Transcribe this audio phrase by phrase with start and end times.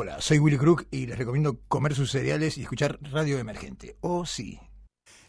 [0.00, 3.96] Hola, soy Willy Crook y les recomiendo comer sus cereales y escuchar Radio Emergente.
[4.00, 4.56] Oh, sí.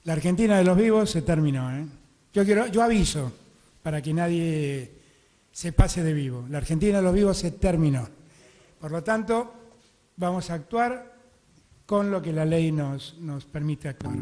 [0.03, 1.71] La Argentina de los vivos se terminó.
[1.75, 1.87] ¿eh?
[2.33, 3.33] Yo, quiero, yo aviso
[3.81, 4.91] para que nadie
[5.51, 6.45] se pase de vivo.
[6.51, 8.07] La Argentina de los vivos se terminó.
[8.79, 9.51] Por lo tanto,
[10.17, 11.15] vamos a actuar
[11.87, 14.17] con lo que la ley nos, nos permite actuar.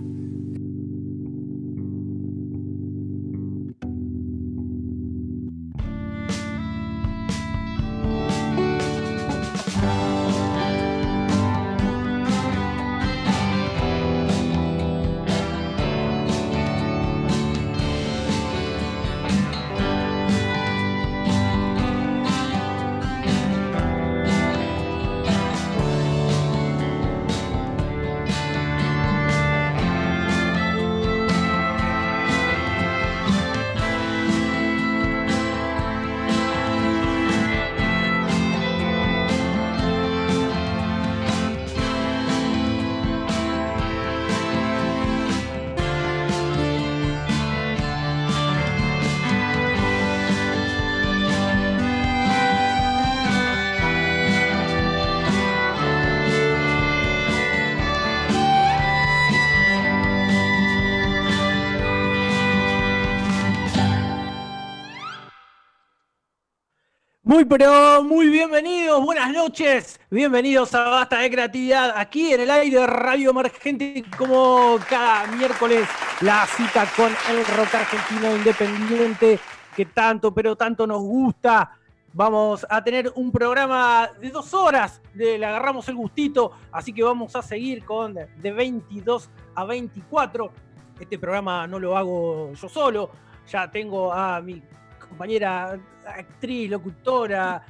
[67.37, 72.79] Muy pero muy bienvenidos, buenas noches, bienvenidos a Basta de Creatividad, aquí en el aire
[72.79, 75.87] de Radio Emergente, como cada miércoles,
[76.21, 79.39] la cita con el rock argentino independiente
[79.75, 81.77] que tanto, pero tanto nos gusta.
[82.11, 87.03] Vamos a tener un programa de dos horas, de, le agarramos el gustito, así que
[87.03, 90.51] vamos a seguir con de 22 a 24.
[90.99, 93.11] Este programa no lo hago yo solo,
[93.47, 94.59] ya tengo a mi
[95.07, 97.63] compañera actriz, locutora,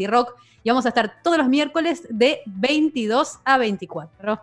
[0.69, 4.41] vamos a estar todos los miércoles de 22 a 24.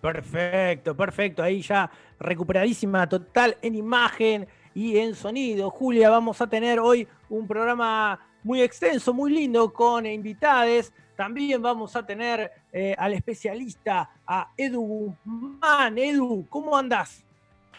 [0.00, 1.42] Perfecto, perfecto.
[1.42, 5.70] Ahí ya recuperadísima total en imagen y en sonido.
[5.70, 10.92] Julia, vamos a tener hoy un programa muy extenso, muy lindo, con invitades.
[11.16, 15.98] También vamos a tener eh, al especialista, a Edu Guzmán.
[15.98, 17.24] Edu, ¿cómo andás?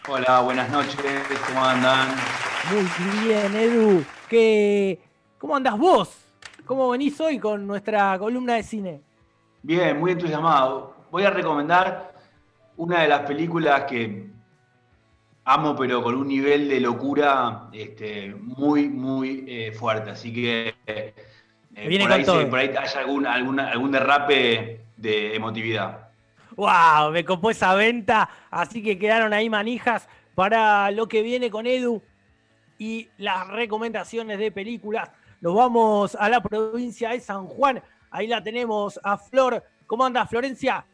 [0.08, 0.96] Hola, buenas noches,
[1.46, 2.08] ¿cómo andan?
[2.72, 4.04] Muy bien, Edu.
[4.28, 5.00] ¿Qué,
[5.38, 6.18] ¿Cómo andás vos?
[6.66, 9.00] ¿Cómo venís hoy con nuestra columna de cine?
[9.62, 10.94] Bien, muy entusiasmado.
[11.10, 12.14] Voy a recomendar
[12.76, 14.31] una de las películas que
[15.44, 20.10] amo, pero con un nivel de locura este, muy, muy eh, fuerte.
[20.10, 21.14] Así que eh,
[21.74, 26.08] por, ahí por, ahí hay algún, algún derrape de emotividad.
[26.56, 27.12] ¡Wow!
[27.12, 32.02] Me copó esa venta, así que quedaron ahí manijas para lo que viene con Edu
[32.78, 35.10] y las recomendaciones de películas.
[35.40, 37.82] Nos vamos a la provincia de San Juan.
[38.10, 39.64] Ahí la tenemos a Flor.
[39.86, 40.84] ¿Cómo anda, Florencia?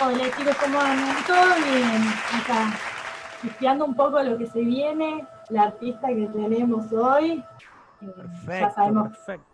[0.00, 1.24] Hola chicos, ¿cómo andan?
[1.26, 2.02] Todo bien
[2.32, 2.91] acá
[3.42, 7.44] espiando un poco lo que se viene, la artista que tenemos hoy.
[8.00, 9.46] Perfecto, ya sabemos perfecto.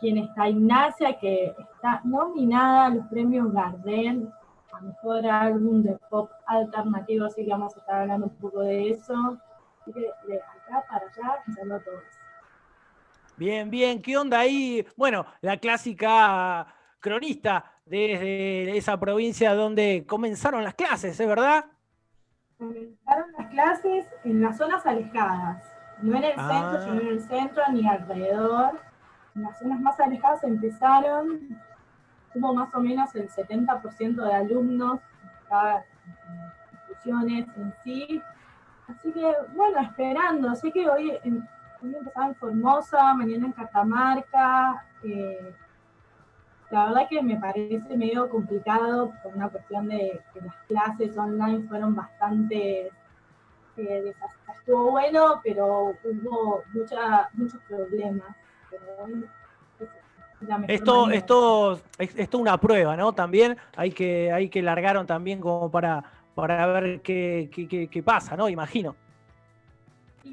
[0.00, 4.28] quién está Ignacia, que está nominada a los premios Gardel
[4.72, 8.90] a mejor álbum de pop alternativo, así que vamos a estar hablando un poco de
[8.90, 9.38] eso.
[9.80, 12.02] Así que de acá para allá, empezando todos.
[13.36, 14.86] Bien, bien, ¿qué onda ahí?
[14.96, 16.66] Bueno, la clásica
[17.00, 21.64] cronista desde esa provincia donde comenzaron las clases, ¿es verdad?
[22.68, 25.64] Comenzaron las clases en las zonas alejadas,
[26.00, 26.80] no en el centro, Ah.
[26.84, 28.80] sino en el centro ni alrededor.
[29.34, 31.58] En las zonas más alejadas empezaron
[32.34, 35.84] hubo más o menos el 70% de alumnos en cada
[36.72, 38.22] instituciones en sí.
[38.88, 40.54] Así que, bueno, esperando.
[40.54, 41.46] Sé que hoy, en,
[41.82, 44.84] hoy empezaba en Formosa, mañana en Catamarca.
[45.02, 45.54] Eh,
[46.72, 51.68] la verdad que me parece medio complicado por una cuestión de que las clases online
[51.68, 52.90] fueron bastante
[53.76, 54.14] eh,
[54.58, 58.28] Estuvo bueno, pero hubo mucha, muchos problemas.
[60.68, 63.12] esto, esto es, esto una prueba, ¿no?
[63.12, 66.02] También hay que, hay que largaron también como para,
[66.34, 68.48] para ver qué, qué, qué pasa, ¿no?
[68.48, 68.94] Imagino.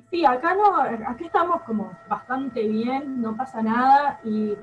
[0.09, 4.55] sí, acá no, aquí estamos como bastante bien, no pasa nada y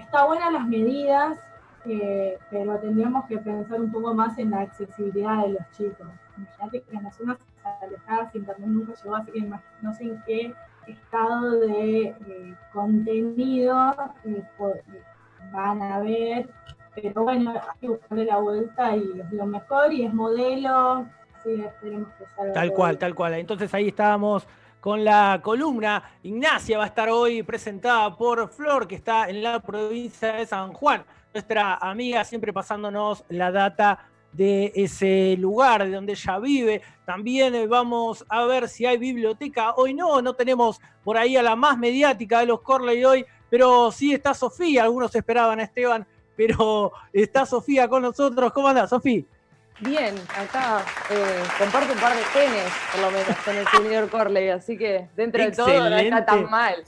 [0.00, 1.38] está buenas las medidas,
[1.86, 6.06] eh, pero tendríamos que pensar un poco más en la accesibilidad de los chicos.
[6.36, 7.38] Imagínate que en las zonas
[7.82, 9.50] alejadas internet nunca llegó, así que
[9.82, 10.54] no sé en qué
[10.86, 13.94] estado de eh, contenido
[14.24, 14.42] eh,
[15.52, 16.48] van a ver,
[16.94, 21.06] pero bueno, hay que buscarle la vuelta y es lo mejor y es modelo,
[21.38, 22.52] así esperemos que salga.
[22.52, 23.34] Tal cual, tal cual.
[23.34, 24.46] Entonces ahí estábamos
[24.80, 26.02] con la columna.
[26.22, 30.72] Ignacia va a estar hoy presentada por Flor, que está en la provincia de San
[30.72, 31.04] Juan.
[31.32, 36.82] Nuestra amiga siempre pasándonos la data de ese lugar de donde ella vive.
[37.04, 39.74] También eh, vamos a ver si hay biblioteca.
[39.76, 43.90] Hoy no, no tenemos por ahí a la más mediática de los Corley hoy, pero
[43.92, 44.84] sí está Sofía.
[44.84, 46.06] Algunos esperaban a Esteban,
[46.36, 48.52] pero está Sofía con nosotros.
[48.52, 49.22] ¿Cómo anda, Sofía?
[49.80, 54.50] Bien, acá eh, comparto un par de genes, por lo menos, con el señor Corley,
[54.50, 56.84] así que dentro de todo no está tan mal.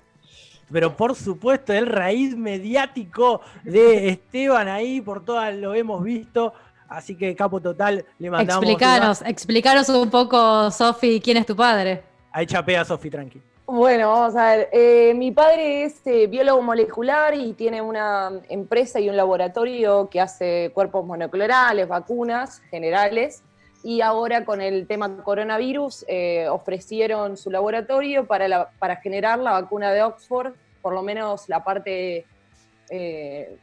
[0.70, 6.54] Pero por supuesto, el raíz mediático de Esteban ahí, por todas lo hemos visto.
[6.88, 8.62] Así que, capo total, le mandamos.
[8.62, 12.02] Explicanos, explicaros un poco, Sofi, quién es tu padre.
[12.30, 13.40] Ahí chapea, Sofi, tranqui.
[13.74, 14.68] Bueno, vamos a ver.
[14.70, 20.20] Eh, mi padre es eh, biólogo molecular y tiene una empresa y un laboratorio que
[20.20, 23.42] hace cuerpos monoclorales, vacunas generales.
[23.82, 29.90] Y ahora con el tema coronavirus eh, ofrecieron su laboratorio para, para generar la vacuna
[29.90, 30.52] de Oxford,
[30.82, 32.26] por lo menos la parte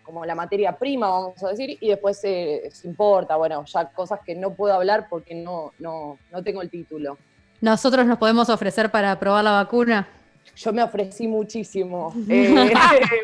[0.01, 4.33] como la materia prima, vamos a decir, y después se importa, bueno, ya cosas que
[4.33, 7.15] no puedo hablar porque no, no, no tengo el título.
[7.61, 10.07] ¿Nosotros nos podemos ofrecer para probar la vacuna?
[10.55, 12.13] Yo me ofrecí muchísimo.
[12.29, 12.73] Eh,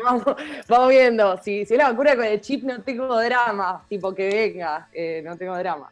[0.68, 1.36] vamos, viendo.
[1.38, 3.84] Si, si es la vacuna con el chip, no tengo drama.
[3.88, 5.90] Tipo que venga, eh, no tengo drama.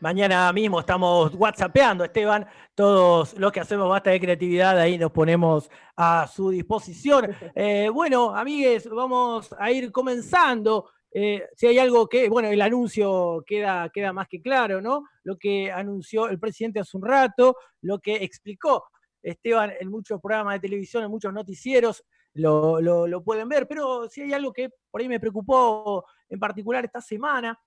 [0.00, 2.46] Mañana mismo estamos WhatsAppeando, Esteban.
[2.74, 7.36] Todos los que hacemos basta de creatividad, ahí nos ponemos a su disposición.
[7.54, 10.90] Eh, bueno, amigues, vamos a ir comenzando.
[11.12, 15.04] Eh, si hay algo que, bueno, el anuncio queda, queda más que claro, ¿no?
[15.24, 18.84] Lo que anunció el presidente hace un rato, lo que explicó
[19.22, 22.04] Esteban en muchos programas de televisión, en muchos noticieros,
[22.34, 26.84] lo, lo, pueden ver, pero si hay algo que por ahí me preocupó en particular
[26.84, 27.58] esta semana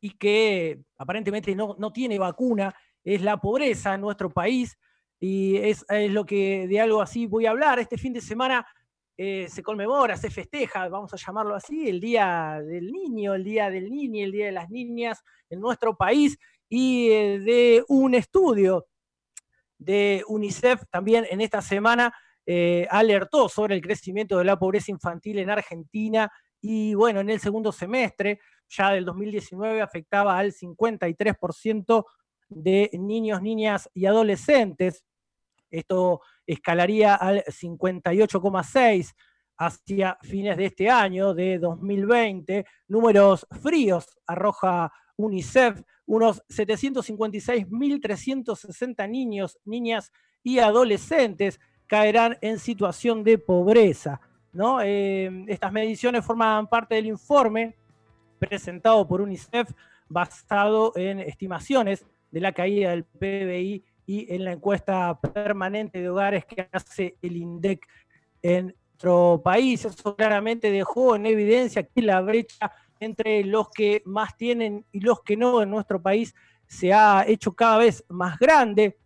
[0.00, 2.74] y que aparentemente no, no tiene vacuna,
[3.04, 4.76] es la pobreza en nuestro país
[5.20, 7.78] y es, es lo que de algo así voy a hablar.
[7.78, 8.66] Este fin de semana
[9.16, 13.70] eh, se conmemora, se festeja, vamos a llamarlo así, el Día del Niño, el Día
[13.70, 16.36] del Niño, el Día de las Niñas en nuestro país
[16.68, 18.86] y eh, de un estudio
[19.78, 22.12] de UNICEF también en esta semana
[22.46, 26.30] eh, alertó sobre el crecimiento de la pobreza infantil en Argentina
[26.60, 32.04] y bueno, en el segundo semestre ya del 2019 afectaba al 53%
[32.48, 35.04] de niños, niñas y adolescentes.
[35.74, 39.14] Esto escalaría al 58,6
[39.56, 42.64] hacia fines de este año, de 2020.
[42.88, 50.12] Números fríos arroja UNICEF, unos 756.360 niños, niñas
[50.42, 54.20] y adolescentes caerán en situación de pobreza.
[54.52, 54.82] ¿no?
[54.82, 57.76] Eh, estas mediciones forman parte del informe
[58.38, 59.70] presentado por UNICEF
[60.08, 66.44] basado en estimaciones de la caída del PBI y en la encuesta permanente de hogares
[66.44, 67.86] que hace el INDEC
[68.42, 69.84] en nuestro país.
[69.84, 75.22] Eso claramente dejó en evidencia que la brecha entre los que más tienen y los
[75.22, 76.34] que no en nuestro país
[76.66, 78.98] se ha hecho cada vez más grande.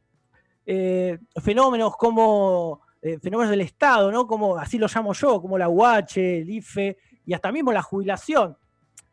[0.67, 4.27] Eh, fenómenos como eh, fenómenos del Estado, ¿no?
[4.27, 8.57] Como así lo llamo yo, como la UH, el IFE y hasta mismo la jubilación.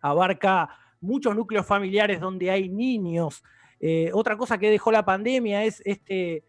[0.01, 0.69] Abarca
[1.01, 3.43] muchos núcleos familiares donde hay niños,
[3.79, 6.43] eh, otra cosa que dejó la pandemia es este,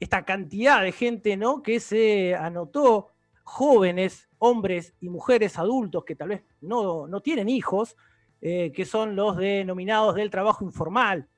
[0.00, 1.62] esta cantidad de gente ¿no?
[1.62, 3.10] que se anotó,
[3.42, 7.96] jóvenes, hombres y mujeres adultos que tal vez no, tienen hijos,
[8.40, 11.28] eh, que son los denominados del trabajo informal,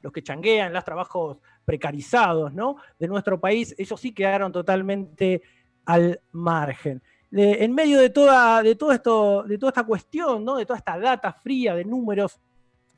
[0.00, 2.76] los que changuean, los trabajos precarizados ¿no?
[2.98, 5.42] de nuestro país, ellos sí quedaron totalmente
[5.84, 7.02] al margen.
[7.30, 10.56] en medio de toda, de, todo esto, de toda esta cuestión, ¿no?
[10.56, 12.40] de toda esta data fría de números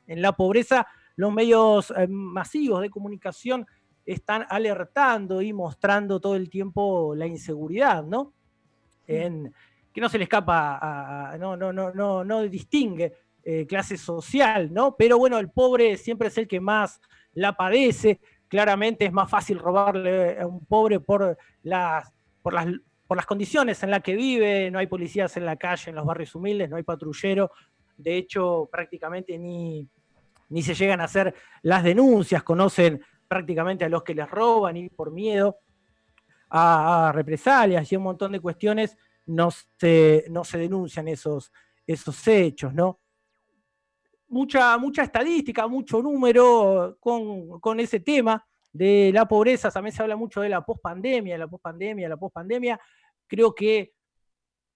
[0.06, 3.66] en la pobreza, los medios eh, masivos de comunicación
[4.04, 8.32] están alertando y mostrando todo el tiempo la inseguridad, ¿no?
[9.06, 9.52] En,
[9.92, 10.78] que no se le escapa,
[11.30, 13.12] a, no, no, no, no, no distingue
[13.44, 14.96] eh, clase social, ¿no?
[14.96, 17.00] Pero bueno, el pobre siempre es el que más
[17.34, 18.20] la padece.
[18.48, 22.66] Claramente es más fácil robarle a un pobre por las, por las,
[23.06, 26.06] por las condiciones en las que vive, no hay policías en la calle, en los
[26.06, 27.50] barrios humildes, no hay patrullero.
[27.96, 29.86] De hecho, prácticamente ni,
[30.48, 34.88] ni se llegan a hacer las denuncias, conocen prácticamente a los que les roban y
[34.88, 35.58] por miedo
[36.50, 38.96] a, represalias y un montón de cuestiones
[39.26, 41.50] no se, no se denuncian esos,
[41.86, 43.00] esos hechos, ¿no?
[44.28, 50.40] Mucha, mucha estadística, mucho número con, ese tema de la pobreza, también se habla mucho
[50.40, 52.80] de la pospandemia, la pospandemia, la pospandemia.
[53.26, 53.93] Creo que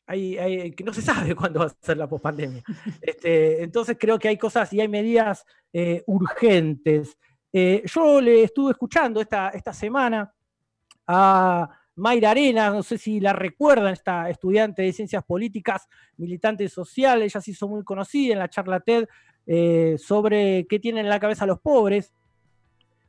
[0.08, 2.62] que no se sabe cuándo va a ser la pospandemia.
[3.00, 7.16] Este, entonces creo que hay cosas y hay medidas eh, urgentes.
[7.52, 10.32] Eh, yo le estuve escuchando esta, esta semana
[11.06, 17.22] a Mayra Arena, no sé si la recuerdan, esta estudiante de ciencias políticas, militante social,
[17.22, 19.06] ella se hizo muy conocida en la charla TED
[19.46, 22.12] eh, sobre qué tienen en la cabeza los pobres.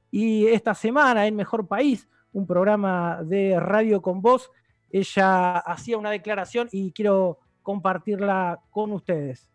[0.09, 4.49] Y esta semana en Mejor País, un programa de radio con voz,
[4.91, 9.49] ella hacía una declaración y quiero compartirla con ustedes.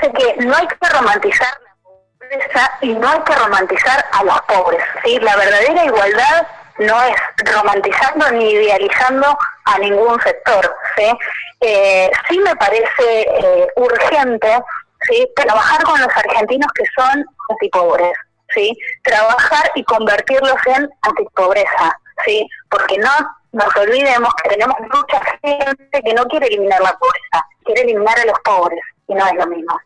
[0.00, 4.82] Que no hay que romantizar la pobreza y no hay que romantizar a los pobres.
[5.04, 5.18] ¿sí?
[5.20, 6.46] La verdadera igualdad
[6.78, 7.14] no es
[7.54, 10.74] romantizando ni idealizando a ningún sector.
[10.96, 11.12] Sí,
[11.60, 14.58] eh, sí me parece eh, urgente
[15.02, 15.28] ¿sí?
[15.36, 18.16] trabajar con los argentinos que son antipobres,
[18.54, 18.76] ¿sí?
[19.02, 22.48] trabajar y convertirlos en antipobreza, ¿sí?
[22.70, 23.10] porque no
[23.54, 28.26] nos olvidemos que tenemos mucha gente que no quiere eliminar la pobreza, quiere eliminar a
[28.26, 29.78] los pobres, y no es lo mismo.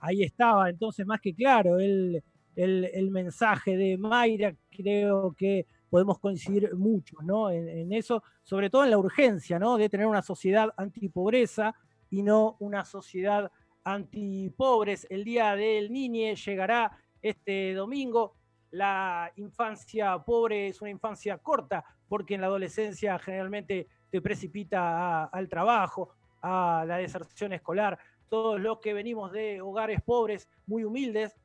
[0.00, 2.22] Ahí estaba, entonces, más que claro, el,
[2.56, 7.50] el, mensaje de Mayra, creo que podemos coincidir mucho ¿no?
[7.50, 9.76] En, eso, sobre todo en la urgencia ¿no?
[9.76, 11.74] de tener una sociedad antipobreza
[12.10, 13.50] y no una sociedad
[13.84, 15.06] antipobres.
[15.08, 18.34] El Día del Niñe llegará este domingo.
[18.70, 25.48] La infancia pobre es una infancia corta, porque en la adolescencia generalmente te precipita al
[25.48, 27.98] trabajo, a la deserción escolar.
[28.28, 31.36] Todos los que venimos de hogares pobres, muy humildes,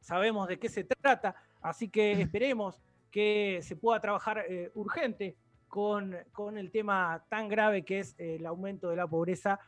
[0.00, 5.36] sabemos de qué se trata, así que esperemos que se pueda trabajar eh, urgente
[5.68, 9.58] con, con, el tema tan grave que es el aumento de la pobreza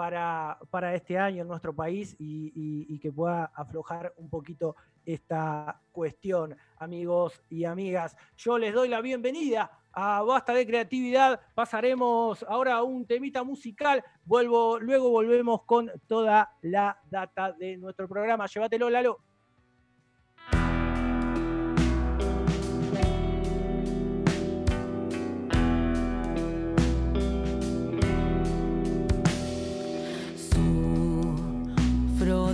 [0.00, 6.56] para, para este año en nuestro país y, que pueda aflojar un poquito esta cuestión,
[6.78, 8.16] amigos y amigas.
[8.36, 11.40] Yo les doy la bienvenida a Basta de Creatividad.
[11.54, 14.04] Pasaremos ahora a un temita musical.
[14.24, 18.46] Vuelvo, luego volvemos con toda la data de nuestro programa.
[18.46, 19.20] Llévatelo, Lalo.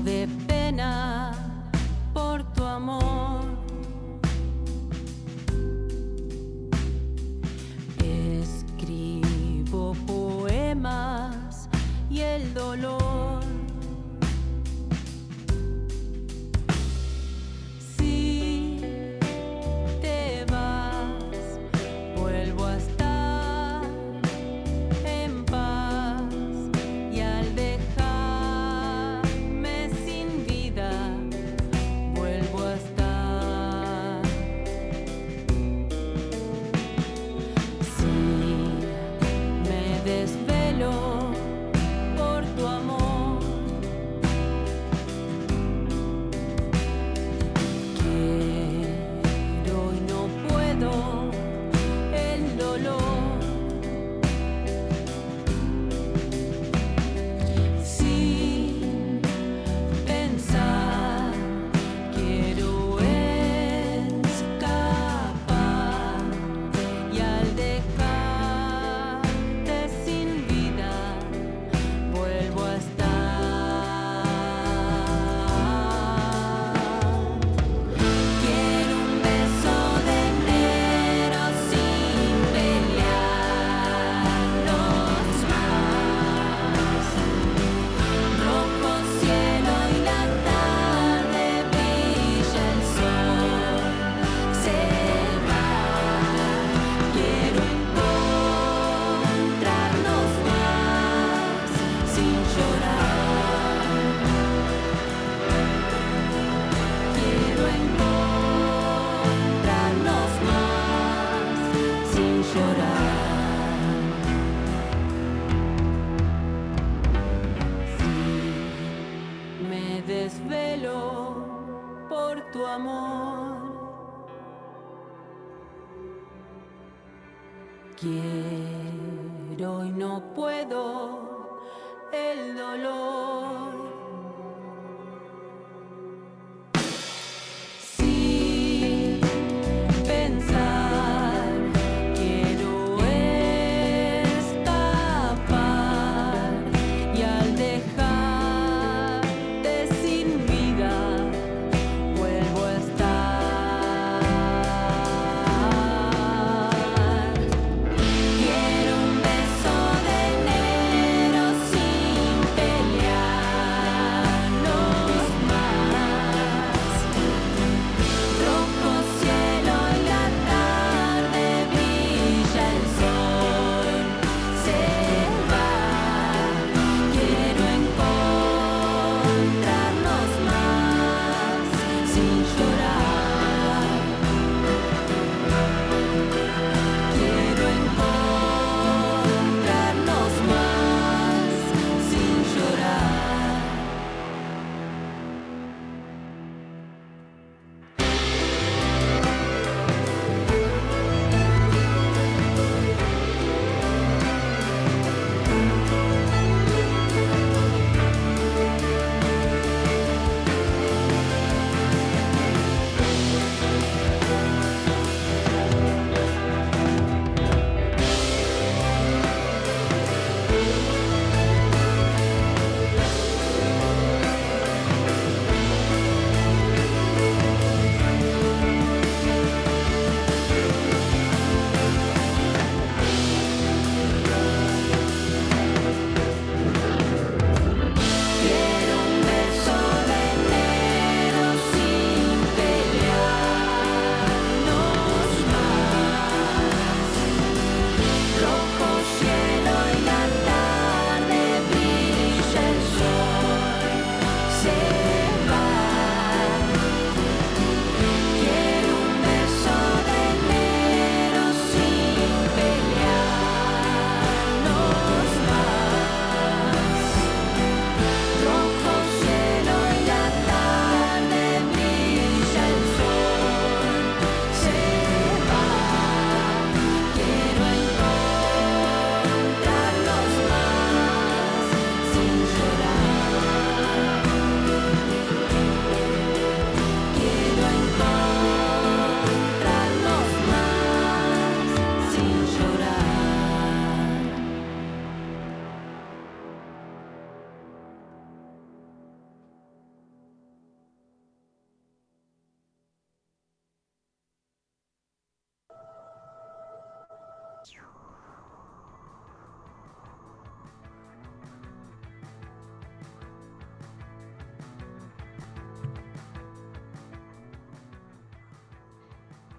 [0.07, 0.29] de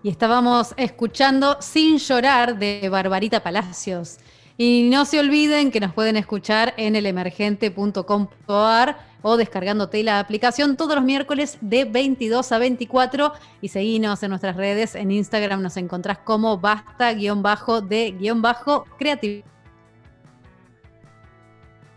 [0.08, 4.20] Y estábamos escuchando Sin llorar de Barbarita Palacios.
[4.58, 10.96] Y no se olviden que nos pueden escuchar en elemergente.com.ar o descargándote la aplicación todos
[10.96, 14.96] los miércoles de 22 a 24 y seguinos en nuestras redes.
[14.96, 19.44] En Instagram nos encontrás como basta-de-creatividad.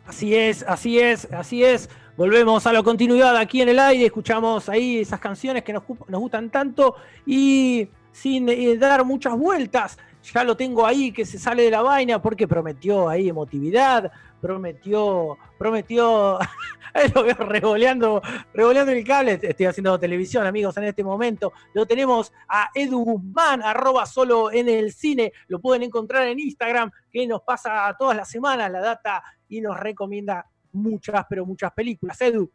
[0.04, 1.88] Así es, así es, así es.
[2.16, 6.20] Volvemos a la continuidad aquí en el aire, escuchamos ahí esas canciones que nos, nos
[6.20, 11.62] gustan tanto y sin eh, dar muchas vueltas, ya lo tengo ahí que se sale
[11.62, 16.38] de la vaina porque prometió ahí emotividad, prometió, prometió,
[16.94, 18.20] ahí lo veo revoleando,
[18.52, 23.62] revoleando el cable, estoy haciendo televisión amigos en este momento, lo tenemos a Edu Guzmán,
[23.62, 28.28] arroba solo en el cine, lo pueden encontrar en Instagram, que nos pasa todas las
[28.28, 32.20] semanas la data y nos recomienda muchas, pero muchas películas.
[32.20, 32.50] Edu,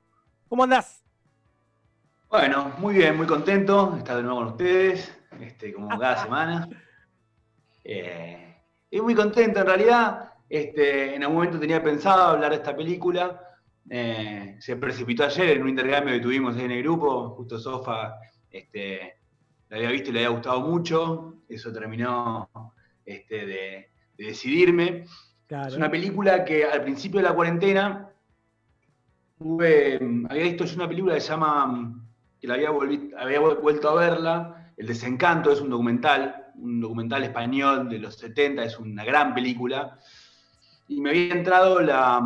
[0.48, 1.04] ¿cómo andás?
[2.30, 6.68] Bueno, muy bien, muy contento de estar de nuevo con ustedes, este, como cada semana.
[7.84, 8.56] Eh,
[8.92, 13.42] y muy contento, en realidad, este, en algún momento tenía pensado hablar de esta película.
[13.90, 17.30] eh, se precipitó ayer en un intercambio que tuvimos en el grupo.
[17.36, 18.16] Justo Sofa
[18.50, 19.18] este,
[19.70, 21.36] la había visto y le había gustado mucho.
[21.48, 22.50] Eso terminó
[23.06, 25.06] este, de, de decidirme.
[25.68, 28.10] Es una película que al principio de la cuarentena
[29.38, 32.02] tuve, había visto yo una película que se llama,
[32.40, 36.82] que la había, volvi- había vuel- vuelto a verla, El Desencanto, es un documental, un
[36.82, 39.98] documental español de los 70, es una gran película,
[40.88, 42.22] y me había entrado la,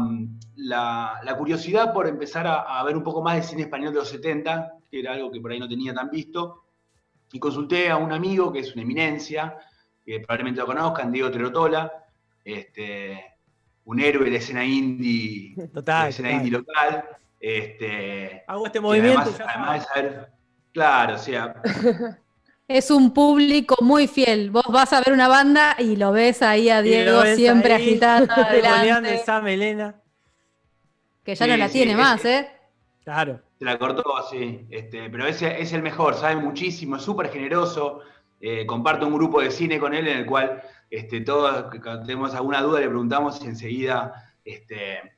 [0.58, 4.00] la- la curiosidad por empezar a, a ver un poco más de cine español de
[4.00, 6.66] los 70, que era algo que por ahí no tenía tan visto.
[7.32, 9.56] Y consulté a un amigo que es una eminencia,
[10.04, 11.92] que probablemente lo conozcan, Diego Terotola,
[12.44, 13.24] este,
[13.86, 16.10] un héroe de la escena indie, de la Total.
[16.10, 16.46] escena total.
[16.46, 17.06] indie local.
[17.40, 19.32] Este, Hago este movimiento.
[19.48, 20.32] además, de saber,
[20.74, 21.62] claro, o sea,
[22.70, 24.52] Es un público muy fiel.
[24.52, 28.32] Vos vas a ver una banda y lo ves ahí a Diego siempre ahí, agitando
[28.36, 30.00] adelante, esa melena.
[31.24, 32.48] que ya Sí, no la sí, tiene más, ¿eh?
[33.04, 33.42] Claro.
[33.58, 34.68] Se la cortó, sí.
[34.70, 38.02] Este, pero ese es el mejor, sabe muchísimo, es súper generoso.
[38.40, 42.36] Eh, comparto un grupo de cine con él en el cual este, todos, que tenemos
[42.36, 44.14] alguna duda, le preguntamos y enseguida
[44.46, 45.18] este,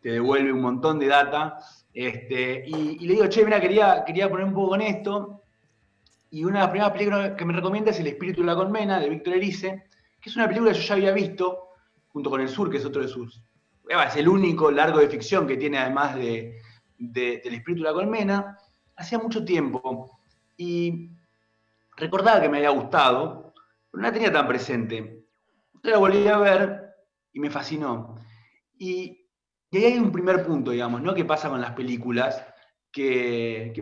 [0.00, 1.58] te devuelve un montón de data.
[1.92, 5.42] Este, y, y le digo, che, mira, quería, quería poner un poco con esto.
[6.36, 9.00] Y una de las primeras películas que me recomienda es El espíritu de la colmena,
[9.00, 9.84] de Víctor Erice,
[10.20, 11.70] que es una película que yo ya había visto,
[12.08, 13.42] junto con El Sur, que es otro de sus.
[13.88, 16.60] Es el único largo de ficción que tiene, además de,
[16.98, 18.58] de- del espíritu de la colmena,
[18.96, 20.20] hacía mucho tiempo.
[20.58, 21.08] Y
[21.96, 23.54] recordaba que me había gustado,
[23.90, 24.98] pero no la tenía tan presente.
[24.98, 26.96] Entonces la volví a ver
[27.32, 28.14] y me fascinó.
[28.76, 29.26] Y,
[29.72, 31.14] ahí hay un primer punto, digamos, ¿no?
[31.14, 32.44] Que pasa con las películas,
[32.92, 33.72] que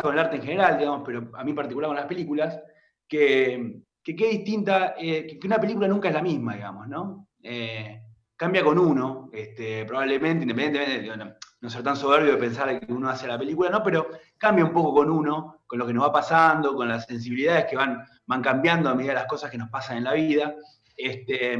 [0.00, 2.60] con el arte en general, digamos, pero a mí particular con las películas,
[3.06, 7.28] que, que distinta, eh, que, que una película nunca es la misma, digamos, ¿no?
[7.42, 8.02] Eh,
[8.36, 13.08] cambia con uno, este, probablemente, independientemente de no, ser tan soberbio de pensar que uno
[13.08, 13.82] hace la película, ¿no?
[13.82, 17.66] Pero cambia un poco con uno, con lo que nos va pasando, con las sensibilidades
[17.66, 20.54] que van, van cambiando a medida de las cosas que nos pasan en la vida.
[20.96, 21.58] Este,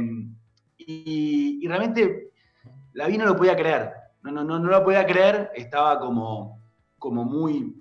[0.77, 2.31] y, y realmente
[2.93, 3.91] la vi no lo podía creer.
[4.21, 6.61] No, no, no, no lo podía creer, estaba como,
[6.97, 7.78] como muy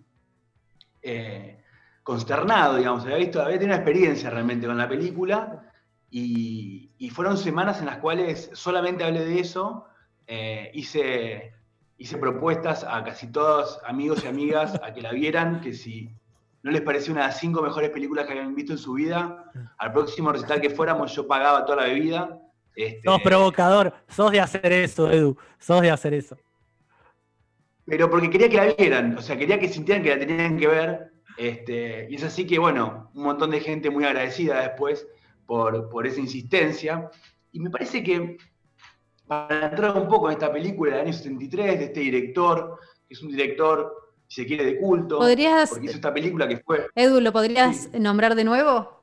[1.02, 1.62] eh,
[2.02, 3.04] consternado, digamos.
[3.04, 5.72] Había visto, había tenido una experiencia realmente con la película
[6.10, 9.86] y, fueron semanas en las cuales solamente hablé de eso.
[10.26, 11.52] eh, hice,
[12.20, 16.10] propuestas a casi todos amigos y amigas a que la vieran, que si
[16.62, 19.44] no les parecía una de las cinco mejores películas que habían visto en su vida,
[19.78, 22.38] al próximo recital que fuéramos yo pagaba toda la bebida.
[22.76, 23.92] Este, provocador.
[24.08, 25.36] Sos de hacer eso, Edu.
[25.58, 26.36] Sos de hacer eso.
[27.88, 30.66] Pero porque quería que la vieran, o sea, quería que sintieran que la tenían que
[30.66, 31.12] ver.
[31.38, 35.06] Este, y es así que, bueno, un montón de gente muy agradecida después
[35.46, 37.08] por, por esa insistencia.
[37.52, 38.36] Y me parece que,
[39.26, 43.22] para entrar un poco en esta película del año 73, de este director, que es
[43.22, 43.94] un director,
[44.26, 47.88] si se quiere, de culto, ¿Podrías- porque hizo esta película que fue Edu, ¿lo podrías
[47.94, 49.02] nombrar de nuevo?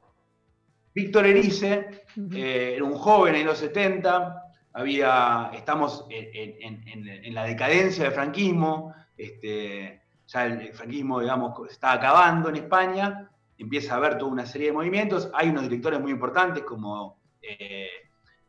[0.93, 4.44] Víctor Erice, eh, era un joven en los 70,
[4.75, 12.57] había, estamos en, la decadencia del franquismo, este, ya el, franquismo, digamos, está acabando en
[12.57, 17.17] España, empieza a haber toda una serie de movimientos, hay unos directores muy importantes como
[17.41, 17.87] eh,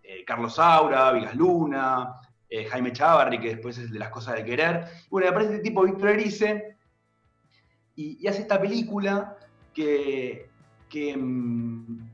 [0.02, 2.14] eh, Carlos Saura, Vigas Luna,
[2.50, 4.84] eh, Jaime Chávarri, que después es de las cosas de querer.
[5.10, 6.76] Bueno, aparece este tipo, Víctor Erice,
[7.94, 9.36] y, hace esta película
[9.72, 10.50] que,
[10.88, 12.08] que, mm,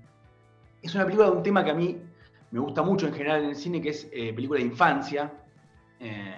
[0.82, 1.98] es una película de un tema que a mí
[2.52, 5.32] me gusta mucho en general en el cine, que es eh, película de infancia.
[5.98, 6.34] Eh,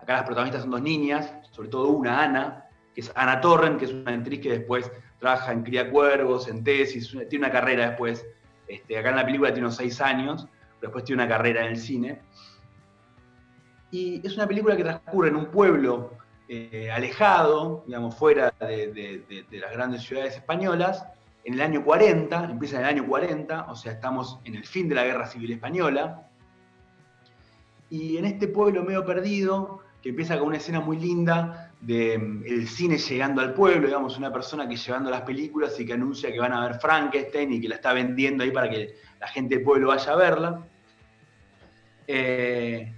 [0.00, 3.84] acá las protagonistas son dos niñas, sobre todo una, Ana, que es Ana Torren, que
[3.84, 8.26] es una actriz que después trabaja en Cría Cuervos, en Tesis, tiene una carrera después.
[8.66, 10.46] Este, acá en la película tiene unos seis años,
[10.80, 12.22] pero después tiene una carrera en el cine.
[13.90, 16.14] Y es una película que transcurre en un pueblo
[16.48, 21.04] eh, alejado, digamos, fuera de las grandes ciudades españolas,
[21.44, 24.88] en el año 40, empieza en el año 40, o sea, estamos en el fin
[24.88, 26.28] de la Guerra Civil Española.
[27.90, 32.44] Y en este pueblo medio perdido, que empieza con una escena muy linda de mm,
[32.46, 36.32] el cine llegando al pueblo, digamos, una persona que llevando las películas y que anuncia
[36.32, 39.56] que van a ver Frankenstein y que la está vendiendo ahí para que la gente
[39.56, 40.66] del pueblo vaya a verla.
[42.06, 42.92] Eh,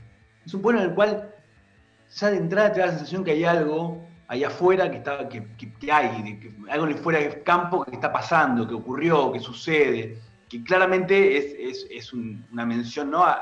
[0.45, 1.35] es un pueblo en el cual
[2.15, 5.47] ya de entrada te da la sensación que hay algo allá afuera que, está, que,
[5.57, 10.63] que- hay, que- algo fuera del campo que está pasando, que ocurrió, que sucede, que
[10.63, 13.23] claramente es, es- es un- una mención ¿no?
[13.25, 13.41] a,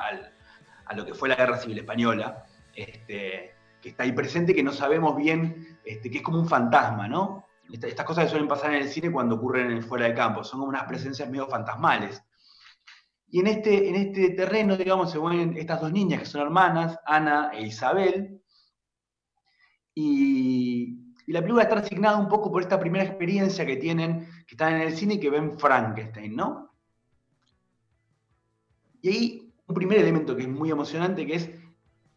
[0.87, 4.73] a lo que fue la Guerra Civil Española, este, que está ahí presente, que no
[4.73, 7.47] sabemos bien, este, que es como un fantasma, ¿no?
[7.73, 10.45] Esta- estas cosas suelen pasar en el cine cuando ocurren en el fuera de campo,
[10.45, 12.23] son como unas presencias medio fantasmales.
[13.31, 16.99] Y en este, en este terreno, digamos, se mueven estas dos niñas que son hermanas,
[17.07, 18.41] Ana e Isabel,
[19.94, 24.55] y, y la película está asignada un poco por esta primera experiencia que tienen, que
[24.55, 26.70] están en el cine y que ven Frankenstein, ¿no?
[29.00, 31.50] Y ahí un primer elemento que es muy emocionante, que es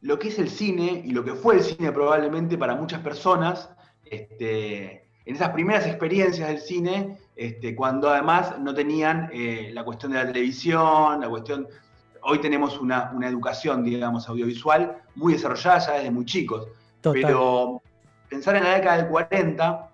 [0.01, 3.69] lo que es el cine y lo que fue el cine probablemente para muchas personas,
[4.03, 10.11] este, en esas primeras experiencias del cine, este, cuando además no tenían eh, la cuestión
[10.11, 11.67] de la televisión, la cuestión...
[12.27, 16.67] Hoy tenemos una, una educación, digamos, audiovisual muy desarrollada ya desde muy chicos.
[17.13, 17.81] Pero
[18.29, 19.89] pensar en la década del 40,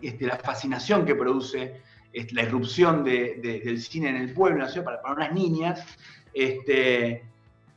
[0.00, 1.80] este, la fascinación que produce
[2.12, 5.84] este, la irrupción de- de- del cine en el pueblo, para, para unas niñas.
[6.34, 7.24] Este,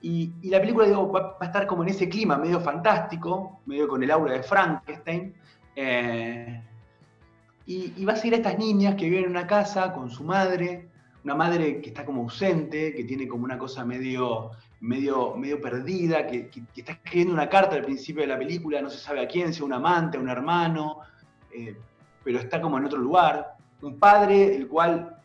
[0.02, 4.12] y, la película va a estar como en ese clima medio fantástico, medio con el
[4.12, 5.34] aura de Frankenstein.
[5.76, 6.62] eh,
[7.68, 10.24] y, y va a seguir a estas niñas que viven en una casa con su
[10.24, 10.88] madre,
[11.24, 16.50] una madre que está como ausente, que tiene como una cosa medio, medio, perdida, que,
[16.76, 19.62] está escribiendo una carta al principio de la película, no se sabe a quién, si
[19.62, 21.00] a un amante, un hermano,
[21.52, 21.76] eh,
[22.24, 23.56] pero está como en otro lugar.
[23.82, 25.18] Un padre, el cual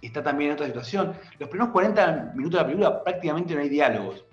[0.00, 1.14] está también en otra situación.
[1.38, 4.24] Los primeros 40 minutos de la película prácticamente no hay diálogos.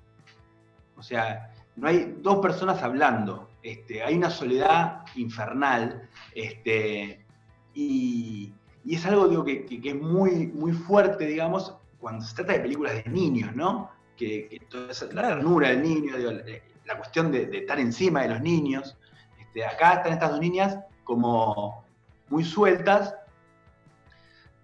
[0.95, 3.49] O sea, no hay dos personas hablando.
[3.63, 6.07] Este, hay una soledad infernal.
[6.35, 7.25] Este,
[7.73, 8.53] y,
[8.87, 12.59] es algo digo, que, que- que es muy, muy fuerte, digamos, cuando se trata de
[12.59, 13.89] películas de niños, ¿no?
[14.17, 16.43] Que, que toda esa- la ternura del niño, digo, la,
[16.85, 18.95] la cuestión de, de estar encima de los niños.
[19.39, 21.83] Este, acá están estas dos niñas como
[22.29, 23.15] muy sueltas,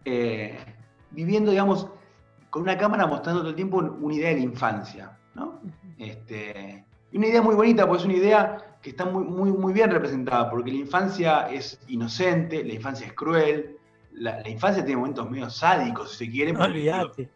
[0.05, 0.57] eh,
[1.11, 1.87] viviendo, digamos,
[2.49, 5.61] con una cámara mostrando todo el tiempo un- una idea de la infancia, ¿no?
[5.97, 9.91] Este, una idea muy bonita, porque es una idea que está muy, muy, muy bien
[9.91, 13.77] representada, porque la infancia es inocente, la infancia es cruel,
[14.13, 16.53] la, la infancia tiene momentos medio sádicos, si se quiere.
[16.53, 17.29] No porque, olvidate.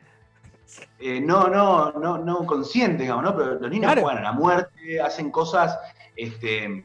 [1.00, 3.36] Eh, no, no, no, no conscientes, digamos, ¿no?
[3.36, 4.02] Pero los niños Claro.
[4.04, 5.78] juegan a la muerte, hacen cosas
[6.16, 6.84] este,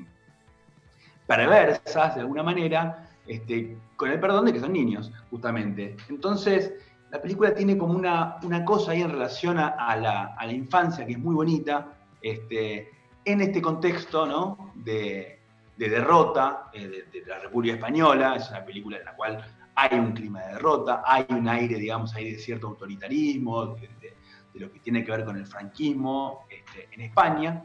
[1.27, 5.96] perversas de alguna manera, este, con el perdón de que son niños, justamente.
[6.09, 6.72] Entonces,
[7.11, 10.53] la película tiene como una, una cosa ahí en relación a, a la, a la
[10.53, 11.87] infancia que es muy bonita,
[12.22, 12.90] este,
[13.24, 14.72] en este contexto ¿no?
[14.74, 15.38] de,
[15.77, 19.44] de derrota eh, de, de la República Española, es una película en la cual
[19.81, 24.14] hay un clima de derrota, hay un aire, digamos, ahí de cierto autoritarismo, de, de-
[24.55, 27.64] de lo que tiene que ver con el franquismo este, en España.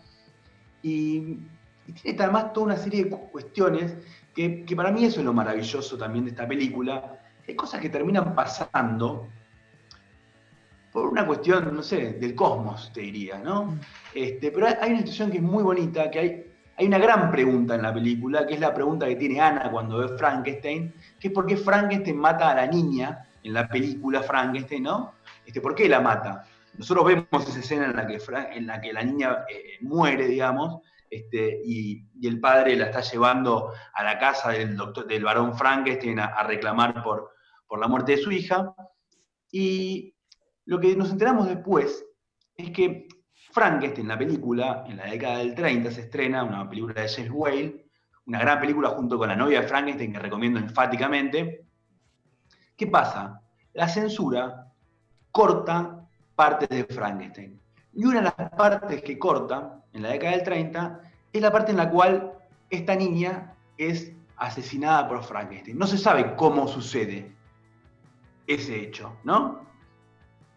[0.82, 1.40] Y,
[1.88, 3.96] y tiene además toda una serie de cu- cuestiones
[4.36, 7.20] que, que para mí eso es lo maravilloso también de esta película.
[7.48, 9.28] Hay cosas que terminan pasando
[10.92, 13.80] por una cuestión, no sé, del cosmos, te diría, ¿no?
[14.14, 16.46] Este, pero hay hay una situación que es muy bonita, que hay,
[16.78, 19.98] hay una gran pregunta en la película, que es la pregunta que tiene Ana cuando
[19.98, 24.84] ve Frankenstein, que es por qué Frankenstein mata a la niña en la película Frankenstein,
[24.84, 25.14] ¿no?
[25.46, 26.46] Este, ¿Por qué la mata?
[26.78, 28.20] Nosotros vemos esa escena en la que,
[28.52, 33.00] en la, que la niña eh, muere, digamos, este, y, y el padre la está
[33.00, 37.32] llevando a la casa del, doctor, del varón Frankenstein a, a reclamar por,
[37.68, 38.76] por la muerte de su hija.
[39.50, 40.18] Y
[40.66, 42.06] lo que nos enteramos después
[42.58, 43.08] es que
[43.54, 47.83] Frankenstein, la película, en la década del 30 se estrena, una película de James Whale,
[48.26, 51.66] una gran película junto con La novia de Frankenstein que recomiendo enfáticamente.
[52.76, 53.42] ¿Qué pasa?
[53.74, 54.72] La censura
[55.32, 57.60] corta partes de Frankenstein.
[57.94, 61.72] Y una de las partes que corta en la década del 30 es la parte
[61.72, 62.34] en la cual
[62.70, 65.78] esta niña es asesinada por Frankenstein.
[65.78, 67.36] No se sabe cómo sucede
[68.48, 69.62] ese hecho, ¿no?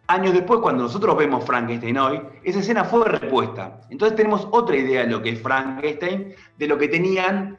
[0.08, 3.80] Años después, cuando nosotros vemos Frankenstein hoy, esa escena fue repuesta.
[3.90, 7.58] Entonces tenemos otra idea de lo que es Frankenstein, de lo que tenían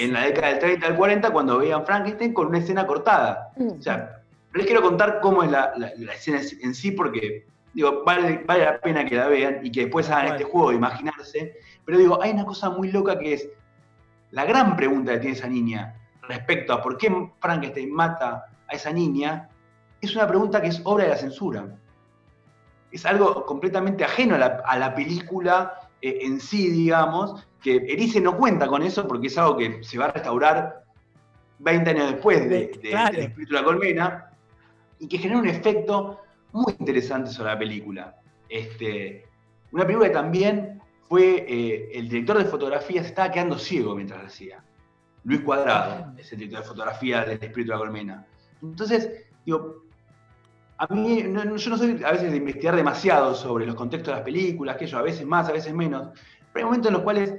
[0.00, 3.50] en la década del 30 al 40 cuando veían Frankenstein con una escena cortada.
[3.78, 4.22] O sea,
[4.54, 8.64] les quiero contar cómo es la, la- la escena en sí porque digo, vale, vale
[8.66, 10.36] la pena que la vean y que después hagan Vale.
[10.38, 11.54] este juego de imaginarse.
[11.84, 13.48] Pero digo, hay una cosa muy loca que es
[14.32, 15.96] la gran pregunta que tiene esa niña
[16.28, 19.48] respecto a por qué Frankenstein mata a esa niña,
[20.00, 21.66] es una pregunta que es obra de la censura.
[22.92, 28.20] Es algo completamente ajeno a la, a la película eh, en sí, digamos, que Erice
[28.20, 30.84] no cuenta con eso porque es algo que se va a restaurar
[31.58, 33.12] 20 años después de, de- Claro.
[33.16, 34.30] del espíritu de la colmena
[34.98, 36.20] y que genera un efecto
[36.52, 38.16] muy interesante sobre la película.
[38.48, 39.26] Este,
[39.72, 44.20] una película que también fue, eh, el director de fotografía se estaba quedando ciego mientras
[44.20, 44.64] la hacía.
[45.24, 48.26] Luis Cuadrado es el director de fotografía del espíritu de la colmena.
[48.62, 49.10] Entonces,
[49.44, 49.84] digo,
[50.80, 54.12] a mí, no- no- yo no soy a veces de investigar demasiado sobre los contextos
[54.12, 56.08] de las películas, que yo a veces más, a veces menos,
[56.52, 57.34] pero hay momentos en los cuales,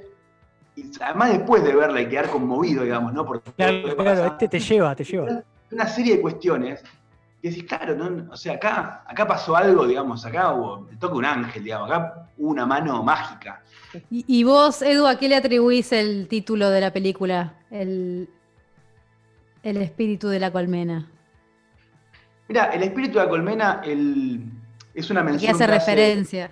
[0.76, 3.26] y además después de verla y quedar conmovido, digamos, ¿no?
[3.26, 5.42] Por todo lo que Claro, claro, pasa, este te lleva, te lleva.
[5.72, 6.82] una serie de cuestiones
[7.42, 11.14] que decís, claro, no, o sea, acá, acá pasó algo, digamos, acá hubo, me toca
[11.16, 13.60] un ángel, digamos, acá hubo una mano mágica.
[14.08, 17.54] Y, y vos, Edu, ¿a qué le atribuís el título de la película?
[17.72, 18.28] El,
[19.64, 21.08] el espíritu de la colmena.
[22.52, 24.42] Mira, el espíritu de la colmena el,
[24.92, 25.54] es una ¿A qué mención.
[25.54, 26.50] hace que referencia?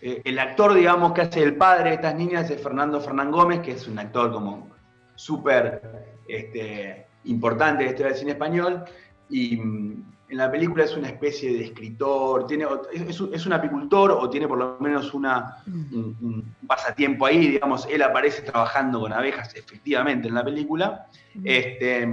[0.00, 3.60] eh, el actor, digamos, que hace el padre de estas niñas es Fernando Fernán Gómez,
[3.60, 4.66] que es un actor como
[5.14, 5.82] súper
[6.26, 8.84] este, importante de la historia del cine español.
[9.28, 14.12] Y, mm, en la película es una especie de escritor, tiene, es, es un apicultor
[14.12, 19.12] o tiene por lo menos una, un, un pasatiempo ahí, digamos, él aparece trabajando con
[19.12, 21.06] abejas efectivamente en la película,
[21.44, 22.06] este,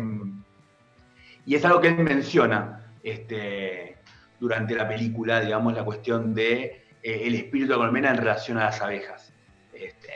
[1.45, 3.97] y es algo que él menciona este,
[4.39, 8.81] durante la película, digamos, la cuestión de eh, espíritu de colmena en relación a las
[8.81, 9.31] abejas.
[9.73, 10.09] Este,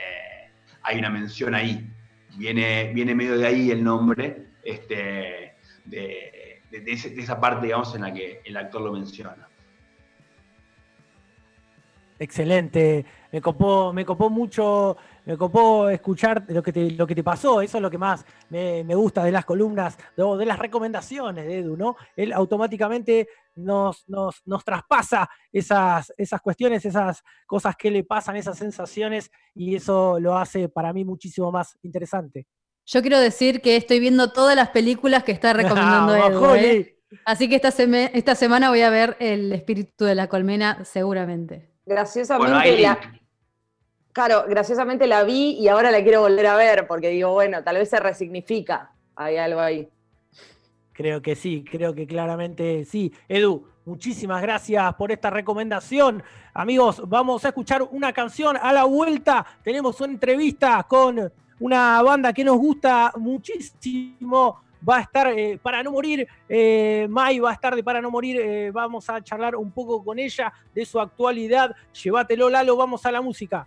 [0.82, 1.88] hay una mención ahí,
[2.36, 8.12] viene, viene medio de ahí el nombre, este, de, de esa parte, digamos, en la
[8.12, 9.48] que el actor lo menciona.
[12.18, 17.22] Excelente, me copó, me copó mucho, me copó escuchar lo que te, lo que te
[17.22, 20.58] pasó, eso es lo que más me, me gusta de las columnas, de, de las
[20.58, 21.96] recomendaciones de Edu, ¿no?
[22.16, 28.56] Él automáticamente nos, nos, nos traspasa esas, esas cuestiones, esas cosas que le pasan, esas
[28.58, 32.46] sensaciones, y eso lo hace para mí muchísimo más interesante.
[32.86, 36.54] Yo quiero decir que estoy viendo todas las películas que está recomendando Vamos, Edu.
[36.54, 36.96] ¿eh?
[37.24, 41.70] Así que esta, seme- esta semana voy a ver El espíritu de la colmena, seguramente.
[41.84, 43.19] Graciosamente Bueno, la.
[44.12, 47.76] Claro, graciosamente la vi y ahora la quiero volver a ver porque digo, bueno, tal
[47.76, 48.92] vez se resignifica.
[49.16, 49.88] Hay algo ahí.
[50.92, 53.12] Creo que sí, creo que claramente sí.
[53.28, 56.22] Edu, muchísimas gracias por esta recomendación.
[56.52, 59.46] Amigos, vamos a escuchar una canción a la vuelta.
[59.62, 64.62] Tenemos una entrevista con una banda que nos gusta muchísimo.
[64.86, 68.10] Va a estar eh, para no morir, eh, Mai va a estar de para no
[68.10, 68.40] morir.
[68.40, 71.74] eh, vamos a charlar un poco con ella de su actualidad.
[72.02, 73.66] Llévatelo, Lalo, vamos a la música.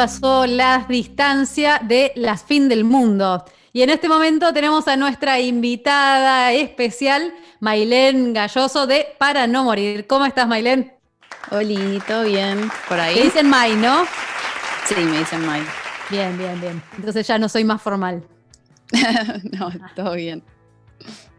[0.00, 3.44] pasó la distancia de las fin del mundo.
[3.70, 10.06] Y en este momento tenemos a nuestra invitada especial, Mailén Galloso de Para No Morir.
[10.06, 10.94] ¿Cómo estás, Mailén?
[11.50, 12.70] Oli, ¿todo bien?
[12.88, 13.22] ¿Por Te ahí?
[13.24, 14.06] dicen Mai, ¿no?
[14.86, 15.60] Sí, me dicen Mai.
[16.08, 16.82] Bien, bien, bien.
[16.96, 18.24] Entonces ya no soy más formal.
[19.52, 20.42] no, todo bien.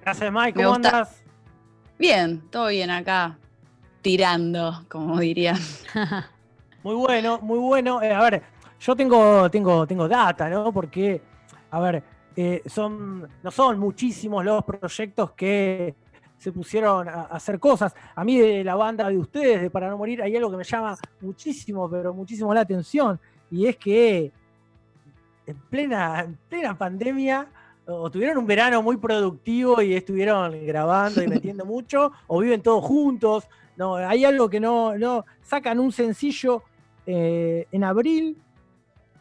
[0.04, 0.32] Gracias.
[0.32, 1.24] Me ¿Cómo andas?
[1.98, 3.40] Bien, todo bien acá.
[4.04, 5.58] Tirando, como dirían.
[6.84, 8.02] Muy bueno, muy bueno.
[8.02, 8.44] Eh, a ver,
[8.82, 10.74] yo tengo, tengo, tengo data, ¿no?
[10.74, 11.22] Porque,
[11.70, 12.04] a ver,
[12.36, 15.94] eh, son, no son muchísimos los proyectos que
[16.38, 17.94] se pusieron a, a hacer cosas.
[18.16, 20.64] A mí de la banda de ustedes, de Para No Morir, hay algo que me
[20.64, 23.20] llama muchísimo, pero muchísimo la atención.
[23.52, 24.32] Y es que
[25.46, 27.48] en plena, en plena pandemia,
[27.86, 32.84] o tuvieron un verano muy productivo y estuvieron grabando y metiendo mucho, o viven todos
[32.84, 33.48] juntos.
[33.78, 36.64] No, hay algo que no, no sacan un sencillo
[37.06, 38.38] eh, en abril,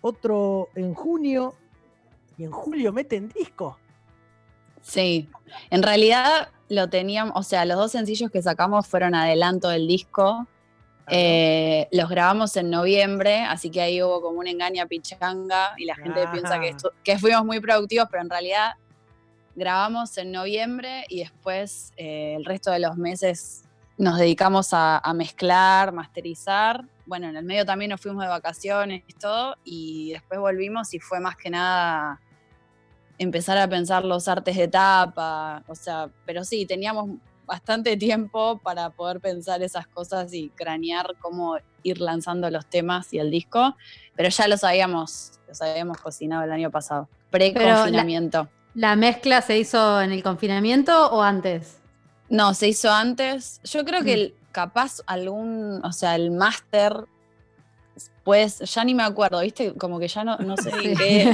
[0.00, 1.54] otro en junio
[2.38, 3.78] y en julio meten disco.
[4.82, 5.28] Sí,
[5.70, 10.46] en realidad lo teníamos, o sea, los dos sencillos que sacamos fueron adelanto del disco.
[11.08, 15.96] Eh, los grabamos en noviembre, así que ahí hubo como una engaña pichanga y la
[15.96, 16.32] gente Ah.
[16.32, 16.60] piensa
[17.02, 18.74] que, fuimos muy productivos, pero en realidad
[19.56, 23.64] grabamos en noviembre y después eh, el resto de los meses
[23.98, 26.84] nos dedicamos a, a mezclar, masterizar.
[27.10, 31.00] Bueno, en el medio también nos fuimos de vacaciones y todo, y después volvimos y
[31.00, 32.20] fue más que nada
[33.18, 38.90] empezar a pensar los artes de tapa, o sea, pero sí, teníamos bastante tiempo para
[38.90, 43.74] poder pensar esas cosas y cranear cómo ir lanzando los temas y el disco,
[44.14, 48.48] pero ya los habíamos, los habíamos cocinado el año pasado, pre-confinamiento.
[48.74, 51.80] ¿La mezcla se hizo en el confinamiento o antes?
[52.28, 53.60] No, se hizo antes.
[53.64, 54.20] Yo creo que Mm.
[54.20, 57.04] el- capaz algún, o sea, el máster,
[58.24, 59.74] pues ya ni me acuerdo, ¿viste?
[59.74, 61.32] Como que ya no, no sé ni en qué,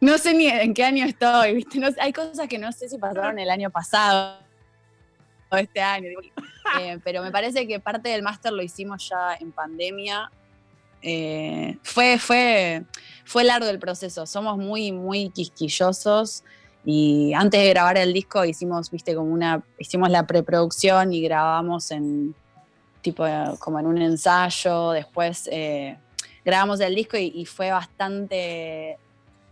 [0.00, 1.78] no sé ni en qué año estoy, ¿viste?
[1.78, 4.38] No hay cosas que no sé si pasaron el año pasado
[5.50, 6.08] o este año.
[6.80, 10.30] eh, pero me parece que parte del máster lo hicimos ya en pandemia.
[11.02, 12.84] Eh, fue, fue,
[13.24, 14.26] fue largo el proceso.
[14.26, 16.44] Somos muy, muy quisquillosos.
[16.86, 21.90] Y antes de grabar el disco hicimos, viste, como una, hicimos la preproducción y grabamos
[21.90, 22.34] en
[23.04, 23.24] tipo
[23.60, 24.90] como en un ensayo.
[24.92, 25.96] Después eh,
[26.44, 28.98] grabamos el disco y, fue bastante,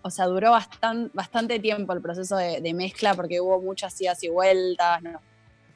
[0.00, 4.30] o sea, duró bastan- bastante tiempo el proceso de, mezcla porque hubo muchas idas y
[4.30, 5.20] vueltas, nos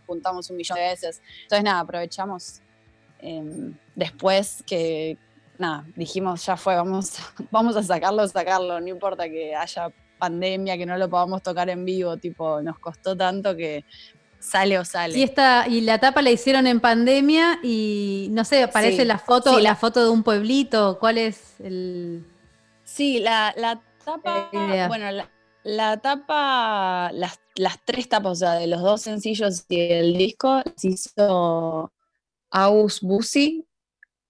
[0.06, 1.20] juntamos un millón de veces.
[1.42, 2.62] Entonces, nada, aprovechamos
[3.20, 5.18] eh, después que,
[5.58, 7.18] nada, dijimos, ya fue, vamos,
[7.50, 11.84] vamos a sacarlo, sacarlo, no importa que haya pandemia, que no lo podamos tocar en
[11.84, 13.84] vivo, tipo, nos costó tanto que
[14.46, 15.18] sale o sale.
[15.18, 19.04] Y esta, y la tapa la hicieron en pandemia y no sé, aparece Sí.
[19.04, 20.98] la foto, Sí, la foto de un pueblito.
[20.98, 22.24] ¿Cuál es el
[22.84, 24.48] Sí, la, la tapa,
[24.88, 25.28] bueno, la,
[25.64, 30.62] la tapa, las, las tres tapas, o sea, de los dos sencillos y el disco,
[30.64, 31.92] las hizo
[32.50, 33.66] Aus Busi,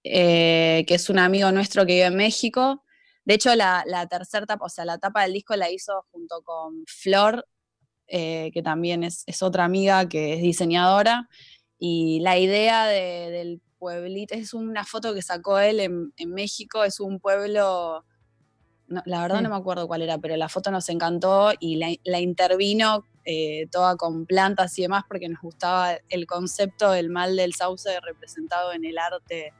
[0.03, 2.83] eh, que es un amigo nuestro que vive en México.
[3.25, 6.41] De hecho, la, la tercera tapa, o sea, la tapa del disco la hizo junto
[6.41, 7.45] con Flor,
[8.07, 11.27] eh, que también es, es otra amiga que es diseñadora.
[11.79, 16.83] Y la idea de- del pueblito es una foto que sacó él en, en México,
[16.83, 18.03] es un pueblo,
[18.87, 19.43] no, la verdad Sí.
[19.43, 23.67] no me acuerdo cuál era, pero la foto nos encantó y la, la intervino eh,
[23.71, 28.71] toda con plantas y demás porque nos gustaba el concepto del mal del sauce representado
[28.73, 29.53] en el arte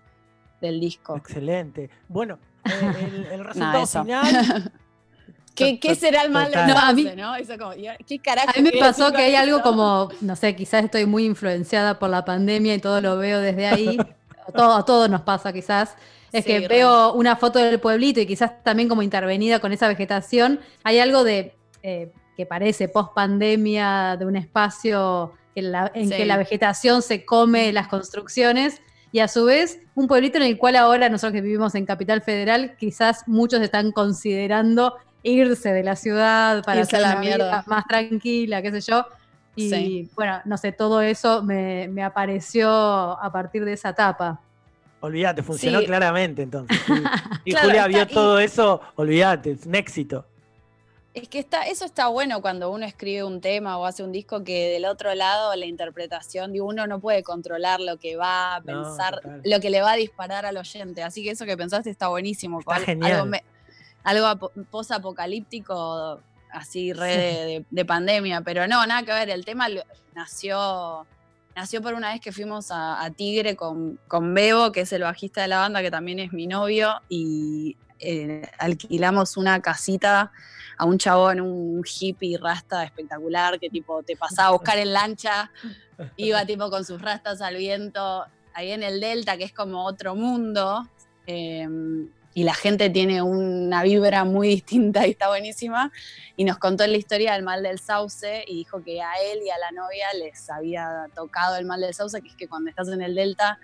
[0.62, 1.18] del disco.
[1.18, 1.90] Excelente.
[2.08, 4.02] Bueno, eh, el, el resultado eso.
[4.04, 4.72] final.
[5.58, 6.68] ¿Qué, qué será el mal Total.
[6.68, 7.36] No, a mí- no?
[7.36, 10.36] Eso como, ¿y ahora ¿qué carajo A mí me pasó que hay algo como, no
[10.36, 13.98] sé, quizás estoy muy influenciada por la pandemia y todo lo veo desde ahí.
[14.48, 15.96] A todo, a todos nos pasa quizás.
[16.32, 19.90] Es Sí, que veo una foto del pueblito y quizás también como intervenida con esa
[19.90, 20.62] vegetación.
[20.86, 21.54] Hay algo de
[21.84, 26.16] eh, que parece post pandemia de un espacio la- en Sí.
[26.16, 28.82] que la vegetación se come las construcciones.
[29.12, 32.22] Y a su vez, un pueblito en el cual ahora nosotros que vivimos en Capital
[32.22, 34.96] Federal, quizás muchos están considerando
[35.28, 37.46] irse de la ciudad para Irse a hacer la una mierda.
[37.46, 39.06] vida más tranquila, qué sé yo.
[39.56, 40.10] Y Sí.
[40.16, 44.40] bueno, no sé, todo eso me, me apareció a partir de esa etapa.
[45.00, 45.86] Olvídate, funcionó Sí.
[45.88, 46.78] claramente entonces.
[47.46, 50.26] Y Claro, Julia está- vio y- todo eso, olvídate, es un éxito.
[51.14, 54.44] Es que está, eso está bueno cuando uno escribe un tema o hace un disco
[54.44, 58.62] que del otro lado la interpretación de uno no puede controlar lo que va a
[58.62, 61.02] pensar, lo que le va a disparar al oyente.
[61.02, 62.60] Así que eso que pensaste está buenísimo.
[62.60, 63.12] Está genial.
[63.14, 63.44] Algo, me-
[64.08, 68.42] algo apo- post-apocalíptico, así re de, de- de pandemia.
[68.42, 69.30] Pero no, nada que ver.
[69.30, 69.68] El tema
[70.16, 71.06] nació,
[71.56, 75.04] nació por una vez que fuimos a, a Tigre con, con Bebo, que es el
[75.04, 80.32] bajista de la banda, que también es mi novio, y eh, alquilamos una casita
[80.78, 85.52] a un chabón, un hippie rasta espectacular, que tipo te pasaba a buscar en lancha,
[86.16, 88.26] iba tipo con sus rastas al viento.
[88.54, 90.88] ahí en el Delta, que es como otro mundo,
[91.26, 91.68] eh,
[92.38, 95.92] y la gente tiene una vibra muy distinta y está buenísima.
[96.36, 99.50] Y nos contó la historia del mal del sauce y dijo que a él y
[99.50, 102.90] a la novia les había tocado el mal del sauce, que es que cuando estás
[102.90, 103.58] en el Delta,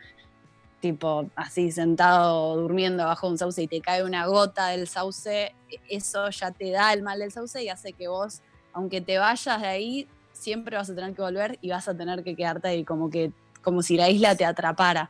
[0.79, 5.53] tipo así sentado durmiendo bajo un sauce y te cae una gota del sauce,
[5.87, 8.41] eso ya te da el mal del sauce y hace que vos,
[8.73, 12.23] aunque te vayas de ahí, siempre vas a tener que volver y vas a tener
[12.23, 13.33] que quedarte ahí como que
[13.63, 15.09] como si la isla te atrapara.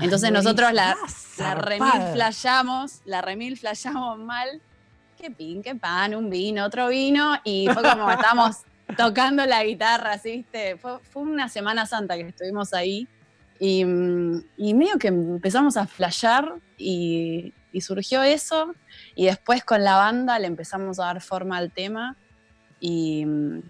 [0.00, 0.96] Entonces nosotros la,
[1.36, 4.62] la remil flayamos, la remil flayamos mal.
[5.20, 7.36] Qué pin, qué pan, un vino, otro vino.
[7.44, 8.58] Y fue como estábamos
[8.96, 10.38] tocando la guitarra, ¿sí?
[10.38, 10.76] ¿viste?
[10.76, 13.08] Fue, fue una Semana Santa que estuvimos ahí.
[13.58, 18.74] Y, mm, y medio que empezamos a flashear y, y surgió eso.
[19.16, 22.16] Y después con la banda le empezamos a dar forma al tema.
[22.78, 23.62] Y, mm,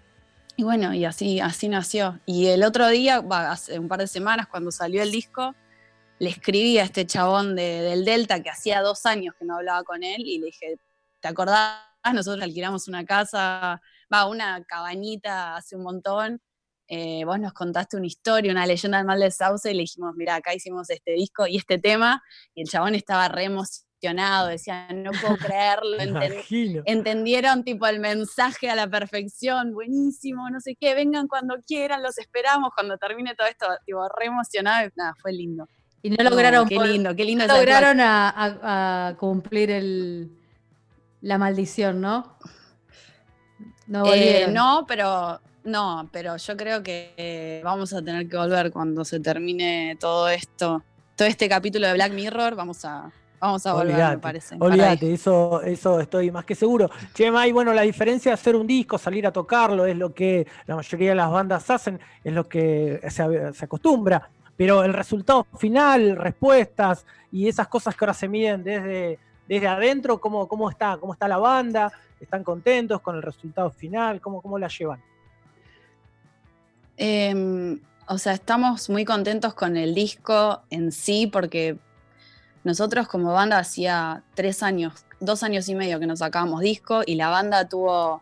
[0.59, 2.19] y bueno, y así, así nació.
[2.25, 5.55] Y el otro día, hace un par de semanas, cuando salió el disco,
[6.19, 9.83] le escribí a este chabón de- del Delta que hacía dos años que no hablaba
[9.83, 10.77] con él y le dije,
[11.21, 11.79] ¿te acordás?
[12.13, 13.81] Nosotros alquilamos una casa,
[14.13, 16.41] va, una cabañita hace un montón.
[16.89, 20.13] eh, vos nos contaste una historia, una leyenda del mal del sauce y le dijimos,
[20.15, 22.23] mira, acá hicimos este disco y este tema.
[22.55, 26.81] Y el chabón estaba re emocionado, decía, no puedo creerlo, Me enten- imagino.
[26.85, 32.17] entendieron tipo el mensaje a la perfección, buenísimo, no sé qué, vengan cuando quieran, los
[32.17, 35.67] esperamos cuando termine todo esto, tipo re emocionado, y nada, fue lindo.
[36.01, 40.31] Y no lograron, qué lindo, qué lindo no lograron a, a- a cumplir el,
[41.21, 42.37] la maldición, ¿no?
[43.87, 44.53] No Eh, volvieron.
[44.53, 49.19] no, pero no, pero yo creo que eh, vamos a tener que volver cuando se
[49.19, 50.83] termine todo esto,
[51.17, 54.55] todo este capítulo de Black Mirror, vamos a vamos a volver, me parece.
[54.59, 56.89] olvídate, eso, eso estoy más que seguro.
[57.13, 60.47] Che, Mai, bueno, la diferencia de hacer un disco, salir a tocarlo, es lo que
[60.67, 64.29] la mayoría de las bandas hacen, es lo que se, se acostumbra.
[64.57, 69.17] Pero el resultado final, respuestas y esas cosas que ahora se miden desde,
[69.47, 71.91] desde adentro, ¿cómo, cómo, está, ¿cómo está la banda?
[72.19, 74.19] ¿Están contentos con el resultado final?
[74.19, 75.01] ¿Cómo, cómo la llevan?
[76.97, 81.77] Em, o sea, estamos muy contentos con el disco en sí porque
[82.69, 87.15] nosotros como banda hacía tres años, dos años y medio que nos sacábamos disco y
[87.15, 88.21] la banda tuvo,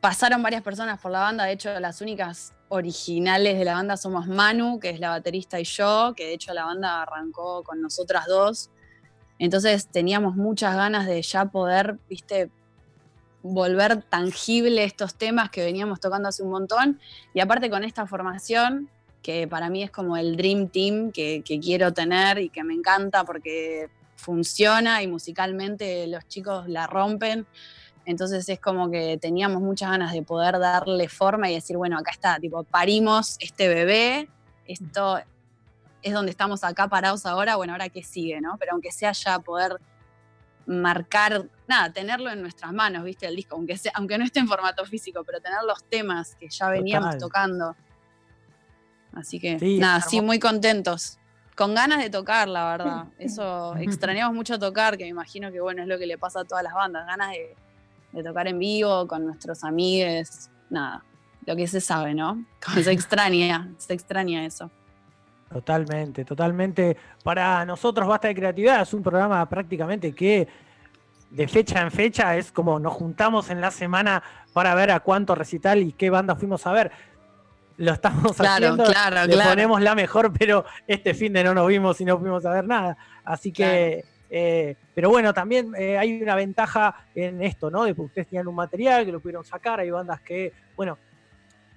[0.00, 4.26] pasaron varias personas por la banda, de hecho las únicas originales de la banda somos
[4.26, 8.24] Manu, que es la baterista, y yo, que de hecho la banda arrancó con nosotras
[8.26, 8.70] dos.
[9.38, 12.50] Entonces teníamos muchas ganas de ya poder, viste,
[13.42, 17.00] volver tangible estos temas que veníamos tocando hace un montón.
[17.34, 18.88] Y aparte con esta formación,
[19.22, 22.74] que para mí es como el Dream Team que, que quiero tener y que me
[22.74, 27.46] encanta porque funciona y musicalmente los chicos la rompen.
[28.04, 32.12] Entonces es como que teníamos muchas ganas de poder darle forma y decir, bueno, acá
[32.12, 34.28] está, tipo, parimos este bebé,
[34.66, 35.18] esto
[36.02, 38.56] es donde estamos acá parados ahora, bueno, ahora qué sigue, ¿no?
[38.58, 39.76] Pero aunque sea ya poder
[40.66, 43.26] marcar, nada, tenerlo en nuestras manos, ¿viste?
[43.26, 46.48] El disco, aunque, sea, aunque no esté en formato físico, pero tener los temas que
[46.48, 47.20] ya veníamos Total.
[47.20, 47.76] tocando.
[49.16, 51.18] Así que, Sí, nada, sí, muy contentos.
[51.56, 53.04] Con ganas de tocar, la verdad.
[53.18, 56.44] Eso, extrañamos mucho tocar, que me imagino que, bueno, es lo que le pasa a
[56.44, 57.06] todas las bandas.
[57.06, 57.56] Ganas de,
[58.12, 61.02] de tocar en vivo con nuestros amigos, nada.
[61.46, 62.44] Lo que se sabe, ¿no?
[62.64, 64.70] Como se extraña, se extraña eso.
[65.50, 66.96] Totalmente, totalmente.
[67.22, 70.48] Para nosotros Basta de Creatividad es un programa prácticamente que
[71.30, 75.34] de fecha en fecha es como nos juntamos en la semana para ver a cuánto
[75.34, 76.90] recital y qué banda fuimos a ver.
[77.78, 79.50] Lo estamos Claro, haciendo, claro, le claro.
[79.50, 82.64] ponemos la mejor, pero este fin de no nos vimos y no fuimos a ver
[82.66, 82.96] nada.
[83.24, 87.84] Así que, eh, pero bueno, también eh, hay una ventaja en esto, ¿no?
[87.84, 90.96] De que ustedes tenían un material que lo pudieron sacar, hay bandas que, bueno,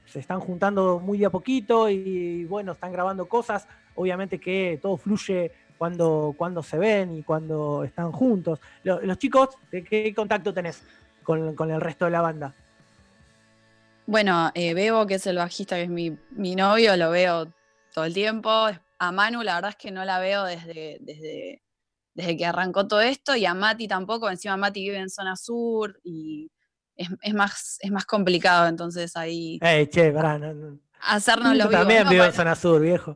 [0.05, 3.67] se están juntando muy de a poquito y bueno, están grabando cosas.
[3.95, 8.59] Obviamente que todo fluye cuando, cuando se ven y cuando están juntos.
[8.83, 10.81] Lo- los chicos, ¿de qué contacto tenés
[11.23, 12.53] con, con el resto de la banda?
[14.13, 17.53] Bueno, eh, Bebo, que es el bajista, que es mi, mi novio, lo veo
[17.93, 18.49] todo el tiempo.
[18.97, 21.61] A Manu, la verdad es que no la veo desde, desde,
[22.15, 24.27] desde que arrancó todo esto, y a Mati tampoco.
[24.27, 26.49] Encima Mati vive en zona sur y
[26.95, 30.79] es, es más, es más complicado, entonces ahí Eh, che, pará, no- no.
[31.01, 33.15] hacernos los también vivo en zona sur, viejo.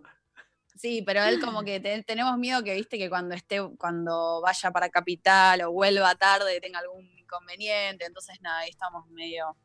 [0.75, 4.69] Sí, pero él como que te- tenemos miedo que, viste, que cuando esté, cuando vaya
[4.69, 8.05] para Capital o vuelva tarde tenga algún inconveniente.
[8.05, 9.57] Entonces, nada, ahí estamos medio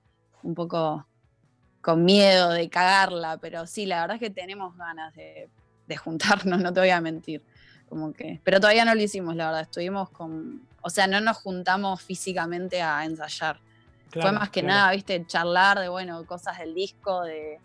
[0.43, 1.07] un poco
[1.89, 5.49] con miedo de cagarla, pero sí, la verdad es que tenemos ganas de,
[5.87, 7.43] de juntarnos, no te voy a mentir.
[7.89, 9.63] Como que, pero todavía no lo hicimos, la verdad.
[9.63, 13.59] Estuvimos con, o sea, no nos juntamos físicamente a ensayar.
[14.11, 14.75] Fue Claro, más que claro.
[14.75, 17.59] nada, viste, charlar de, bueno, cosas del disco, de,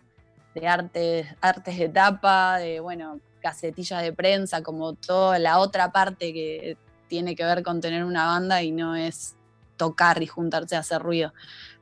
[0.54, 6.32] de artes, artes de tapa, de, bueno, casetillas de prensa, como toda la otra parte
[6.32, 9.36] que tiene que ver con tener una banda y no es
[9.76, 11.34] tocar y juntarse a hacer ruido.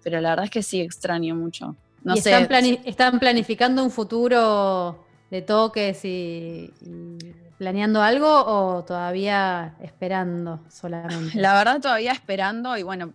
[0.03, 1.77] Pero la verdad es que sí extraño mucho.
[2.05, 2.31] No ¿Y sé.
[2.33, 7.19] están, plani- están planificando un futuro de toques y, y
[7.59, 11.39] planeando algo o todavía esperando solamente?
[11.39, 13.13] La verdad todavía esperando y bueno,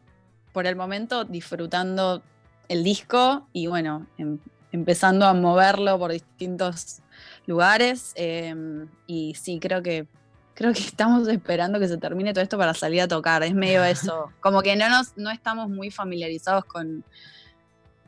[0.54, 2.22] por el momento disfrutando
[2.70, 4.40] el disco y bueno, em-
[4.72, 7.02] empezando a moverlo por distintos
[7.46, 8.14] lugares.
[8.16, 10.08] em, y sí, creo que
[10.54, 13.44] creo que estamos esperando que se termine todo esto para salir a tocar.
[13.44, 14.32] Es medio eso.
[14.40, 17.04] Como que no nos, no estamos muy familiarizados con,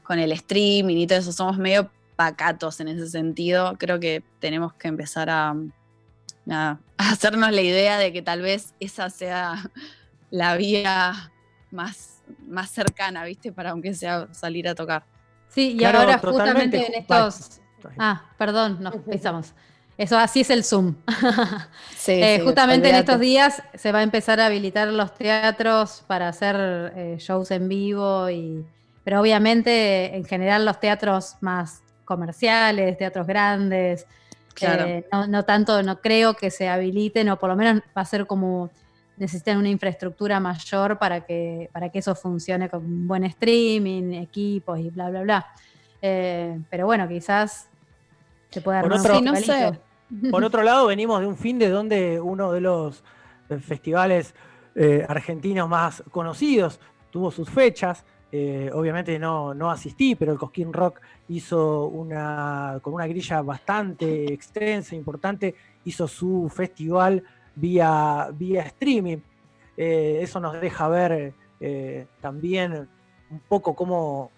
[0.10, 1.32] con el streaming y todo eso.
[1.32, 3.76] Somos medio pacatos en ese sentido.
[3.78, 5.55] Creo que tenemos que empezar a,
[6.45, 9.70] nada, a hacernos la idea de que tal vez esa sea
[10.32, 11.32] la vía
[11.70, 13.51] más, más cercana, ¿viste?
[13.51, 15.03] Para aunque sea salir a tocar.
[15.47, 17.62] Sí, y Claro, ahora justamente en estos...
[17.99, 19.53] Ah, perdón, nos pensamos.
[19.95, 20.95] Eso así es el Zoom.
[21.95, 26.03] Sí, Eh, sí, justamente en estos días se va a empezar a habilitar los teatros
[26.07, 26.55] para hacer
[26.95, 28.66] eh, shows en vivo, y,
[29.10, 34.05] pero obviamente en general los teatros más comerciales, teatros grandes,
[34.53, 34.84] Claro.
[34.86, 38.05] eh, no, no tanto, no creo que se habiliten, o por lo menos va a
[38.05, 38.70] ser como
[39.18, 44.78] necesitan una infraestructura mayor para que, para que eso funcione con un buen streaming, equipos
[44.78, 45.47] y bla, bla, bla.
[46.03, 47.68] Eh, pero bueno, quizás
[48.51, 49.82] se pueda Por otro- un Sí, no festivalito.
[50.22, 50.30] sé.
[50.30, 53.03] Por otro lado, venimos de un fin de donde uno de los
[53.49, 54.36] eh, festivales
[54.76, 56.80] eh, argentinos más conocidos
[57.10, 58.05] tuvo sus fechas.
[58.32, 60.99] Eh, obviamente no, no asistí, pero el Cosquín Rock
[61.30, 65.55] hizo una, con una grilla bastante extensa, importante,
[65.86, 67.23] hizo su festival
[67.55, 69.17] vía, vía streaming.
[69.75, 72.88] Eh, eso nos deja ver eh, también
[73.32, 74.30] un poco cómo,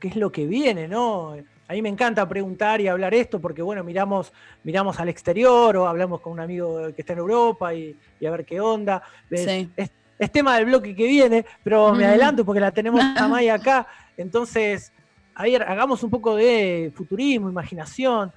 [0.00, 1.34] qué es lo que viene, ¿no?
[1.68, 4.32] A mí me encanta preguntar y hablar esto porque, bueno, miramos,
[4.64, 8.30] miramos al exterior o hablamos con un amigo que está en Europa y, y a
[8.32, 9.02] ver qué onda.
[9.32, 9.70] Sí.
[9.76, 13.48] es- es tema del bloque que viene, pero me adelanto porque la tenemos a May
[13.48, 13.86] acá.
[14.16, 14.92] Entonces,
[15.34, 18.32] a ver, hagamos un poco de futurismo, imaginación.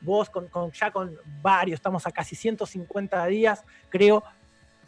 [0.00, 4.22] Vos con, con- ya con varios, estamos a casi 150 días, creo,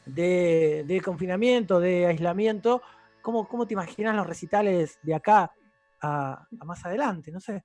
[0.05, 2.83] de, de confinamiento, de aislamiento.
[3.23, 5.53] ¿Cómo, ¿Cómo te imaginas los recitales de acá
[6.01, 7.31] a, a más adelante?
[7.31, 7.63] No sé.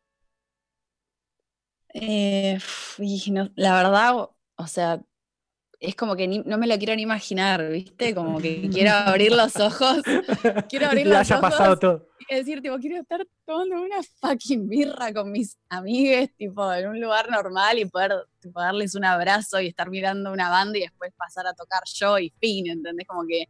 [1.94, 2.58] Eh,
[2.98, 5.02] y no- la verdad, o sea,
[5.84, 8.16] es como que ni- no me lo quiero ni imaginar, ¿viste?
[8.16, 10.02] Como que quiero abrir los ojos,
[10.70, 12.08] quiero abrir los haya pasado ojos todo.
[12.30, 17.00] y decir, tipo, quiero estar tomando una fucking birra con mis amigues, tipo, en un
[17.00, 21.12] lugar normal y poder tipo, darles un abrazo y estar mirando una banda y después
[21.18, 23.06] pasar a tocar yo y fin, ¿entendés?
[23.08, 23.46] Como que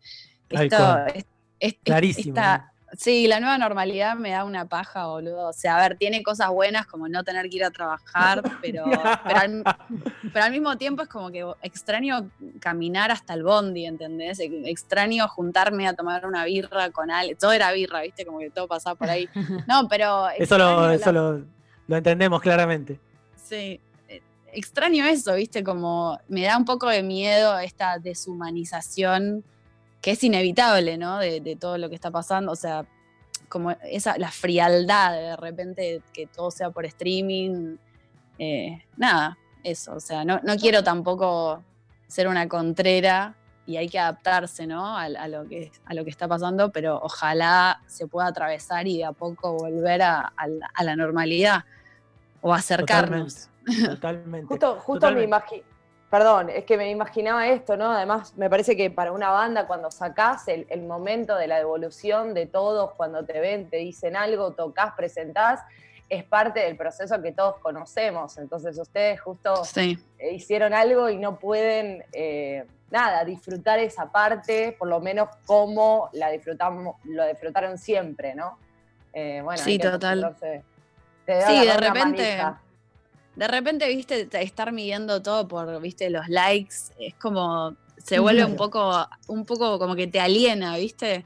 [0.50, 1.26] esto, es- es-
[1.60, 5.50] es- Clarísimo, esta- sí, la nueva normalidad me da una paja, boludo.
[5.50, 8.86] O sea, a ver, tiene cosas buenas como no tener que ir a trabajar, pero,
[9.24, 9.64] pero, al,
[10.32, 12.30] pero al mismo tiempo es como que extraño
[12.60, 14.40] caminar hasta el bondi, ¿entendés?
[14.40, 17.38] Ex- Extraño juntarme a tomar una birra con alguien.
[17.38, 18.26] Todo era birra, ¿viste?
[18.26, 19.28] Como que todo pasaba por ahí.
[19.68, 20.30] No, pero.
[20.30, 21.46] Eso, lo, eso la- lo,
[21.88, 23.00] lo entendemos claramente.
[23.36, 24.22] Sí, eh,
[24.54, 25.64] extraño eso, ¿viste?
[25.64, 29.44] Como me da un poco de miedo esta deshumanización
[30.04, 31.18] que es inevitable, ¿no?
[31.18, 32.86] De, de todo lo que está pasando, o sea,
[33.48, 37.78] como esa, la frialdad de repente que todo sea por streaming,
[38.38, 41.64] eh, nada, eso, o sea, no, no quiero tampoco
[42.08, 43.36] ser una contrera
[43.66, 44.86] y hay que adaptarse, ¿no?
[44.98, 48.98] A, a lo que, a lo que está pasando, pero ojalá se pueda atravesar y
[48.98, 51.64] de a poco volver a, a la, a la normalidad
[52.42, 53.48] o acercarnos.
[53.66, 53.88] Totalmente.
[53.88, 54.48] Totalmente.
[54.48, 55.24] Justo, justo me Totalmente.
[55.24, 55.73] imagino.
[56.14, 57.90] Perdón, es que me imaginaba esto, ¿no?
[57.92, 62.36] Además, me parece que para una banda, cuando sacás el, el momento de la devolución
[62.36, 65.62] de todos, cuando te ven, te dicen algo, tocas, presentás,
[66.08, 68.38] es parte del proceso que todos conocemos.
[68.38, 69.98] Entonces, ustedes justo Sí.
[70.20, 76.12] eh, hicieron algo y no pueden, eh, nada, disfrutar esa parte, por lo menos como
[76.14, 78.60] la disfrutamos, lo disfrutaron siempre, ¿no?
[79.14, 80.36] Eh, bueno, Sí, total.
[81.26, 82.00] Te Sí, de repente-
[82.38, 82.62] manija.
[83.36, 88.56] De repente, viste, estar midiendo todo por, viste, los likes, es como, se vuelve un
[88.56, 91.26] poco, un poco como que te aliena, viste.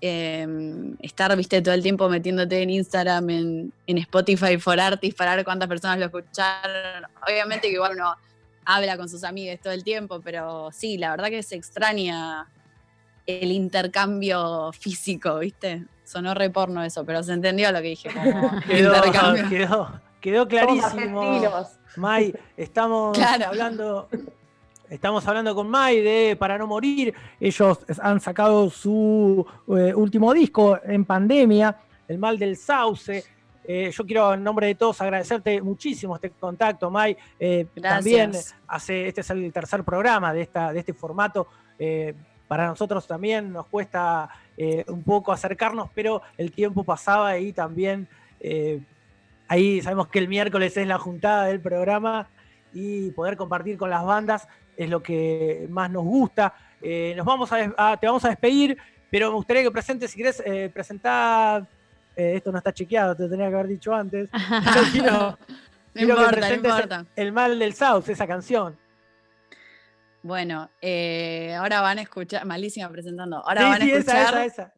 [0.00, 5.34] Em, estar, viste, todo el tiempo metiéndote en Instagram, en, en Spotify for Artists para
[5.34, 7.04] ver cuántas personas lo escucharon.
[7.26, 8.14] Obviamente que igual uno
[8.66, 12.46] habla con sus amigos todo el tiempo, pero sí, la verdad que se extraña
[13.26, 15.84] el intercambio físico, viste.
[16.04, 18.10] Sonó re porno eso, pero se entendió lo que dije.
[18.12, 19.48] Como Quedó, intercambio.
[19.48, 21.20] quedó, quedó Somos clarísimo.
[21.20, 21.78] argentinos.
[21.96, 23.46] May, estamos Claro.
[23.48, 24.08] hablando.
[24.88, 27.12] Estamos hablando con May de Para No Morir.
[27.40, 31.76] Ellos han sacado su eh, último disco en pandemia,
[32.08, 33.22] El Mal del Sauce.
[33.66, 37.16] Eh, yo quiero, en nombre de todos, agradecerte muchísimo este contacto, May.
[37.38, 37.94] Eh, Gracias.
[37.96, 38.32] También
[38.68, 41.48] hace, este es el tercer programa de, esta, de este formato.
[41.78, 42.14] Eh,
[42.48, 48.06] para nosotros también nos cuesta eh, un poco acercarnos, pero el tiempo pasaba y también
[48.38, 48.80] eh,
[49.48, 52.28] ahí sabemos que el miércoles es la juntada del programa
[52.72, 56.54] y poder compartir con las bandas es lo que más nos gusta.
[56.82, 58.76] Eh, nos vamos a, des- a- te vamos a despedir,
[59.10, 61.66] pero me gustaría que presentes, si querés, eh, presentar.
[62.16, 64.28] eh, esto no está chequeado, te tenía que haber dicho antes.
[64.92, 65.36] Quiero- No
[65.94, 67.06] quiero que importa, no importa.
[67.14, 68.76] El mal del South, esa canción.
[70.22, 74.22] Bueno, eh, ahora van a escuchar, malísima presentando, ahora Sí, van a sí, esa, escuchar
[74.34, 74.72] esa, esa.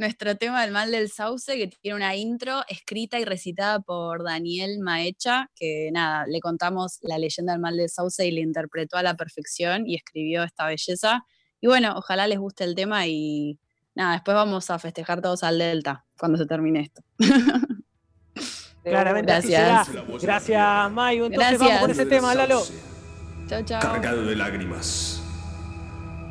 [0.00, 4.78] Nuestro tema del mal del sauce, que tiene una intro escrita y recitada por Daniel
[4.80, 9.02] Maecha, que nada, le contamos la leyenda del mal del sauce y le interpretó a
[9.02, 11.26] la perfección y escribió esta belleza.
[11.60, 13.58] Y bueno, ojalá les guste el tema y
[13.94, 17.02] nada, después vamos a festejar todos al Delta cuando se termine esto.
[18.82, 19.86] Claramente así Gracias.
[19.88, 20.04] será.
[20.18, 21.26] Gracias, Mayu.
[21.26, 22.62] Entonces vamos con ese tema, Lalo.
[23.48, 23.80] Chao, chao.
[23.82, 25.22] cargado de lágrimas.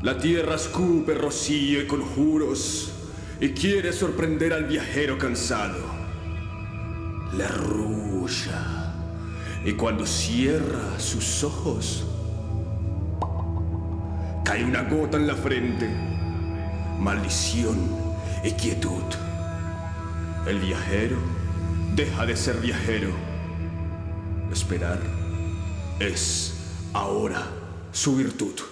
[0.01, 2.95] La tierra escupe rocío y conjuros
[3.41, 5.79] y quiere sorprender al viajero cansado.
[7.33, 8.93] Le arrulla
[9.63, 12.05] y cuando cierra sus ojos
[14.43, 15.89] cae una gota en la frente.
[16.99, 17.77] Maldición
[18.43, 19.03] y quietud.
[20.47, 21.17] El viajero
[21.95, 23.11] deja de ser viajero.
[24.51, 24.99] Esperar
[25.99, 26.55] es
[26.93, 27.43] ahora
[27.91, 28.68] su virtud.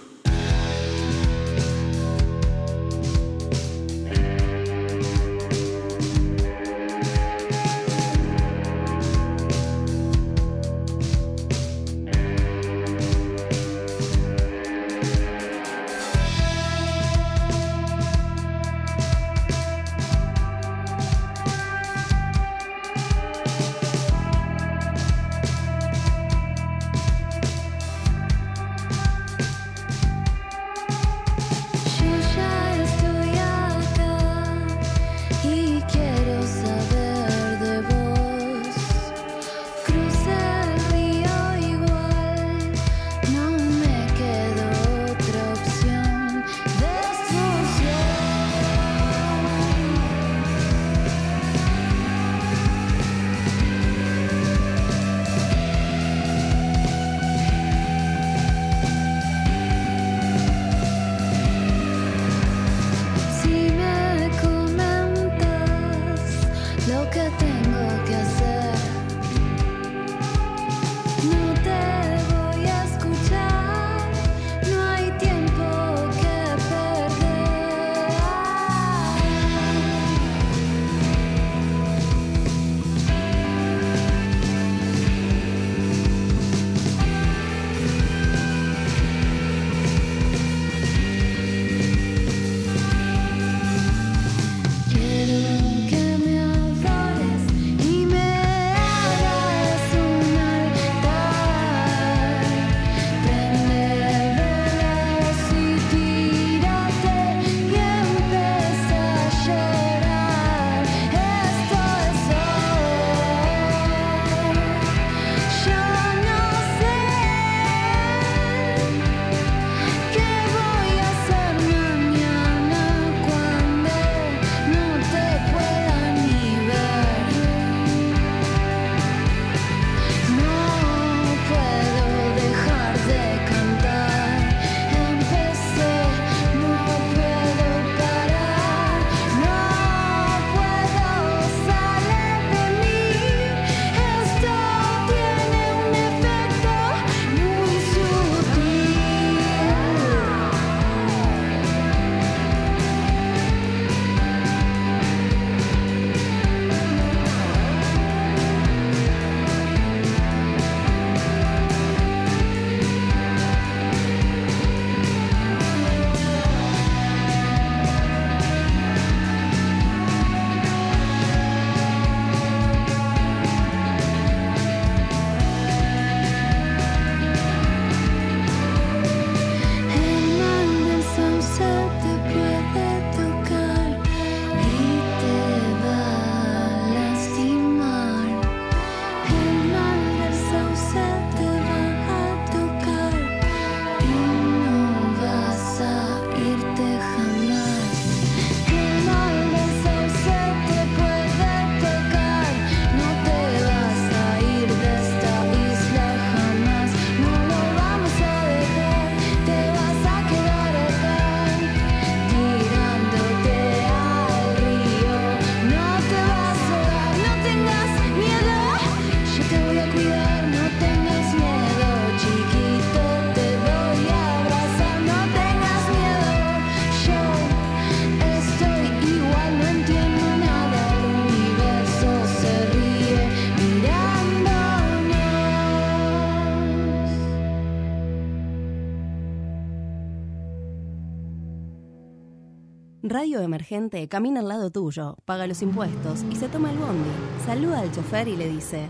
[243.18, 247.10] Radio Emergente camina al lado tuyo, paga los impuestos y se toma el bondi.
[247.44, 248.88] Saluda al chofer y le dice: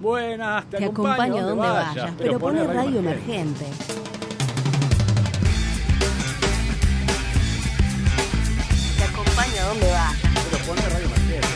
[0.00, 3.66] Buenas, te, Te acompaño a donde vayas, pero pone Radio Emergente.
[8.96, 10.16] Te acompaño a donde vayas.
[10.50, 11.48] Pero pone radio emergente.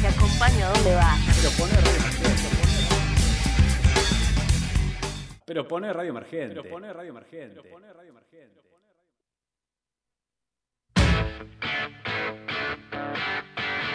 [0.00, 1.36] Te acompaño a donde vayas.
[1.36, 2.48] Pero pone radio emergente.
[5.46, 6.54] Pero pone radio emergente.
[6.54, 7.60] Pero pone radio emergente.
[7.60, 8.60] Pero pone radio emergente.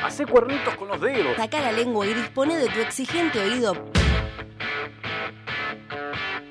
[0.03, 1.35] Hacé cuernitos con los dedos.
[1.35, 3.73] Saca la lengua y dispone de tu exigente oído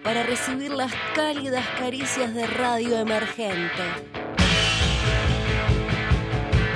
[0.03, 3.83] para recibir las cálidas caricias de Radio Emergente.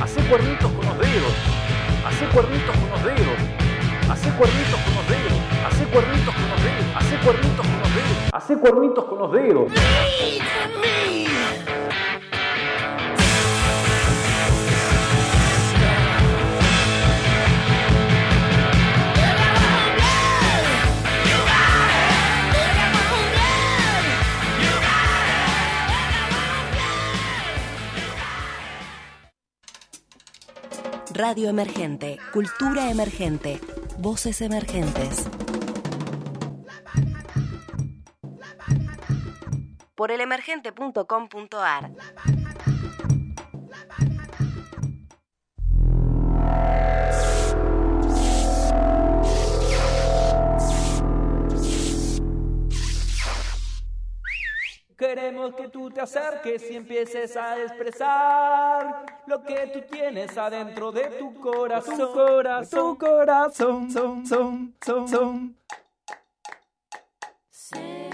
[0.01, 1.33] Hacé cuernitos con los dedos.
[2.07, 3.39] Hacé cuernitos con los dedos.
[4.11, 5.33] Hacé cuernitos con los dedos.
[5.67, 6.97] Hacé cuernitos con los dedos.
[6.97, 8.33] Hacé cuernitos con los dedos.
[8.33, 9.73] Hacé cuernitos con los dedos.
[31.21, 33.61] Radio Emergente, Cultura Emergente,
[33.99, 35.29] Voces Emergentes.
[39.97, 41.91] Por elemergente.com.ar.
[54.99, 61.05] Queremos que tú te acerques y empieces a expresar lo que tú tienes adentro de
[61.21, 61.97] tu corazón.
[61.97, 65.57] Tu corazón, tu corazón, son, son, son, son.
[67.49, 68.11] Sé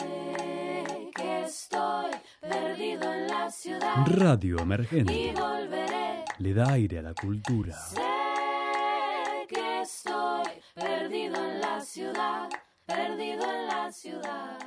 [1.14, 2.10] que estoy
[2.42, 3.94] perdido en la ciudad.
[4.06, 5.34] Radio Y Emergente.
[5.40, 6.24] volveré.
[6.36, 7.72] Le da aire a la cultura.
[7.78, 8.02] Sé
[9.48, 12.50] que estoy perdido en la ciudad.
[12.84, 14.58] Perdido en la ciudad.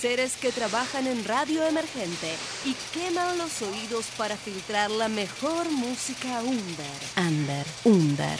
[0.00, 2.32] Seres que trabajan en Radio Emergente
[2.64, 6.86] y queman los oídos para filtrar la mejor música under.
[7.16, 8.38] Under, under.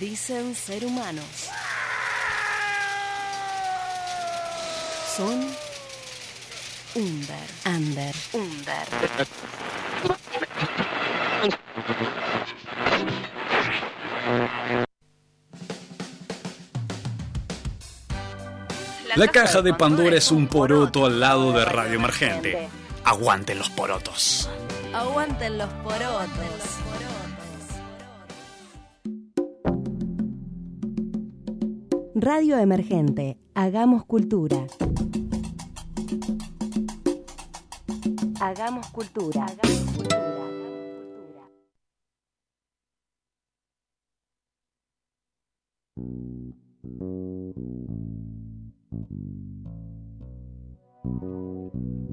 [0.00, 1.26] Dicen ser humanos.
[5.14, 5.54] Son
[6.94, 8.86] under, under, under.
[19.16, 22.68] La caja de Pandora es un poroto al lado de Radio Emergente.
[23.02, 24.50] Aguanten los porotos.
[24.92, 26.28] Aguanten los porotos.
[32.14, 33.38] Radio Emergente.
[33.54, 34.66] Hagamos cultura.
[38.38, 39.46] Hagamos cultura.
[39.46, 40.26] Hagamos cultura.
[46.98, 47.85] Emerge
[48.96, 49.10] Thank
[51.74, 52.05] you.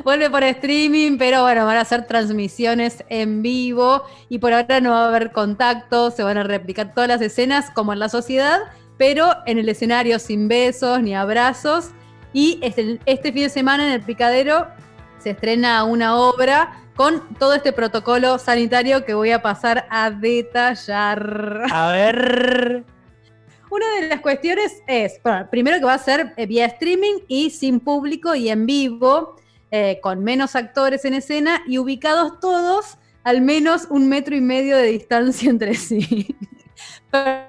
[0.05, 4.91] Vuelve por streaming, pero bueno, van a hacer transmisiones en vivo y por ahora no
[4.91, 8.61] va a haber contacto, se van a replicar todas las escenas como en la sociedad,
[8.97, 11.91] pero en el escenario sin besos ni abrazos.
[12.33, 14.67] Y este, este fin de semana en el Picadero
[15.19, 21.63] se estrena una obra con todo este protocolo sanitario que voy a pasar a detallar.
[21.71, 22.85] A ver.
[23.71, 27.51] Una de las cuestiones es, bueno, primero que va a ser eh, vía streaming y
[27.51, 29.37] sin público y en vivo,
[29.73, 34.77] eh, con menos actores en escena y ubicados todos al menos un metro y medio
[34.77, 36.37] de distancia entre sí.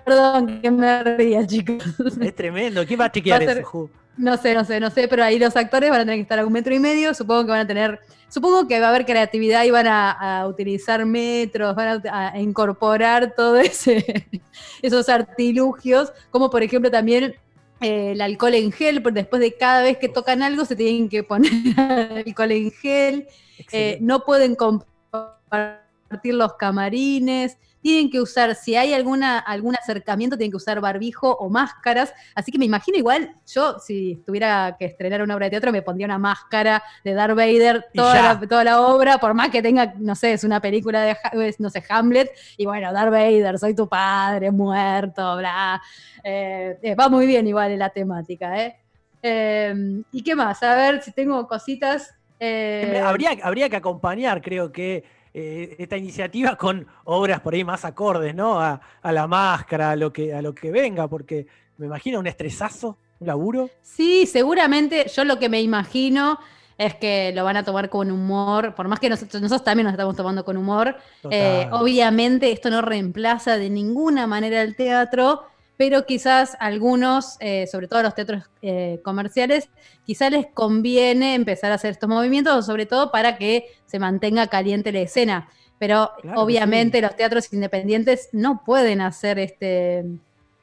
[0.05, 1.83] Perdón que me ría, chicos.
[2.21, 2.85] Es tremendo.
[2.85, 3.89] ¿Quién va a chequear Va a ser- eso?
[4.17, 6.39] No sé, no sé, no sé, pero ahí los actores van a tener que estar
[6.39, 7.13] a un metro y medio.
[7.13, 7.99] Supongo que van a tener,
[8.29, 10.11] supongo que va a haber creatividad y van a,
[10.41, 14.25] a utilizar metros, van a, a incorporar todo ese,
[14.81, 17.35] esos artilugios, como por ejemplo también
[17.81, 21.09] eh, el alcohol en gel, porque después de cada vez que tocan algo se tienen
[21.09, 21.51] que poner
[22.25, 23.27] alcohol en gel.
[23.71, 30.49] Eh, no pueden compartir los camarines, tienen que usar, si hay alguna, algún acercamiento, tienen
[30.49, 32.11] que usar barbijo o máscaras.
[32.33, 35.83] Así que me imagino igual, yo si tuviera que estrenar una obra de teatro, me
[35.83, 39.93] pondría una máscara de Darth Vader toda la, toda la obra, por más que tenga,
[39.99, 41.15] no sé, es una película de,
[41.59, 45.79] no sé, Hamlet, y bueno, Darth Vader, soy tu padre, muerto, bla.
[46.23, 48.77] Eh, eh, va muy bien igual en la temática, ¿eh?
[49.21, 50.63] Eh, ¿Y qué más?
[50.63, 52.15] A ver si tengo cositas.
[52.39, 55.03] eh, Habría, habría que acompañar, creo que,
[55.37, 58.61] eh, esta iniciativa con obras por ahí más acordes, ¿no?
[58.61, 62.27] A, a la máscara, a lo, que, a lo que venga, porque me imagino un
[62.27, 63.69] estresazo, un laburo.
[63.81, 66.39] Sí, seguramente yo lo que me imagino
[66.77, 69.93] es que lo van a tomar con humor, por más que nosotros, nosotros también nos
[69.93, 70.95] estamos tomando con humor.
[71.29, 75.43] Eh, obviamente esto no reemplaza de ninguna manera el teatro,
[75.77, 79.69] pero quizás algunos, eh, sobre todo los teatros eh, comerciales,
[80.05, 84.91] quizás les conviene empezar a hacer estos movimientos, sobre todo para que se mantenga caliente
[84.91, 85.49] la escena.
[85.77, 90.05] Pero Claro obviamente los teatros independientes no pueden hacer este,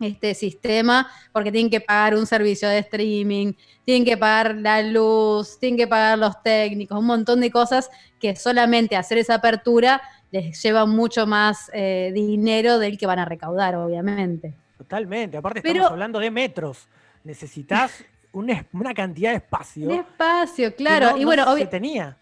[0.00, 3.52] este sistema porque tienen que pagar un servicio de streaming,
[3.84, 8.34] tienen que pagar la luz, tienen que pagar los técnicos, un montón de cosas que
[8.36, 10.00] solamente hacer esa apertura
[10.30, 14.54] les lleva mucho más eh, dinero del que van a recaudar, obviamente.
[14.82, 15.36] Totalmente.
[15.36, 16.86] Aparte Pero- estamos hablando de metros.
[17.24, 19.88] Necesitas un es- una cantidad de espacio.
[19.88, 21.10] Un espacio, que claro.
[21.12, 22.16] no- y no bueno, se obvi- tenía.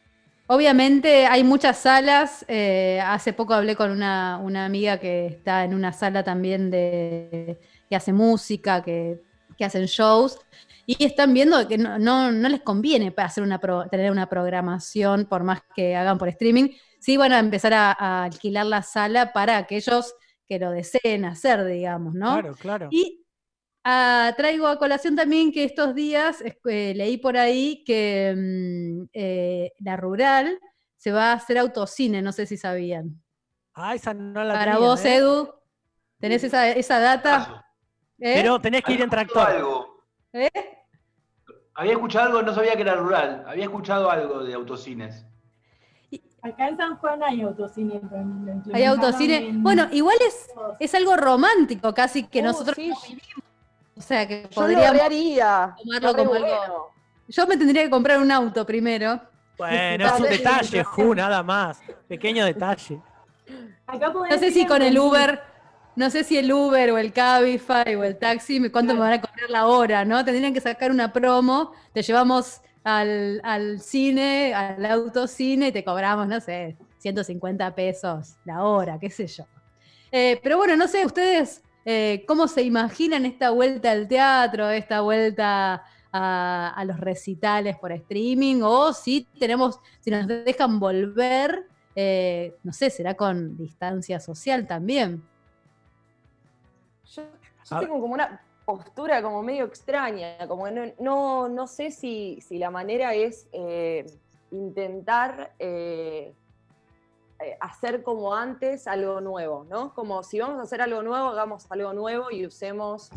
[0.46, 2.44] Obviamente hay muchas salas.
[2.48, 7.58] eh, hace poco hablé con una, una amiga que está en una sala también de
[7.88, 9.22] que hace música, que,
[9.56, 10.38] que hacen shows,
[10.86, 14.28] y están viendo que no, no, no les conviene para hacer una pro- tener una
[14.28, 16.70] programación, por más que hagan por streaming.
[16.98, 20.14] Sí van a empezar a, a alquilar la sala para aquellos
[20.50, 22.32] que lo deseen hacer, digamos, ¿no?
[22.32, 22.88] Claro, claro.
[22.90, 23.24] Y
[23.84, 29.72] ah, traigo a colación también que estos días eh, leí por ahí que mm, eh,
[29.78, 30.58] la rural
[30.96, 33.22] se va a hacer autocine, no sé si sabían.
[33.74, 35.16] Ah, esa no la Para tenía, vos, ¿eh?
[35.18, 35.54] Edu,
[36.18, 37.64] ¿tenés esa, esa data?
[38.18, 38.32] ¿Eh?
[38.34, 39.46] Pero tenés que ir en tractor.
[39.46, 40.04] algo.
[40.32, 40.50] ¿Eh?
[41.74, 43.44] Había escuchado algo, no sabía que era rural.
[43.46, 45.24] Había escuchado algo de autocines.
[46.42, 48.00] Acá en San Juan hay autocine.
[48.10, 49.48] lo- lo Hay autocine.
[49.48, 50.46] en- Bueno, igual es,
[50.78, 52.88] es algo romántico casi que Uh, nosotros sí.
[52.88, 53.44] no vivimos.
[53.96, 56.46] O sea que Yo lo podríamos tomarlo como algo.
[56.46, 56.74] bueno.
[57.28, 59.20] Yo me tendría que comprar un auto primero.
[59.58, 61.80] Bueno, es un detalle, Ju, nada más.
[62.08, 63.00] Pequeño detalle.
[63.86, 64.98] Acá No sé si con el.
[64.98, 65.42] Uber,
[65.96, 69.20] no sé si el Uber o el Cabify o el taxi, cuánto me van a
[69.20, 70.24] cobrar la hora, ¿no?
[70.24, 76.26] Tendrían que sacar una promo, te llevamos al, al cine, al autocine y te cobramos,
[76.28, 79.44] no sé, 150 pesos la hora, qué sé yo.
[80.12, 85.00] Eh, pero bueno, no sé, ustedes, eh, ¿cómo se imaginan esta vuelta al teatro, esta
[85.02, 88.60] vuelta a, a los recitales por streaming?
[88.62, 95.22] O si tenemos, si nos dejan volver, eh, no sé, será con distancia social también.
[97.14, 97.88] Yo, yo A ver.
[97.88, 103.14] tengo como una postura como medio extraña, como no, no sé si, si la manera
[103.14, 104.06] es eh,
[104.50, 106.34] intentar eh,
[107.40, 109.94] eh, hacer como antes algo nuevo, ¿no?
[109.94, 113.10] Como si vamos a hacer algo nuevo, hagamos algo nuevo y usemos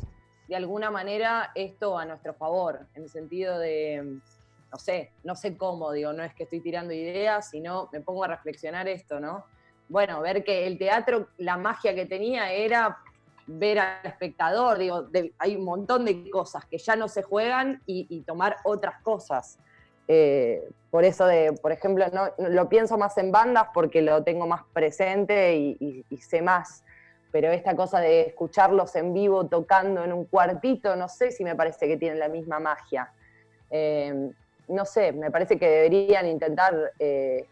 [0.47, 4.19] de alguna manera esto a nuestro favor, en el sentido de,
[4.71, 8.23] no sé, no sé cómo, digo, no es que estoy tirando ideas, sino me pongo
[8.23, 9.45] a reflexionar esto, ¿no?
[9.89, 12.97] Bueno, ver que el teatro, la magia que tenía era
[13.47, 17.81] ver al espectador, digo, de- hay un montón de cosas que ya no se juegan
[17.85, 19.57] y, tomar otras cosas.
[20.07, 24.47] Eh, por eso de, por ejemplo, no, lo pienso más en bandas porque lo tengo
[24.47, 26.83] más presente y sé más.
[27.33, 31.55] Pero esta cosa de escucharlos en vivo tocando en un cuartito, no sé si me
[31.55, 33.11] parece que tienen la misma magia.
[33.71, 34.29] Eh,
[34.67, 37.47] no sé, me parece que deberían intentar eh,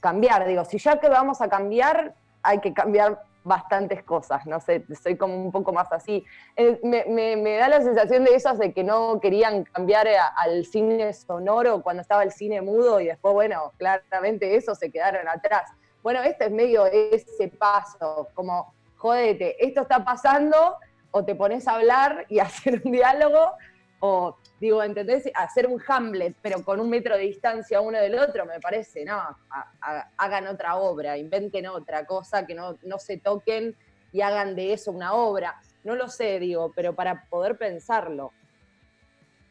[0.00, 0.48] cambiar.
[0.48, 2.12] Digo, si ya que vamos a cambiar,
[2.42, 6.24] hay que cambiar bastantes cosas, no sé, soy como un poco más así.
[6.56, 7.04] Eh, me,
[7.36, 12.02] me- da la sensación de esas de que no querían cambiar al cine sonoro cuando
[12.02, 15.70] estaba el cine mudo y después, bueno, claramente eso se quedaron atrás.
[16.02, 20.76] Bueno, este es medio ese paso, como, jódete, esto está pasando,
[21.10, 23.52] o te pones a hablar y hacer un diálogo,
[24.00, 25.28] o digo, ¿entendés?
[25.34, 29.14] Hacer un Hamlet, pero con un metro de distancia uno del otro, me parece, no,
[29.16, 29.36] ha-
[29.80, 33.74] ha- hagan otra obra, inventen otra cosa, que no, no se toquen
[34.12, 35.58] y hagan de eso una obra.
[35.82, 38.32] No lo sé, digo, pero para poder pensarlo.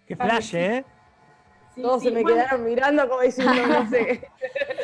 [0.07, 0.85] Qué flash, ¿eh?
[1.75, 4.27] Todos se me quedaron mirando como diciendo, no sé.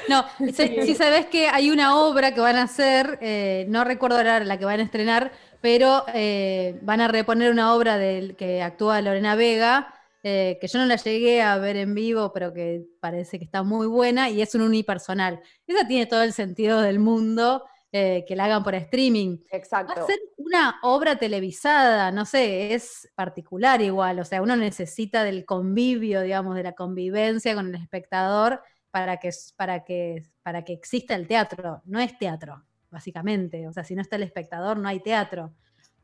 [0.08, 0.24] No,
[0.54, 4.40] si, si sabes que hay una obra que van a hacer, eh, no recuerdo ahora
[4.42, 9.02] la que van a estrenar, pero eh, van a reponer una obra del que actúa
[9.02, 9.95] Lorena Vega,
[10.28, 13.62] eh, que yo no la llegué a ver en vivo, pero que parece que está
[13.62, 15.40] muy buena y es un unipersonal.
[15.68, 19.38] Esa tiene todo el sentido del mundo eh, que la hagan por streaming.
[19.52, 20.02] Exacto.
[20.02, 26.22] Hacer una obra televisada, no sé, es particular igual, o sea, uno necesita del convivio,
[26.22, 31.28] digamos, de la convivencia con el espectador para que, para que, para que exista el
[31.28, 31.84] teatro.
[31.86, 33.68] No es teatro, básicamente.
[33.68, 35.54] O sea, si no está el espectador, no hay teatro.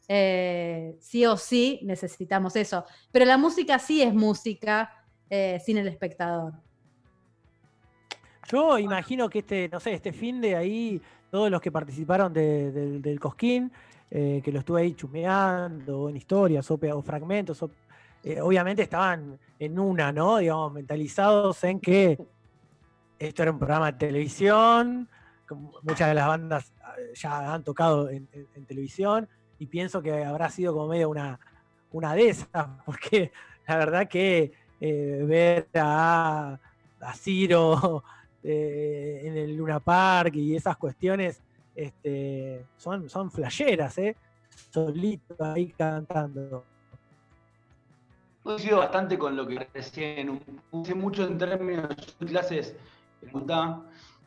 [0.08, 2.86] Eh, sí o sí necesitamos eso.
[3.12, 4.92] Pero la música sí es música
[5.30, 6.54] eh, sin el espectador.
[8.50, 13.00] Yo imagino que este, no sé, este fin de ahí, todos los que participaron de-
[13.00, 13.72] del- Cosquín,
[14.10, 17.64] eh, que lo estuve ahí chumeando en historias o, fragmentos,
[18.42, 20.38] obviamente estaban en una, ¿no?
[20.38, 22.18] Digamos, mentalizados en que
[23.18, 25.08] esto era un programa de televisión,
[25.84, 28.28] muchas de las bandas eh, ya han tocado en
[28.68, 29.30] televisión,
[29.62, 31.40] y pienso que habrá sido como medio una,
[31.92, 32.48] una de esas,
[32.86, 33.32] porque
[33.68, 36.58] la verdad que eh, ver a,
[37.00, 38.04] a Ciro
[38.44, 41.44] eh, en el Luna Park y esas cuestiones
[41.76, 44.16] este, son, son flasheras, ¿eh?
[44.72, 46.64] Solito ahí cantando.
[48.42, 50.40] Coincido bastante con lo que recién
[50.72, 51.88] puse mucho en términos
[52.20, 52.76] de clases
[53.24, 53.78] facultad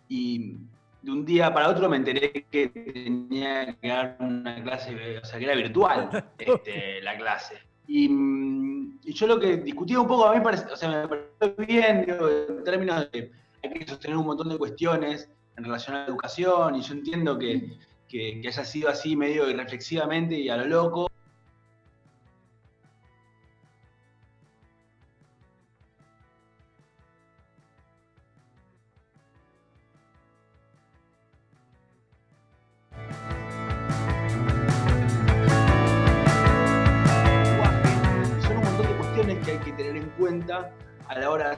[0.09, 0.59] y
[1.05, 5.38] de un día para otro me enteré que tenía que dar una clase, o sea,
[5.38, 6.08] que era virtual
[6.38, 7.58] este, la clase.
[7.87, 10.88] Y, mm, y yo lo que discutía un poco, a mí me parece, o sea,
[10.88, 13.30] me pareció bien, digo, en términos de
[13.62, 17.38] hay que sostener un montón de cuestiones en relación a la educación, y yo entiendo
[17.38, 17.76] que,
[18.08, 21.07] que, que haya sido así medio irreflexivamente y a lo loco.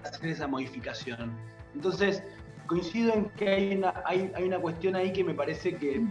[0.08, 1.32] Hacer esa modificación.
[1.74, 2.22] Entonces,
[2.66, 6.02] coincido en que hay una, hay, hay una cuestión ahí que me parece que,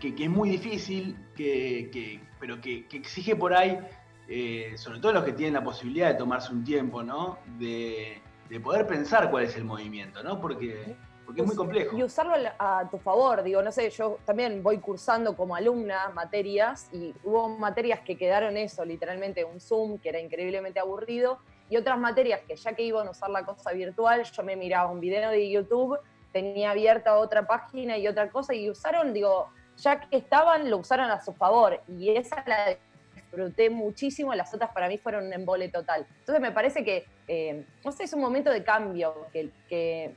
[0.00, 3.78] que- que es muy difícil, que, que- pero que, que exige por ahí,
[4.28, 7.38] eh, sobre todo los que tienen la posibilidad de tomarse un tiempo, ¿no?
[7.58, 10.40] De, de poder pensar cuál es el movimiento, ¿no?
[10.40, 10.96] Porque,
[11.26, 11.96] porque es muy complejo.
[11.98, 16.88] Y usarlo a tu favor, digo, no sé, yo también voy cursando como alumna materias
[16.92, 21.40] y hubo materias que quedaron eso, literalmente un Zoom que era increíblemente aburrido
[21.70, 24.90] y otras materias que ya que iban a usar la cosa virtual, yo me miraba
[24.90, 25.98] un video de YouTube,
[26.32, 31.10] tenía abierta otra página y otra cosa y usaron, digo, ya que estaban, lo usaron
[31.10, 32.76] a su favor y esa la
[33.14, 36.06] disfruté muchísimo, las otras para mí fueron un embole total.
[36.18, 40.16] Entonces me parece que, eh, no sé, es un momento de cambio, que, que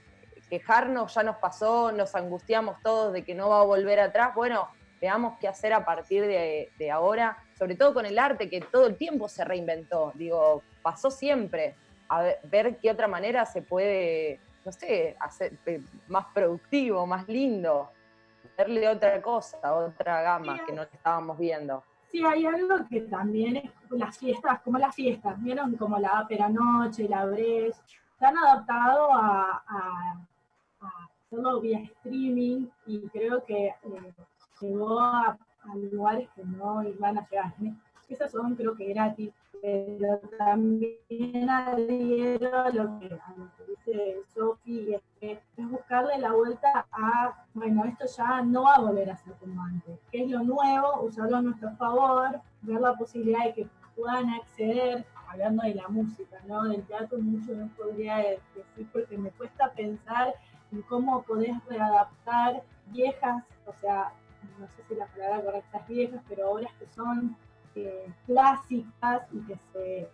[0.50, 4.70] quejarnos ya nos pasó, nos angustiamos todos de que no va a volver atrás, bueno,
[5.00, 8.96] veamos qué hacer a partir de ahora, sobre todo con el arte que todo el
[8.96, 11.76] tiempo se reinventó, digo, pasó siempre,
[12.10, 15.58] a ver, qué otra manera se puede, no sé, hacer
[16.08, 17.90] más productivo, más lindo,
[18.58, 21.84] verle otra cosa, otra gama que no estábamos viendo.
[22.12, 25.76] Sí, hay algo que también es las fiestas, como las fiestas, ¿vieron?
[25.78, 27.80] Como la ópera noche, la Breche,
[28.20, 30.26] se han adaptado a, a,
[30.82, 34.14] a hacerlo vía streaming y creo que eh,
[34.62, 37.54] llegó a, a lugares que no iban a llegar.
[37.64, 37.74] ¿eh?
[38.08, 39.32] Esas son creo que gratis,
[39.64, 45.02] pero también adhiero lo que, que dice Sofi, es
[45.56, 49.64] que buscarle la vuelta a, bueno, esto ya no va a volver a ser como
[49.64, 49.98] antes.
[50.12, 51.04] ¿Qué es lo nuevo?
[51.04, 56.38] Usarlo a nuestro favor, ver la posibilidad de que puedan acceder, hablando de la música,
[56.46, 56.66] ¿no?
[56.66, 60.34] Del teatro mucho no podría decir porque me cuesta pensar
[60.74, 64.12] en cómo podés readaptar viejas, o sea,
[64.60, 67.38] no sé si la palabra correcta es viejas, pero obras que son
[67.76, 70.10] eh, clásicas y que se,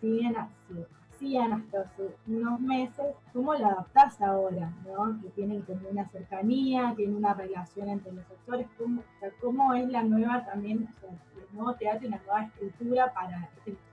[0.00, 4.72] siguen así hacían hasta hace unos meses, ¿cómo lo adaptás ahora?
[4.84, 5.20] ¿no?
[5.22, 9.88] Que tienen como una cercanía, tiene una relación entre los actores, ¿cómo, o cómo es
[9.88, 13.48] la nueva también, o sea, el nuevo teatro y la nueva escritura para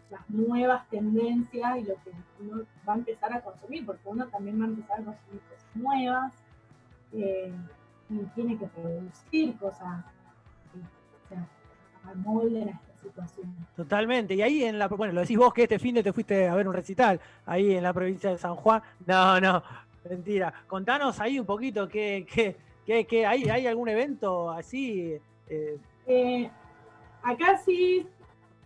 [0.09, 2.11] las nuevas tendencias y lo que
[2.41, 5.75] uno va a empezar a consumir, porque uno también va a empezar a consumir cosas
[5.75, 6.33] nuevas
[7.13, 7.53] eh,
[8.09, 10.03] y tiene que producir cosas
[10.73, 11.47] que o sea,
[12.11, 13.55] amolden situación.
[13.75, 14.35] Totalmente.
[14.35, 16.55] Y ahí en la, bueno, lo decís vos que este fin de te fuiste a
[16.55, 18.81] ver un recital, ahí en la provincia de San Juan.
[19.05, 19.63] No, no,
[20.09, 20.53] mentira.
[20.67, 22.55] Contanos ahí un poquito qué, qué,
[22.85, 25.17] qué, qué hay, ¿hay algún evento así?
[25.47, 26.49] Eh, Eh,
[27.23, 28.07] acá sí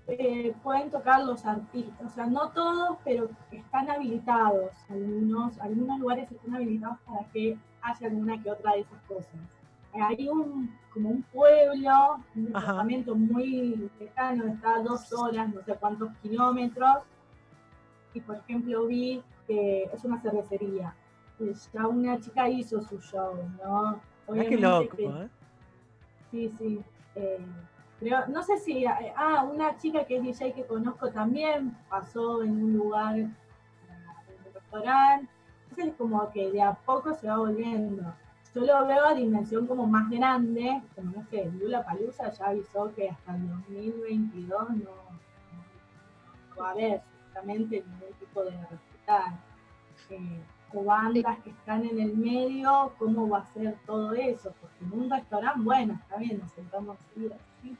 [0.07, 4.71] eh, pueden tocar los artistas, o sea, no todos, pero están habilitados.
[4.89, 9.33] Algunos, algunos lugares están habilitados para que haya alguna que otra de esas cosas.
[10.01, 15.73] Hay un, como un pueblo, un departamento muy lejano, está a dos horas, no sé
[15.75, 16.97] cuántos kilómetros,
[18.13, 20.93] y por ejemplo vi que es una cervecería.
[21.39, 23.99] y Ya una chica hizo su show, ¿no?
[24.29, 25.29] Mirá qué loco, que- ¿eh?
[26.31, 26.81] Sí, sí.
[27.15, 27.39] eh,
[27.99, 28.83] creo- no sé si.
[28.85, 33.27] eh, Ah, una chica que es DJ que conozco también pasó en un lugar, eh,
[33.27, 35.29] en un restaurante.
[35.69, 38.03] Entonces, como que de a poco se va volviendo.
[38.55, 42.91] Yo lo veo a dimensión como más grande, como no sé, Lula Palusa ya avisó
[42.95, 49.39] que hasta el 2022 no, no va a haber justamente ningún tipo de recital.
[50.09, 50.39] Eh,
[50.73, 54.53] o bandas que están en el medio, ¿cómo va a ser todo eso?
[54.59, 57.77] Porque en un restaurante, bueno, está bien, nos sentamos ir así.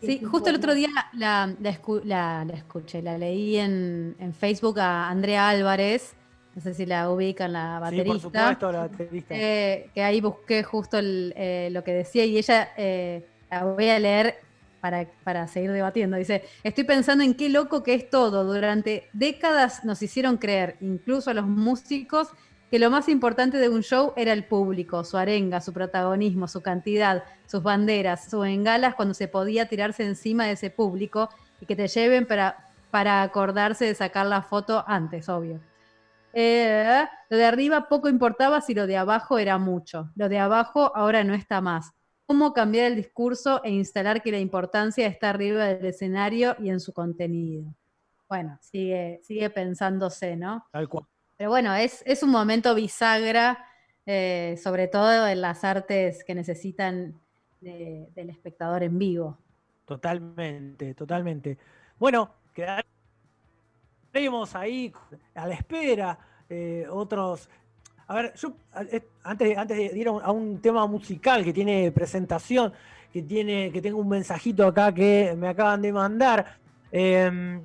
[0.00, 5.08] Sí, justo el otro día la, la- la escuché, la leí en, en Facebook a
[5.08, 6.14] Andrea Álvarez,
[6.58, 8.12] no sé si la ubican, la Sí, baterista.
[8.12, 9.34] por supuesto, la baterista.
[9.36, 13.88] eh, que ahí busqué justo el, eh, lo que decía y ella, eh, la voy
[13.88, 14.40] a leer
[14.80, 16.16] para, para seguir debatiendo.
[16.16, 18.42] Dice, estoy pensando en qué loco que es todo.
[18.42, 22.26] Durante décadas nos hicieron creer, incluso a los músicos,
[22.72, 26.60] que lo más importante de un show era el público, su arenga, su protagonismo, su
[26.60, 31.28] cantidad, sus banderas, sus bengalas cuando se podía tirarse encima de ese público
[31.60, 35.60] y que te lleven para, para acordarse de sacar la foto antes, obvio.
[36.32, 40.10] Eh, lo de arriba poco importaba si lo de abajo era mucho.
[40.14, 41.92] Lo de abajo ahora no está más.
[42.26, 46.80] ¿Cómo cambiar el discurso e instalar que la importancia está arriba del escenario y en
[46.80, 47.74] su contenido?
[48.28, 50.66] Bueno, sigue, sigue pensándose, ¿no?
[50.70, 51.04] Tal cual.
[51.38, 53.64] Pero bueno, es, es un momento bisagra,
[54.04, 57.18] eh, sobre todo en las artes que necesitan
[57.60, 59.38] de- del espectador en vivo.
[59.86, 61.56] Totalmente, totalmente.
[61.98, 62.30] Bueno,
[64.12, 64.92] quedaremos ahí
[65.34, 66.18] a la espera.
[66.50, 67.48] eh, otros.
[68.06, 68.54] A ver, yo
[68.90, 72.72] eh, antes, antes de ir a un, tema musical que tiene presentación,
[73.12, 76.58] que tiene, que tengo un mensajito acá que me acaban de mandar.
[76.90, 77.62] em,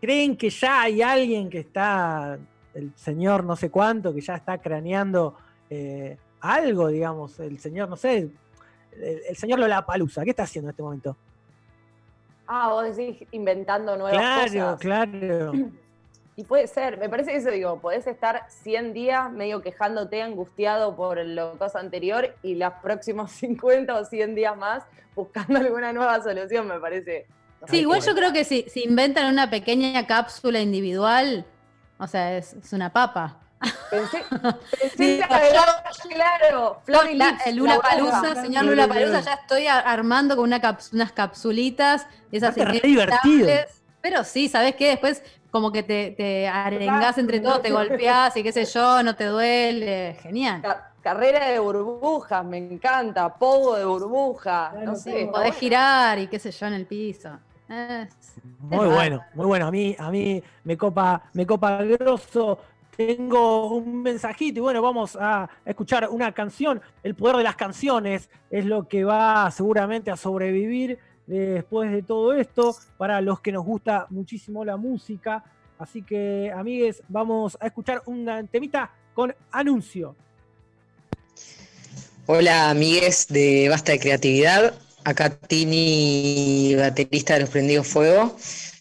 [0.00, 2.38] ¿Creen que ya hay alguien que está,
[2.74, 5.36] el señor no sé cuánto, que ya está craneando
[5.68, 8.32] eh, algo, digamos, el señor, no sé, el,
[9.28, 11.16] el señor Lollapalooza, ¿qué está haciendo en este momento?
[12.52, 14.80] Ah, vos decís inventando nuevas Claro, cosas.
[14.80, 15.52] claro.
[16.36, 21.22] Y puede ser, me parece eso, digo, podés estar 100 días medio quejándote, angustiado por
[21.22, 26.66] lo cosa anterior y los próximos 50 o 100 días más buscando alguna nueva solución,
[26.66, 27.26] me parece.
[27.60, 31.44] no Sí, igual yo creo que si, si inventan una pequeña cápsula individual,
[31.98, 33.38] o sea, es, es una papa.
[33.90, 34.24] Pensé,
[36.08, 40.60] claro, Flor y La- Lula la Palusa, señor Lula Palusa, ya estoy armando con una
[40.60, 43.48] caps- unas capsulitas, esas re divertido.
[44.00, 44.88] Pero sí, ¿sabes qué?
[44.88, 49.14] Después como que te, te arengás entre todos, te golpeás y qué sé yo, no
[49.14, 50.16] te duele.
[50.22, 50.62] Genial.
[50.62, 55.28] Ca- Carrera de burbujas, me encanta, pogo de burbuja, no sé.
[55.30, 55.52] Podés bueno.
[55.54, 57.30] girar y qué sé yo en el piso.
[57.68, 59.66] Es- Muy es bueno, muy bueno.
[59.66, 62.58] A mí, a mí me copa, me copa grosso.
[62.96, 66.80] Tengo un mensajito y bueno, vamos a escuchar una canción.
[67.02, 72.34] El poder de las canciones es lo que va seguramente a sobrevivir después de todo
[72.34, 75.44] esto para los que nos gusta muchísimo la música.
[75.78, 80.14] Así que, amigues, vamos a escuchar una temita con anuncio.
[82.26, 88.36] Hola amigues de Basta de Creatividad, acá Tini, baterista de Los Prendidos Fuego.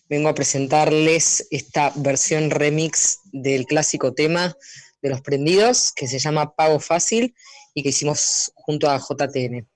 [0.09, 4.55] Vengo a presentarles esta versión remix del clásico tema
[5.01, 7.35] de Los Prendidos, que se llama Pago Fácil
[7.73, 9.67] y que hicimos junto a JTN.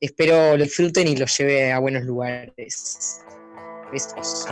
[0.00, 3.20] Espero lo disfruten y los lleve a buenos lugares.
[3.92, 4.46] Besos.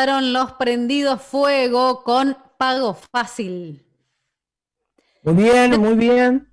[0.00, 3.84] Pasaron los prendidos fuego con pago fácil.
[5.22, 6.50] Muy bien, muy bien.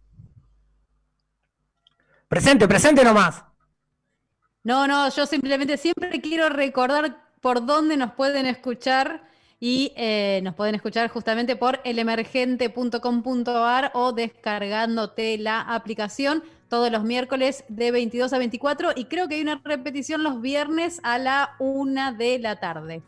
[2.28, 3.46] Presente, presente nomás.
[4.66, 9.24] No, no, yo simplemente siempre quiero recordar por dónde nos pueden escuchar
[9.62, 17.64] y eh, nos pueden escuchar justamente por elemergente.com.ar o descargándote la aplicación todos los miércoles
[17.70, 22.12] de 22 a 24 y creo que hay una repetición los viernes a la una
[22.12, 23.04] de la tarde.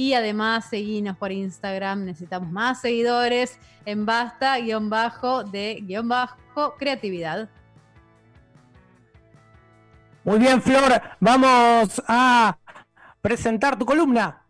[0.00, 6.74] Y además seguinos por Instagram, necesitamos más seguidores en basta guion bajo de guion bajo
[6.78, 7.50] creatividad.
[10.24, 11.02] Muy bien, Flor.
[11.20, 12.56] Vamos a
[13.20, 14.42] presentar tu columna.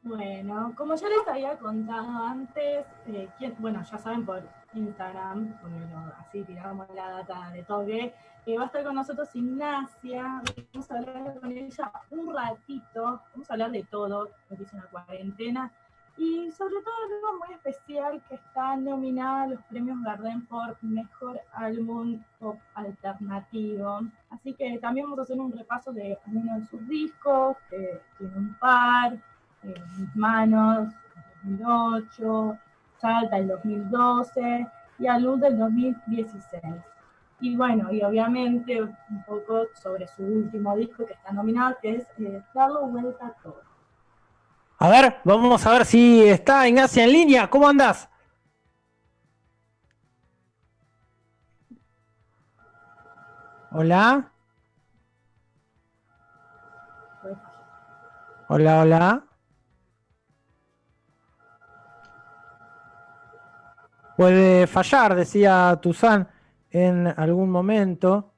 [0.00, 6.14] Bueno, como ya les había contado antes, eh, quién- bueno, ya saben por Instagram, lo-
[6.20, 8.14] así tiramos la data de toque,
[8.52, 10.42] va a estar con nosotros Ignacia,
[10.72, 14.76] vamos a hablar con ella un ratito, vamos a hablar de todo, lo que hizo
[14.76, 15.72] en la cuarentena,
[16.16, 21.40] y sobre todo algo muy especial que está nominada a los premios Gardén por Mejor
[21.52, 24.02] Álbum Pop Alternativo.
[24.30, 28.54] Así que también vamos a hacer un repaso de algunos de sus discos, tiene un
[28.60, 29.14] par,
[29.64, 30.94] eh, Mis Manos,
[31.42, 32.58] 2008,
[33.00, 34.66] Salta el 2012
[34.98, 36.93] y a Luz del 2016.
[37.44, 42.06] Y bueno, y obviamente un poco sobre su último disco que está nominado, que es
[42.18, 43.60] eh, Darlo Vuelta a Todo.
[44.78, 47.50] A ver, vamos a ver si está Ignacia en línea.
[47.50, 48.08] ¿Cómo andas?
[53.72, 54.32] Hola.
[58.48, 59.24] Hola, hola.
[64.16, 66.33] Puede fallar, decía Tuzán
[66.74, 68.32] en algún momento.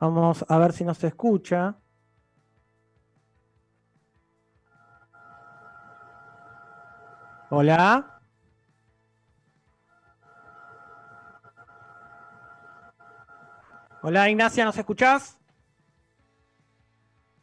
[0.00, 1.76] Vamos a ver si nos escucha.
[7.50, 8.04] Hola.
[14.02, 15.36] Hola Ignacia, ¿nos escuchás?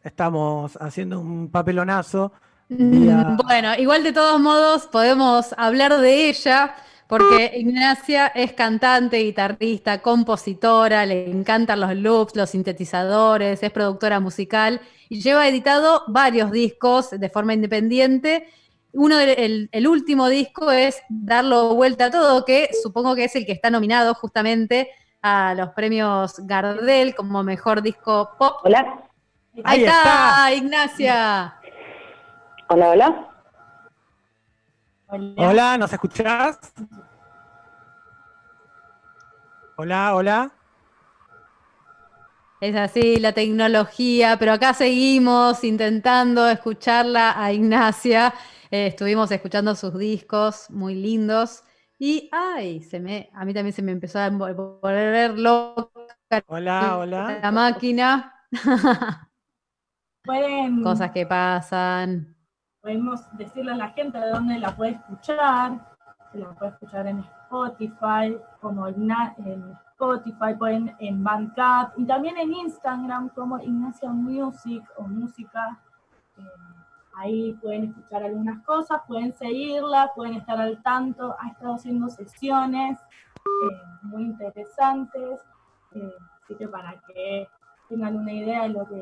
[0.03, 2.31] Estamos haciendo un papelonazo.
[2.69, 6.73] vía- Mm, Bueno, igual de todos modos podemos hablar de ella,
[7.07, 14.81] porque Ignacia es cantante, guitarrista, compositora, le encantan los loops, los sintetizadores, es productora musical
[15.09, 18.47] y lleva editado varios discos de forma independiente.
[18.93, 23.35] Uno del- el, el último disco es Darlo Vuelta a Todo, que supongo que es
[23.35, 24.89] el que está nominado justamente
[25.21, 28.57] a los premios Gardel como mejor disco pop.
[28.63, 29.03] Hola.
[29.55, 30.53] Ahí, Ahí está, está.
[30.53, 31.55] Ignacia.
[32.69, 33.27] Hola, hola.
[35.07, 36.59] Hola, ¿nos escuchás?
[39.75, 40.51] Hola, hola.
[42.61, 48.33] Es así la tecnología, pero acá seguimos intentando escucharla a Ignacia.
[48.71, 51.63] Eh, estuvimos escuchando sus discos muy lindos
[51.99, 55.91] y ay, se me, a mí también se me empezó a volver loca
[56.47, 57.39] Hola, hola.
[57.41, 58.33] la máquina.
[60.23, 62.32] Pueden, Cosas que pasan.
[62.87, 65.79] Podemos decirle a la gente de dónde la puede escuchar.
[66.31, 72.37] Se la puede escuchar en Spotify, como Igna- en Spotify, pueden en Bandcamp y también
[72.37, 75.79] en Instagram como Ignacia Music o Música.
[76.37, 76.41] Eh,
[77.15, 81.37] ahí pueden escuchar algunas cosas, pueden seguirla, pueden estar al tanto.
[81.39, 85.39] Ha estado haciendo sesiones eh, muy interesantes.
[85.95, 87.47] eh, así que para que
[87.87, 88.95] tengan una idea de lo que,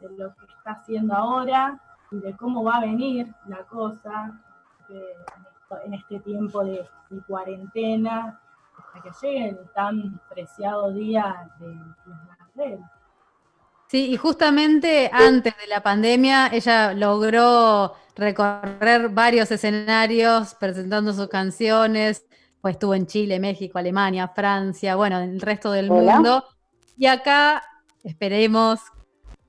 [0.00, 1.80] de lo que está haciendo ahora
[2.16, 4.40] y de cómo va a venir la cosa
[4.88, 5.16] eh,
[5.84, 8.40] en, este tiempo de, de cuarentena
[8.78, 12.80] hasta que llegue el tan preciado día de los Gardel.
[13.88, 22.26] Sí, y justamente antes de la pandemia ella logró recorrer varios escenarios presentando sus canciones,
[22.60, 26.14] pues estuvo en Chile, México, Alemania, Francia, bueno, en el resto del Hola.
[26.14, 26.44] mundo.
[26.96, 27.62] Y acá
[28.02, 28.80] esperemos,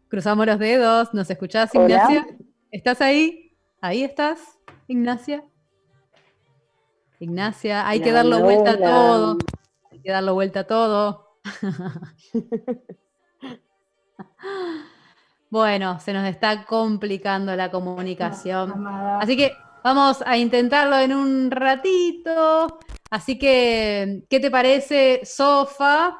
[0.08, 2.28] cruzamos los dedos, ¿nos escuchás, Hola.
[2.72, 3.56] ¿Estás ahí?
[3.80, 5.44] ¿Ahí estás, Ignacia?
[7.20, 9.38] Ignacia, hay que darle vuelta a todo.
[9.92, 11.40] Hay que darle vuelta a todo.
[15.50, 18.86] Bueno, se nos está complicando la comunicación.
[18.86, 22.80] Así que vamos a intentarlo en un ratito.
[23.10, 26.18] Así que, ¿qué te parece, Sofa?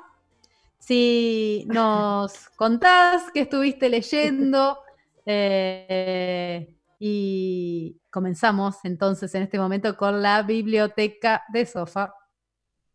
[0.80, 4.80] Si nos contás qué estuviste leyendo
[5.30, 12.14] eh, y comenzamos entonces en este momento con la biblioteca de Sofa.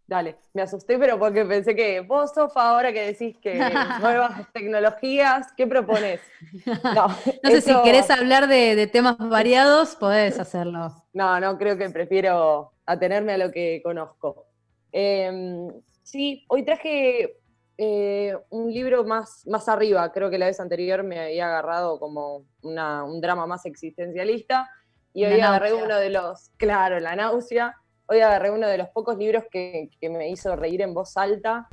[0.06, 3.54] Dale, me asusté, pero porque pensé que vos, Sofa, ahora que decís que
[4.00, 6.20] nuevas tecnologías, ¿qué propones?
[6.94, 7.08] No,
[7.42, 10.90] No sé si querés hablar de, de temas variados, podés hacerlo.
[11.12, 14.46] No, no, creo que prefiero atenerme a lo que conozco.
[14.90, 15.70] Eh,
[16.02, 17.41] sí, hoy traje
[17.78, 20.10] eh, un libro más, más arriba.
[20.12, 24.70] Creo que la vez anterior me había agarrado como una- un drama más existencialista.
[25.14, 25.84] Y hoy La agarré náusea.
[25.84, 27.74] uno de los, claro, la náusea.
[28.06, 31.68] Hoy agarré uno de los pocos libros que, que me hizo reír en voz alta,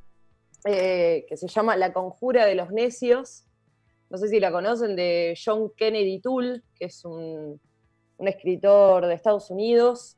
[0.65, 3.45] eh, que se llama La conjura de los necios.
[4.09, 7.61] No sé si la conocen, de John Kennedy Toole, que es un,
[8.17, 10.17] un escritor de Estados Unidos,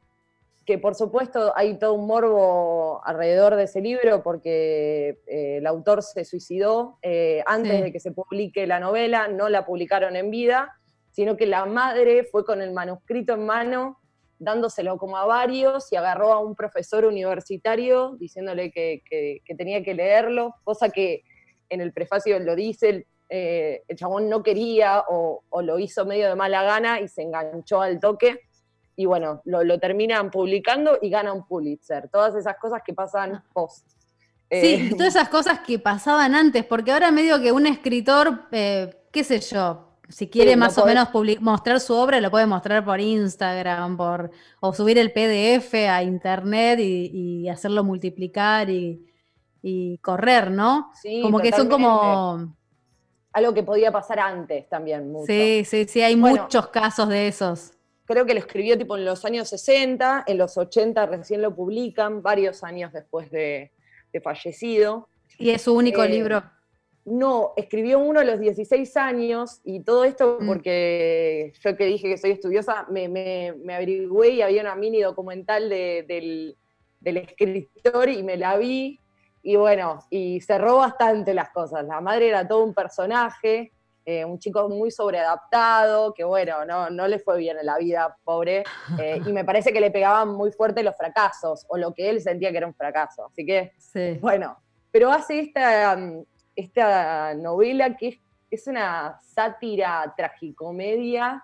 [0.66, 6.04] que por supuesto hay todo un morbo alrededor de ese libro porque eh, el autor
[6.04, 7.82] se suicidó eh, antes Sí.
[7.82, 10.72] de que se publique la novela, no la publicaron en vida,
[11.12, 13.98] sino que la madre fue con el manuscrito en mano
[14.38, 19.84] dándoselo como a varios y agarró a un profesor universitario diciéndole que, que- que tenía
[19.84, 21.24] que leerlo, cosa que
[21.70, 26.06] en el prefacio lo dice, el, eh, el chabón no quería o, o lo hizo
[26.06, 28.42] medio de mala gana y se enganchó al toque.
[29.02, 32.08] Y bueno, lo, lo terminan publicando y gana un Pulitzer.
[32.10, 33.88] Todas esas cosas que pasan post.
[33.90, 33.96] Sí,
[34.52, 39.24] Eh, todas esas cosas que pasaban antes, porque ahora medio que un escritor, eh, qué
[39.24, 42.86] sé yo, si quiere Sí, más o podés- menos mostrar su obra, lo puede mostrar
[42.86, 44.30] por Instagram, por,
[44.60, 49.04] o subir el PDF a internet y, y hacerlo multiplicar y,
[49.64, 50.92] y correr, ¿no?
[51.02, 52.56] Sí, como que son como...
[53.34, 55.12] algo que podía pasar antes también.
[55.12, 55.26] Mucho.
[55.26, 56.44] Sí, sí, sí, hay Bueno.
[56.44, 57.72] muchos casos de esos.
[58.12, 62.22] Creo que lo escribió tipo en los años 60, en los 80 recién lo publican,
[62.22, 63.72] varios años después de,
[64.14, 65.08] de fallecido.
[65.38, 66.44] Y es su único Eh, libro.
[67.04, 70.46] No, escribió uno a los 16 años y todo esto Mm.
[70.48, 75.02] porque yo que dije que soy estudiosa, me, me, me averigüé y había una mini
[75.02, 76.56] documental de- del,
[77.00, 79.00] del escritor y me la vi
[79.44, 81.84] y bueno, y cerró bastante las cosas.
[81.86, 83.72] La madre era todo un personaje,
[84.06, 88.18] eh, un chico muy sobreadaptado, que bueno, no, no le fue bien en la vida,
[88.24, 88.64] pobre,
[89.00, 92.22] eh, y me parece que le pegaban muy fuerte los fracasos, o lo que él
[92.22, 93.28] sentía que era un fracaso.
[93.28, 94.18] Así que Sí.
[94.22, 94.58] bueno,
[94.92, 96.24] pero hace esta, mm,
[96.56, 98.18] esta novela que es,
[98.50, 101.44] es una sátira tragicomedia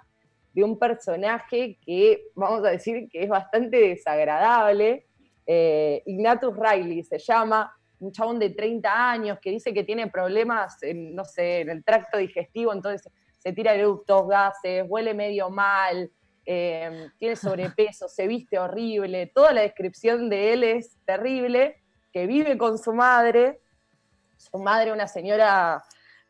[0.53, 5.05] de un personaje que, vamos a decir, que es bastante desagradable.
[5.45, 10.81] Eh, Ignatius Riley se llama, un chabón de 30 años que dice que tiene problemas,
[10.83, 16.11] en, no sé, en el tracto digestivo, entonces se tira eructos, gases, huele medio mal,
[16.45, 22.57] eh, tiene sobrepeso, se viste horrible, toda la descripción de él es terrible, que vive
[22.57, 23.59] con su madre,
[24.37, 25.83] su madre una señora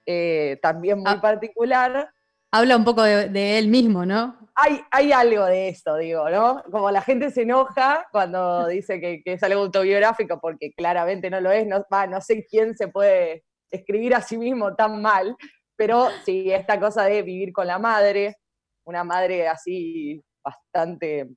[0.05, 2.11] eh, también muy particular.
[2.51, 4.37] Habla un poco de, él mismo, ¿no?
[4.55, 6.63] Hay, hay algo de eso, digo, ¿no?
[6.71, 11.51] Como la gente se enoja cuando dice que, es algo autobiográfico, porque claramente no lo
[11.51, 15.35] es, no, no sé quién se puede escribir a sí mismo tan mal,
[15.75, 18.37] pero sí, esta cosa de vivir con la madre,
[18.85, 21.29] una madre así bastante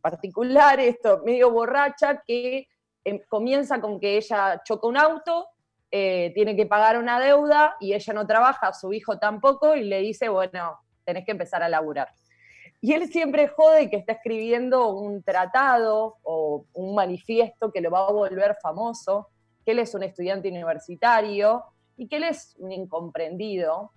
[0.00, 2.66] particular, esto, medio borracha, que
[3.04, 5.48] em, comienza con que ella choca un auto,
[5.98, 10.00] eh, tiene que pagar una deuda y ella no trabaja, su hijo tampoco, y le
[10.00, 12.12] dice, bueno, tenés que empezar a laburar.
[12.82, 18.06] Y él siempre jode que está escribiendo un tratado o un manifiesto que lo va
[18.06, 19.28] a volver famoso,
[19.64, 21.64] que él es un estudiante universitario
[21.96, 23.92] y que él es un incomprendido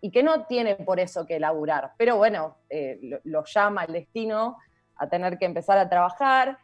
[0.00, 1.94] y que no tiene por eso que laburar.
[1.98, 4.56] Pero bueno, eh, lo, llama el destino
[4.94, 6.58] a tener que empezar a trabajar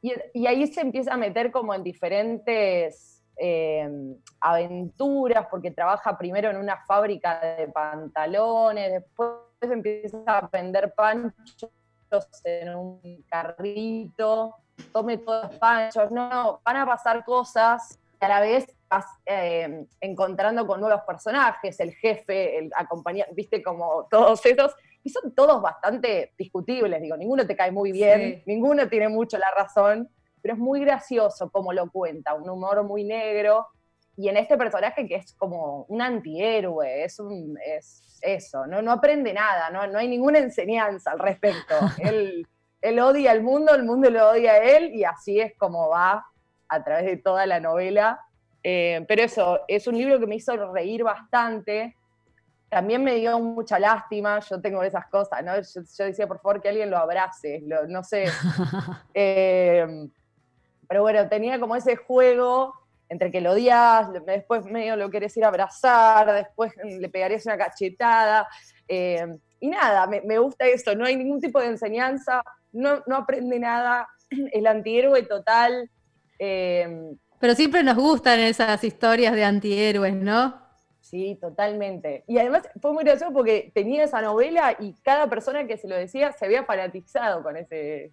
[0.00, 3.88] y, y ahí se empieza a meter como en diferentes eh,
[4.40, 9.30] aventuras, porque trabaja primero en una fábrica de pantalones, después
[9.62, 11.70] empieza a vender panchos
[12.44, 14.56] en un carrito,
[14.92, 19.06] tome todos los panchos, no, no, van a pasar cosas y a la vez vas
[19.24, 25.34] eh, encontrando con nuevos personajes, el jefe, el acompañante, viste como todos esos, y son
[25.34, 28.42] todos bastante discutibles, digo, ninguno te cae muy bien, Sí.
[28.44, 30.10] ninguno tiene mucho la razón,
[30.42, 33.66] pero es muy gracioso como lo cuenta, un humor muy negro,
[34.16, 38.92] y en este personaje que es como un antihéroe, es, un, es eso, no, no
[38.92, 41.74] aprende nada, no, no hay ninguna enseñanza al respecto.
[42.02, 42.46] él,
[42.82, 46.26] él odia al mundo, el mundo lo odia a él, y así es como va
[46.68, 48.20] a través de toda la novela.
[48.62, 51.96] Eh, pero eso, es un libro que me hizo reír bastante.
[52.68, 55.56] También me dio mucha lástima, yo tengo esas cosas, ¿no?
[55.56, 58.24] Yo, yo decía, por favor, que alguien lo abrace, lo- no sé.
[59.14, 59.86] Eh,
[60.90, 62.74] pero bueno, tenía como ese juego
[63.08, 67.56] entre que lo odias, después medio lo querés ir a abrazar, después le pegarías una
[67.56, 68.48] cachetada.
[68.88, 69.24] eh,
[69.60, 72.42] y nada, me, me gusta eso, no hay ningún tipo de enseñanza,
[72.72, 74.08] no, no aprende nada,
[74.52, 75.88] el antihéroe total.
[76.40, 80.60] eh, Pero siempre nos gustan esas historias de antihéroes, ¿no?
[81.00, 82.24] Sí, totalmente.
[82.26, 85.94] Y además fue muy gracioso porque tenía esa novela y cada persona que se lo
[85.94, 88.12] decía se había fanatizado con ese,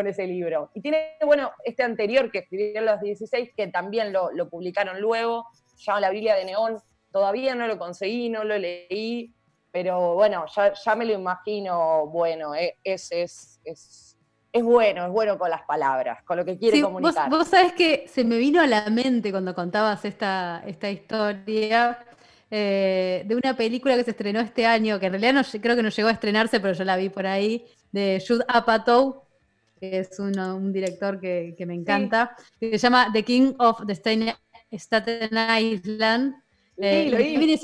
[0.00, 0.70] con ese libro.
[0.74, 5.00] Y tiene, bueno, este anterior que escribió en los 16, que también lo, lo publicaron
[5.00, 5.46] luego,
[5.76, 6.78] se llama La Biblia de Neón.
[7.12, 9.34] Todavía no lo conseguí, no lo leí,
[9.72, 12.54] pero bueno, ya, ya me lo imagino bueno.
[12.54, 14.16] eh, Es, es, es,
[14.52, 17.28] es bueno, es bueno con las palabras, con lo que quiere Sí, comunicar.
[17.30, 21.98] vos sabés que se me vino a la mente cuando contabas esta, esta historia
[22.50, 25.82] eh, de una película que se estrenó este año, que en realidad no, creo que
[25.82, 29.22] no llegó a estrenarse, pero yo la vi por ahí, de Judd Apatow,
[29.80, 33.80] que es uno- un director que, que me encanta, que se llama The King of
[33.86, 36.34] the Staten, Island.
[36.76, 37.58] Eh, lo vi.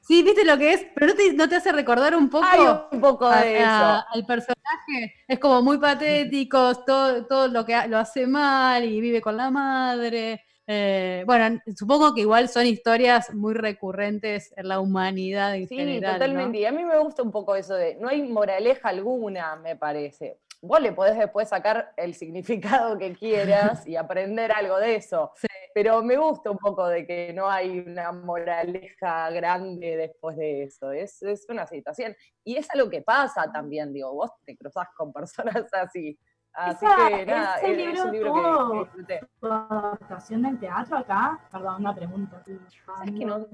[0.00, 2.60] Sí, viste lo que es, pero no te, no te hace recordar un poco, Hay
[2.92, 5.14] un poco a- de a- al personaje.
[5.28, 9.36] Es como muy patético, todo, todo lo que ha- lo hace mal y vive con
[9.36, 10.42] la madre.
[10.66, 16.58] Eh, bueno, supongo que igual son historias muy recurrentes en la humanidad en Sí, totalmente.
[16.58, 20.38] Y a mí me gusta un poco eso de, no hay moraleja alguna, me parece.
[20.64, 25.32] Vos le podés después sacar el significado que quieras y aprender algo de eso.
[25.74, 30.92] Pero me gusta un poco de que no hay una moraleja grande después de eso.
[30.92, 32.14] Es, es una situación.
[32.44, 36.16] Y es algo que pasa también, digo, vos te cruzás con personas así.
[36.52, 39.20] Así Esa- que nada, ese es, libro es un libro que- que.
[39.40, 41.40] ¿Tu adaptación del teatro acá?
[41.50, 42.44] Perdón, una pregunta.
[42.86, 43.46] ¿Sabes que no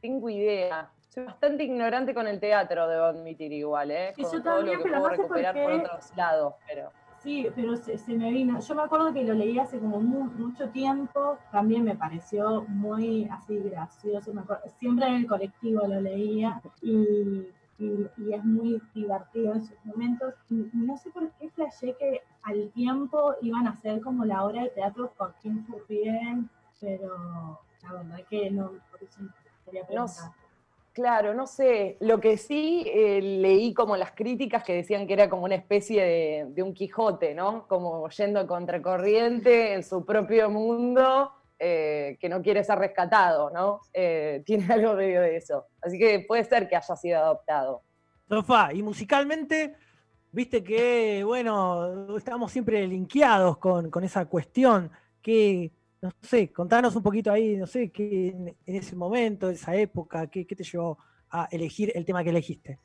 [0.00, 0.90] tengo idea?
[1.12, 4.14] Soy bastante ignorante con el teatro, debo admitir igual, ¿eh?
[4.16, 6.54] Sí, Con yo todo también, lo que pero puedo no sé recuperar por, otros lados,
[6.66, 6.90] pero...
[7.18, 8.58] Sí, pero se, se me vino.
[8.60, 13.28] Yo me acuerdo que lo leí hace como mu- mucho tiempo, también me pareció muy
[13.30, 14.32] así gracioso.
[14.32, 17.46] Me acuerdo- siempre en el colectivo lo leía y,
[17.78, 20.32] y- y es muy divertido en sus momentos.
[20.48, 24.62] Y no sé por qué flashé que al tiempo iban a hacer como la obra
[24.62, 26.48] de teatro Joaquín Furriel,
[26.80, 29.20] pero la verdad que no, por eso
[29.66, 30.06] quería No.
[30.92, 31.96] Claro, no sé.
[32.00, 36.46] Lo que sí eh, leí como las críticas que decían que era como una especie
[36.54, 37.66] de, un Quijote, ¿no?
[37.66, 43.80] Como yendo a contracorriente en su propio mundo, eh, que no quiere ser rescatado, ¿no?
[43.94, 45.66] Eh, tiene algo medio de eso.
[45.80, 47.82] Así que puede ser que haya sido adoptado.
[48.28, 49.74] Sofá, y musicalmente,
[50.30, 54.90] viste que, bueno, estamos siempre linkeados con, con esa cuestión,
[55.22, 55.70] que,
[56.02, 60.44] no sé, contanos un poquito ahí, no sé, qué en, ese momento, esa época, qué,
[60.44, 60.98] te llevó
[61.30, 62.78] a elegir el tema que elegiste.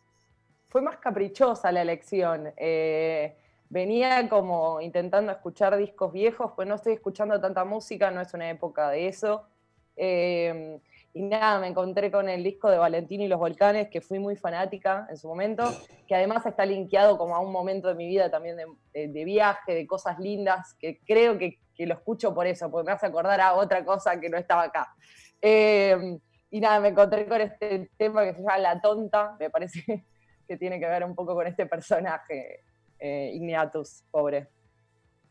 [0.69, 2.53] Fue más caprichosa la elección.
[2.55, 3.35] eh,
[3.69, 8.49] venía como intentando escuchar discos viejos, pues no estoy escuchando tanta música, no es una
[8.49, 9.47] época de eso.
[9.95, 10.79] Eh,
[11.13, 14.35] y nada, me encontré con el disco de Valentín y los Volcanes, que fui muy
[14.35, 15.63] fanática en su momento,
[16.07, 18.57] que además está linkeado como a un momento de mi vida también
[18.93, 22.91] de viaje, de cosas lindas, que creo que, que lo escucho por eso, porque me
[22.93, 24.93] hace acordar a otra cosa que no estaba acá.
[25.41, 26.17] Eh,
[26.49, 29.83] y nada, me encontré con este tema que se llama La Tonta, me parece
[30.47, 32.63] que tiene que ver un poco con este personaje,
[32.99, 34.47] eh, Igniatus, pobre.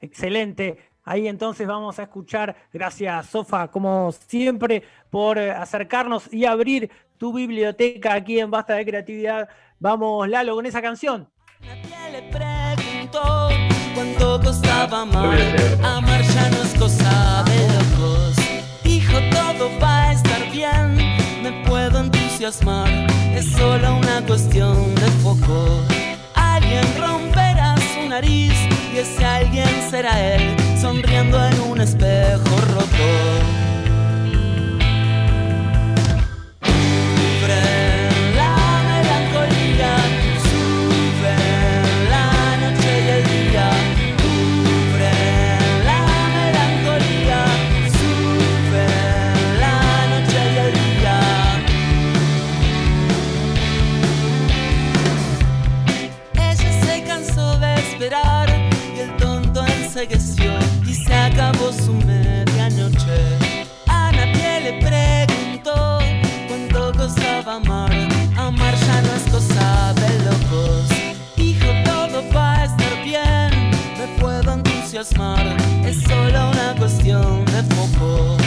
[0.01, 0.79] Excelente.
[1.05, 7.33] Ahí entonces vamos a escuchar, gracias Sofa, como siempre, por eh, acercarnos y abrir tu
[7.33, 9.49] biblioteca aquí en Basta de Creatividad.
[9.79, 11.31] Vamos, Lalo, con esa canción.
[11.61, 12.76] preguntó
[14.37, 15.39] cuánto costaba amar.
[15.83, 18.37] Amar ya no es cosa de locos.
[18.83, 20.97] Dijo todo va a estar bien,
[21.43, 22.89] me puedo entusiasmar.
[23.35, 25.81] Es solo una cuestión de foco.
[26.35, 28.55] Alguien romperá su nariz
[28.93, 33.76] y ese alguien será él, sonriendo en un espejo roto.
[74.99, 75.09] Es
[76.05, 78.46] solo una cuestión de foco.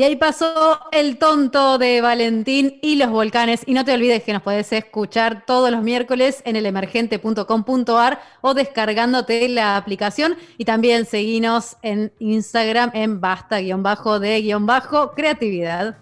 [0.00, 3.60] Y ahí pasó el tonto de Valentín y los volcanes.
[3.66, 9.46] Y no te olvides que nos podés escuchar todos los miércoles en elemergente.com.ar o descargándote
[9.50, 10.36] la aplicación.
[10.56, 15.98] Y también seguinos en Instagram en basta-de-creatividad.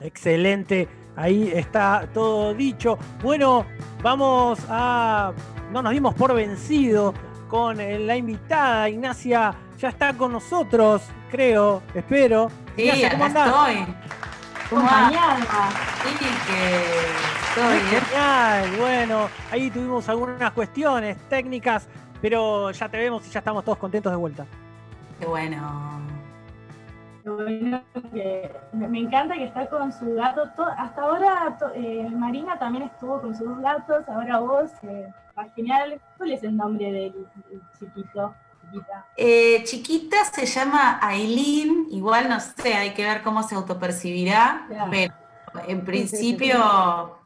[0.00, 2.98] Excelente, ahí está todo dicho.
[3.22, 3.64] Bueno,
[4.02, 5.32] vamos a...
[5.70, 7.14] No nos dimos por vencido
[7.48, 8.88] con la invitada.
[8.88, 11.02] Ignacia ya está con nosotros,
[11.38, 12.48] creo, espero.
[12.76, 13.68] Sí, Ignacia, ¿cómo acá andás?
[13.70, 13.94] estoy.
[14.66, 15.36] Acompañada.
[16.04, 18.02] Sí, que Muy bien.
[18.02, 21.88] Genial, bueno, ahí tuvimos algunas cuestiones técnicas,
[22.22, 24.46] pero ya te vemos y ya estamos todos contentos de vuelta.
[25.18, 26.00] Qué bueno.
[27.24, 27.82] Bueno,
[28.12, 30.42] que me encanta que está con su gato.
[30.56, 35.08] to- hasta ahora to- eh, Marina también estuvo con sus dos gatos, ahora vos, eh,
[35.56, 36.00] genial.
[36.18, 37.12] ¿Cuál es el nombre del,
[37.50, 38.34] del chiquito?
[38.74, 39.06] Chiquita.
[39.16, 44.90] Eh, chiquita se llama Aileen, igual no sé, hay que ver cómo se autopercibirá, Claro.
[44.90, 45.14] pero
[45.68, 47.18] en principio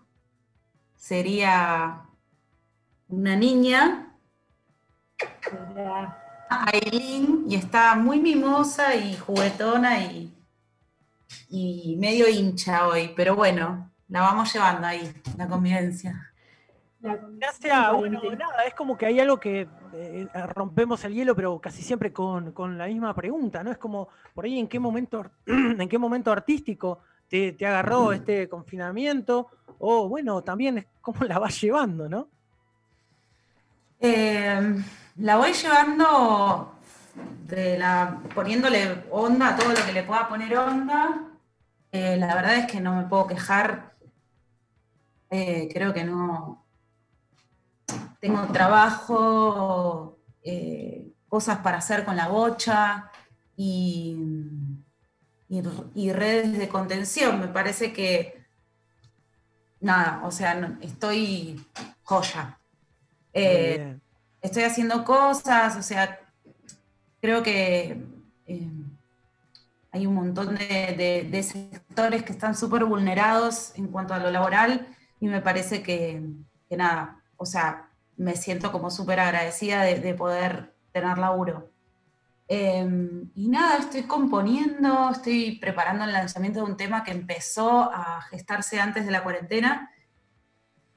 [0.95, 2.03] sería
[3.09, 4.15] una niña,
[6.51, 10.35] Aileen, y está muy mimosa y juguetona y,
[11.49, 16.25] y medio hincha hoy, pero bueno, la vamos llevando ahí, la convivencia.
[17.01, 21.83] Gracias, bueno, nada, es como que hay algo que eh, rompemos el hielo, pero casi
[21.83, 23.71] siempre con, con la misma pregunta, ¿no?
[23.71, 28.49] Es como, por ahí, ¿en qué momento, en qué momento artístico te, te agarró este
[28.49, 29.49] confinamiento?
[29.79, 32.29] O, bueno, también es cómo la vas llevando, ¿no?
[34.01, 34.83] Eh,
[35.17, 36.75] la voy llevando
[37.47, 41.25] de la, poniéndole onda a todo lo que le pueda poner onda.
[41.91, 43.95] Eh, la verdad es que no me puedo quejar.
[45.31, 46.65] Eh, creo que no.
[48.21, 53.11] Tengo trabajo, eh, cosas para hacer con la bocha
[53.57, 54.17] y,
[55.49, 55.63] y-
[55.95, 57.41] y redes de contención.
[57.41, 58.45] Me parece que.
[59.81, 61.65] Nada, o sea, no- estoy
[62.03, 62.59] joya.
[63.33, 63.97] Eh,
[64.43, 66.19] estoy haciendo cosas, o sea,
[67.21, 68.03] creo que
[68.47, 68.71] eh,
[69.93, 74.31] hay un montón de, de- de sectores que están súper vulnerados en cuanto a lo
[74.33, 74.89] laboral
[75.21, 76.23] y me parece que,
[76.69, 77.88] que nada, o sea,
[78.19, 81.71] me siento como súper agradecida de, de poder tener laburo.
[82.51, 88.23] Eh, y nada, estoy componiendo, estoy preparando el lanzamiento de un tema que empezó a
[88.23, 89.91] gestarse antes de la cuarentena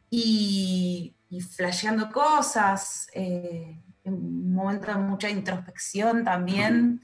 [0.10, 1.16] y,
[1.56, 7.02] flasheando cosas, eh, un momento de mucha introspección también,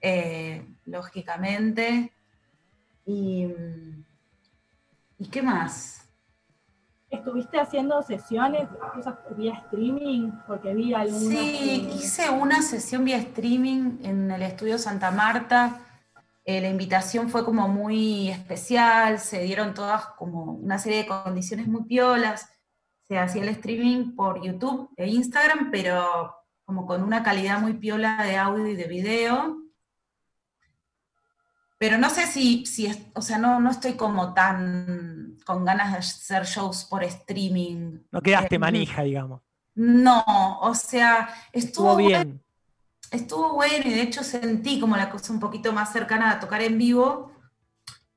[0.00, 2.12] eh, lógicamente.
[3.04, 3.48] Y,
[5.18, 5.99] ¿Y qué más?
[7.10, 10.30] ¿Estuviste haciendo sesiones, cosas vía streaming?
[10.46, 11.20] Porque vi algunas.
[11.20, 15.80] Sí, que- hice una sesión vía streaming en el estudio Santa Marta.
[16.44, 21.66] Eh, la invitación fue como muy especial, se dieron todas como una serie de condiciones
[21.66, 22.48] muy piolas.
[23.08, 26.34] Se hacía el streaming por YouTube e Instagram, pero
[26.64, 29.56] como con una calidad muy piola de audio y de video.
[31.78, 35.92] Pero no sé si, si es, o sea, no, no estoy como tan con ganas
[35.92, 38.00] de hacer shows por streaming.
[38.12, 39.42] No quedaste Eh, manija, digamos.
[39.74, 40.24] no,
[40.60, 42.44] o sea, estuvo, Estuvo bueno, bien.
[43.10, 46.62] estuvo bueno y de hecho sentí como la cosa un poquito más cercana a tocar
[46.62, 47.32] en vivo.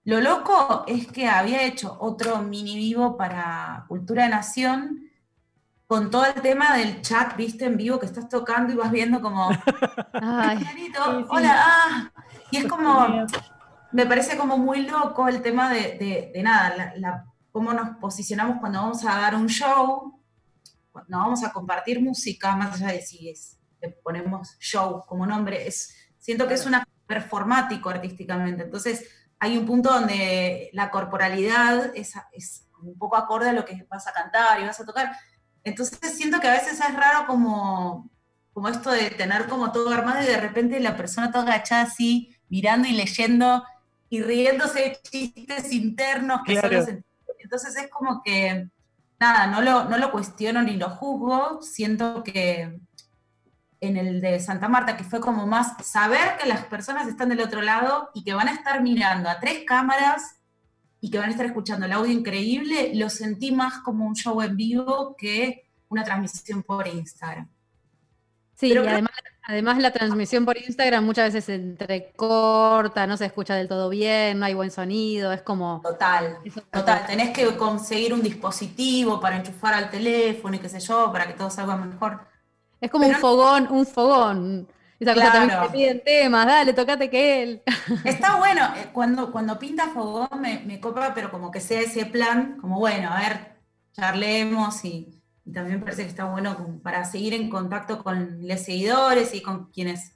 [0.05, 4.99] Lo loco es que había hecho otro mini vivo para Cultura de Nación
[5.87, 9.21] con todo el tema del chat, viste, en vivo que estás tocando y vas viendo
[9.21, 9.49] como,
[10.13, 12.11] Ay, "Fulanito, hola, ah",
[12.51, 13.07] y es como,
[13.93, 17.97] me parece como muy loco el tema de, de- de nada, la- la- cómo nos
[17.97, 20.19] posicionamos cuando vamos a dar un show,
[20.91, 25.67] cuando vamos a compartir música, más allá de si es, le ponemos show como nombre,
[25.67, 28.63] es, siento que es una performático artísticamente.
[28.63, 29.07] Entonces,
[29.39, 34.07] hay un punto donde la corporalidad es, es un poco acorde a lo que vas
[34.07, 35.11] a cantar y vas a tocar.
[35.63, 38.09] Entonces, siento que a veces es raro como,
[38.53, 42.35] como esto de tener como todo armado y de repente la persona toda agachada así,
[42.49, 43.63] mirando y leyendo
[44.13, 46.69] y riéndose de chistes internos que Claro.
[46.69, 47.03] solo se-
[47.39, 48.69] Entonces es como que,
[49.19, 52.79] nada, no lo, no lo cuestiono ni lo juzgo, siento que
[53.81, 57.41] en el de Santa Marta, que fue como más saber que las personas están del
[57.41, 60.35] otro lado y que van a estar mirando a tres cámaras
[61.01, 64.39] y que van a estar escuchando el audio increíble, lo sentí más como un show
[64.43, 67.49] en vivo que una transmisión por Instagram.
[68.55, 69.11] Sí, Pero y además,
[69.43, 74.39] además la transmisión por Instagram muchas veces se entrecorta, no se escucha del todo bien,
[74.39, 75.81] no hay buen sonido, es como...
[75.83, 76.37] Total,
[76.71, 77.05] total.
[77.05, 81.33] Tenés que conseguir un dispositivo para enchufar al teléfono y qué sé yo, para que
[81.33, 82.21] todo salga mejor.
[82.81, 84.67] Es como un fogón, un fogón.
[84.99, 85.67] Esa cosa también Claro.
[85.67, 87.61] te piden temas, dale, tocate que él.
[88.05, 92.05] Está bueno, eh, cuando, cuando pinta Fogón me, me copa, pero como que sea ese
[92.05, 93.57] plan, como bueno, a ver,
[93.93, 99.33] charlemos y, y también parece que está bueno para seguir en contacto con los seguidores
[99.33, 100.13] y con quienes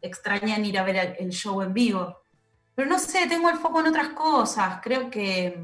[0.00, 2.16] extrañan ir a ver el, show en vivo.
[2.74, 4.78] Pero no sé, tengo el foco en otras cosas.
[4.82, 5.60] Creo que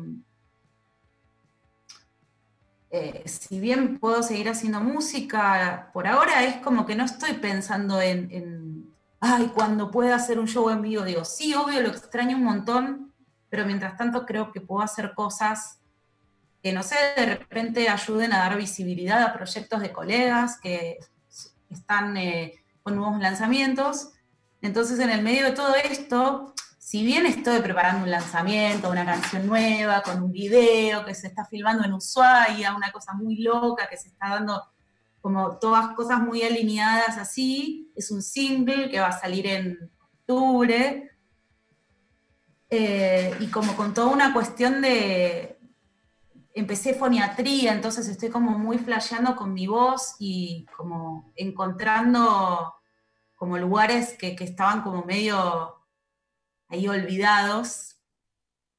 [2.90, 8.00] eh, si bien puedo seguir haciendo música, por ahora es como que no estoy pensando
[8.00, 8.90] en, en,
[9.20, 13.12] ay, cuando pueda hacer un show en vivo, digo, sí, obvio, lo extraño un montón,
[13.48, 15.78] pero mientras tanto creo que puedo hacer cosas
[16.66, 20.98] que, no sé, de repente ayuden a dar visibilidad a proyectos de colegas que
[21.70, 24.08] están eh, con nuevos lanzamientos.
[24.60, 29.46] Entonces, en el medio de todo esto, si bien estoy preparando un lanzamiento, una canción
[29.46, 33.96] nueva, con un video que se está filmando en Ushuaia, una cosa muy loca que
[33.96, 34.60] se está dando
[35.20, 41.12] como todas cosas muy alineadas así, es un single que va a salir en octubre,
[42.68, 45.55] eh, y como con toda una cuestión de,
[46.56, 52.74] empecé foniatría, entonces estoy como muy flasheando con mi voz y como encontrando
[53.34, 55.86] como lugares que, que estaban como medio
[56.68, 58.00] ahí olvidados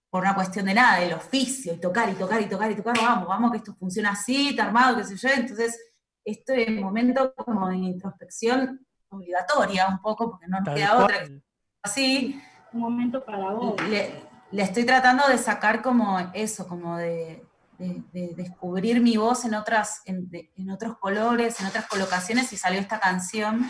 [0.10, 2.98] por una cuestión de nada, del oficio, y tocar y tocar y tocar y tocar,
[2.98, 5.80] vamos, vamos, que esto funciona así, está armado, qué sé yo, entonces
[6.26, 11.04] este momento como de introspección obligatoria un poco, porque no nos Tal queda cual.
[11.04, 11.42] otra que
[11.84, 12.42] así,
[12.74, 13.80] Un momento para vos.
[13.84, 17.47] le, le estoy tratando de sacar como eso, como de,
[17.78, 22.52] de- de descubrir mi voz en, otras, en, de- en otros colores, en otras colocaciones,
[22.54, 23.70] y salió esta canción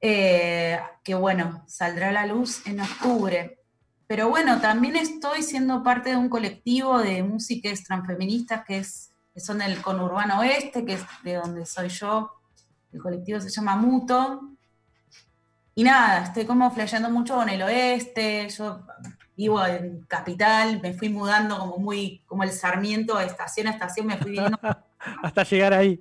[0.00, 3.58] eh, que bueno, saldrá a la luz en octubre.
[4.06, 9.40] Pero bueno, también estoy siendo parte de un colectivo de músicas transfeministas que, es, que
[9.40, 12.32] son del conurbano oeste, que es de donde soy yo.
[12.92, 14.40] El colectivo se llama Muto.
[15.76, 18.48] Y nada, estoy como flasheando mucho con el oeste.
[18.48, 18.84] Yo
[19.40, 24.06] vivo en Capital, me fui mudando como muy, como el Sarmiento, de estación a estación,
[24.06, 24.58] me fui viviendo
[25.22, 25.98] Hasta llegar ahí.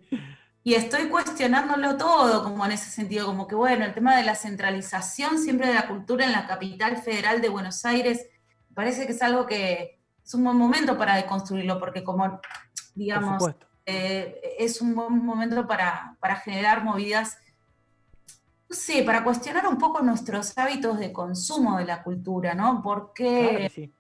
[0.61, 4.35] y estoy cuestionándolo todo, como en ese sentido, como que bueno, el tema de la
[4.35, 8.27] centralización siempre de la cultura en la capital federal de Buenos Aires,
[8.73, 12.41] parece que es algo que es un buen momento para deconstruirlo, porque como,
[12.93, 13.41] digamos,
[13.85, 17.37] eh, es un buen momento para, para generar movidas,
[18.69, 22.81] no sé, para cuestionar un poco nuestros hábitos de consumo de la cultura, ¿no?
[22.83, 23.91] Claro que sí.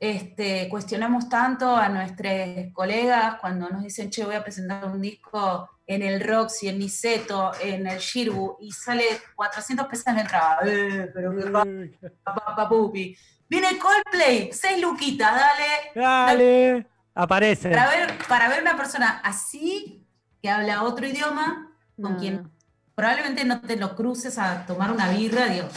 [0.00, 5.68] este, cuestionamos tanto a nuestros colegas cuando nos dicen, che, voy a presentar un disco
[5.86, 9.04] en el Roxy, en Niceto, en el Shirbu, y sale
[9.36, 10.58] 400 pesos en la entrada.
[10.64, 13.16] Eh, pero qué pupi.
[13.48, 15.92] Viene Coldplay, 6 luquitas, dale.
[15.94, 16.86] Dale.
[17.14, 17.70] Aparece.
[17.70, 20.06] Para ver, para ver una persona así,
[20.40, 22.50] que habla otro idioma, con quien
[22.98, 25.68] probablemente no te lo cruces a tomar una birra, digo,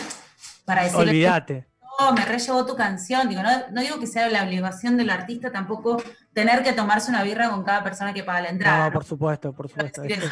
[0.65, 1.68] para decirle Olvídate.
[1.99, 3.30] no, me re llevó tu canción.
[3.30, 6.02] Digo, no, no digo que sea la obligación del artista tampoco
[6.34, 8.85] tener que tomarse una birra con cada persona que paga la entrada.
[8.88, 10.02] No, por supuesto, por supuesto.
[10.02, 10.27] decir.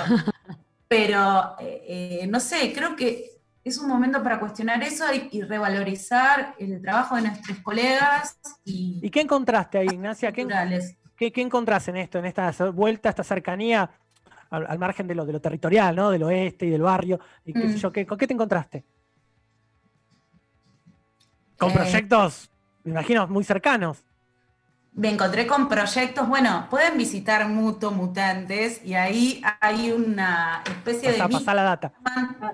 [0.88, 5.44] Pero, eh, eh, no sé, creo que es un momento para cuestionar eso y, y
[5.44, 10.32] revalorizar el trabajo de nuestros colegas y, ¿Y qué encontraste ahí, Ignacia?
[10.32, 10.48] ¿Qué,
[11.16, 13.92] qué, qué encontraste en esto, en esta vuelta, esta cercanía
[14.50, 16.10] al, al margen de lo, de lo territorial, ¿no?
[16.10, 17.20] Del oeste y del barrio.
[17.46, 17.78] Y qué sé Mm.
[17.78, 18.84] yo, ¿qué, ¿Con qué te encontraste?
[21.58, 22.50] Con Eh, proyectos,
[22.84, 24.04] me imagino, muy cercanos.
[24.94, 31.28] Me encontré con proyectos, bueno, pueden visitar Muto Mutantes y ahí hay una especie Pasá,
[31.28, 31.94] de pasá la data.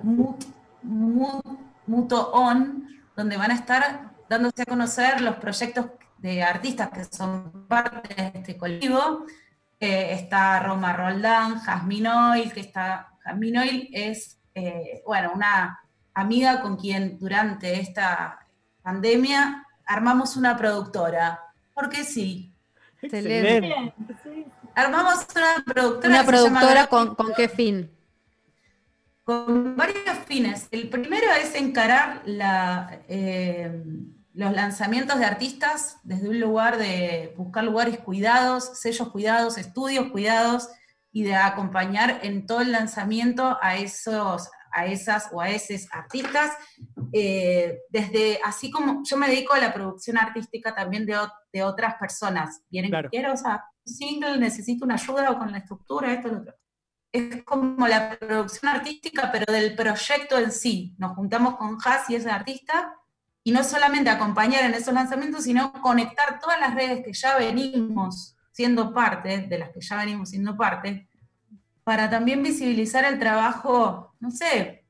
[0.04, 0.46] Mut-
[0.84, 5.86] Mut- Muto On, donde van a estar dándose a conocer los proyectos
[6.18, 9.26] de artistas que son parte de este colectivo.
[9.80, 15.80] Eh, está Roma Roldán, Jasmine Oil, que está, Jasmine Oil es, eh, bueno, una
[16.14, 18.39] amiga con quien durante esta
[18.81, 21.41] pandemia armamos una productora.
[21.73, 22.53] Porque sí.
[23.02, 23.93] Excelente.
[24.73, 26.10] Armamos una productora.
[26.10, 27.91] Una productora con, con qué fin.
[29.26, 30.68] con varios fines.
[30.72, 33.81] El primero es encarar la, eh,
[34.36, 40.70] los lanzamientos de artistas desde un lugar de buscar lugares cuidados, sellos cuidados, estudios cuidados
[41.12, 46.52] y de acompañar en todo el lanzamiento a esos a esas o a esos artistas,
[47.14, 51.18] eh, desde, así como yo me dedico a la producción artística también de,
[51.53, 53.10] de otras personas, vienen, Claro.
[53.10, 56.53] quiero, o sea, un single, necesito una ayuda o con la estructura, esto, lo otro
[57.16, 60.94] es como la producción artística, pero del proyecto en sí.
[60.98, 62.94] Nos juntamos con Has y ese artista,
[63.48, 68.36] y no solamente acompañar en esos lanzamientos, sino conectar todas las redes que ya venimos
[68.52, 71.08] siendo parte, de las que ya venimos siendo parte,
[71.84, 74.84] para también visibilizar el trabajo, no sé,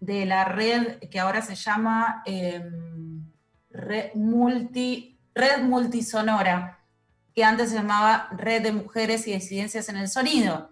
[0.00, 2.64] de la red que ahora se llama eh,
[3.68, 6.78] red, multi, red Multisonora,
[7.34, 10.70] que antes se llamaba Red de Mujeres y Disidencias en el Sonido.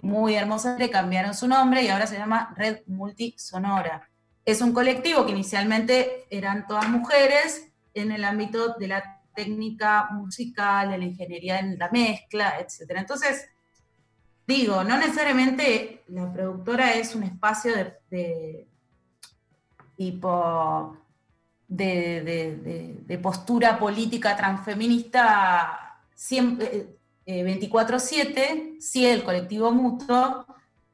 [0.00, 4.08] muy hermosa, le cambiaron su nombre y ahora se llama Red Multisonora.
[4.46, 10.90] Es un colectivo que inicialmente eran todas mujeres en el ámbito de la técnica musical,
[10.90, 12.92] de la ingeniería en la mezcla, etc.
[12.96, 13.48] Entonces,
[14.46, 17.72] digo, no necesariamente la productora es un espacio
[18.08, 18.68] de,
[19.96, 20.96] tipo
[21.66, 30.46] de, postura política transfeminista siempre, eh, 24/7, sí el colectivo mutuo,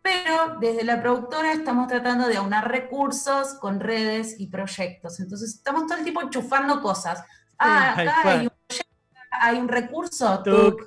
[0.02, 5.20] pero desde la productora estamos tratando de aunar recursos con redes y proyectos.
[5.20, 7.22] Entonces estamos todo el tiempo enchufando cosas.
[7.58, 8.92] Ah, acá hay un, proyecto,
[9.30, 10.82] hay un recurso, Tuc.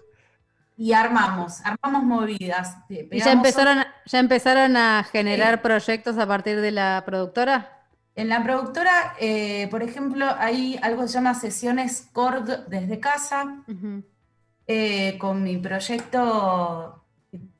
[0.77, 2.75] y armamos, armamos movidas.
[2.89, 7.71] ¿Y ya empezaron, a- ya empezaron a generar proyectos a partir de la productora?
[8.17, 13.63] En la productora, eh, por ejemplo, hay algo que se llama sesiones CORD desde casa,
[14.67, 17.04] eh, con mi proyecto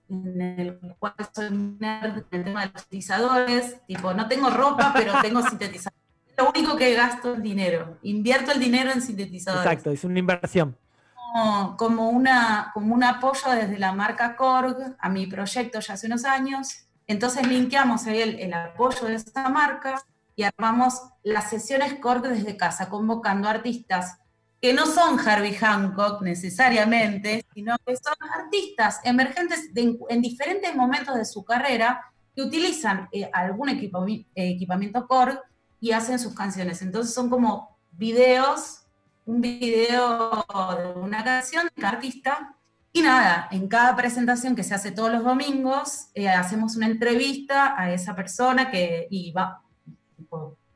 [0.10, 1.50] en el cual soy
[1.80, 3.86] nerd en el tema de los sintetizadores.
[3.88, 6.02] Tipo, no tengo ropa, pero tengo sintetizadores.
[6.38, 7.98] Lo único que gasto es dinero.
[8.04, 9.66] Invierto el dinero en sintetizadores.
[9.66, 10.78] Exacto, es una inversión.
[11.16, 16.08] como, como una, como un apoyo desde la marca Korg a mi proyecto ya hace
[16.08, 16.88] unos años.
[17.08, 20.02] Entonces linkeamos ahí el, el apoyo de esa marca
[20.36, 24.18] y armamos las sesiones Korg desde casa, convocando artistas
[24.62, 31.16] que no son Harvey Hancock necesariamente, sino que son artistas emergentes de- en diferentes momentos
[31.16, 32.02] de su carrera
[32.36, 35.40] que utilizan eh, algún equipami- equipamiento Korg
[35.80, 36.82] y hacen sus canciones.
[36.82, 38.82] Entonces son como videos
[39.26, 40.46] un video
[40.78, 42.56] de una canción de cada artista.
[42.94, 47.76] Y nada, en cada presentación que se hace todos los domingos, eh, hacemos una entrevista
[47.78, 49.62] a esa persona que y va,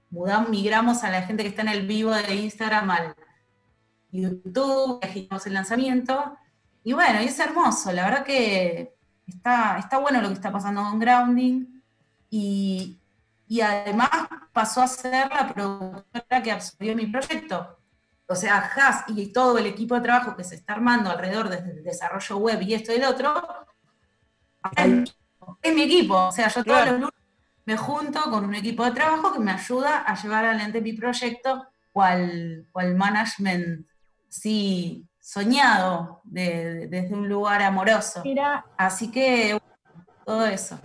[0.09, 3.15] mudamos, migramos a la gente que está en el vivo de Instagram al
[4.11, 6.37] YouTube, agitamos el lanzamiento.
[6.83, 8.95] Y bueno, y es hermoso, la verdad que
[9.27, 11.81] está, está bueno lo que está pasando con Grounding.
[12.29, 12.99] Y,
[13.47, 14.09] y además
[14.53, 17.79] pasó a ser la productora que absorbió mi proyecto.
[18.27, 21.71] O sea, Has y todo el equipo de trabajo que se está armando alrededor desde
[21.71, 23.33] el desarrollo web y esto y lo otro,
[25.63, 26.27] es mi equipo.
[26.27, 27.13] O sea, yo todos los lunes
[27.65, 31.67] me junto con un equipo de trabajo que me ayuda a llevar adelante mi proyecto,
[31.91, 33.87] cual, cual management,
[34.29, 38.21] sí, soñado de- de- desde un lugar amoroso.
[38.77, 39.59] Así que,
[40.25, 40.79] todo eso.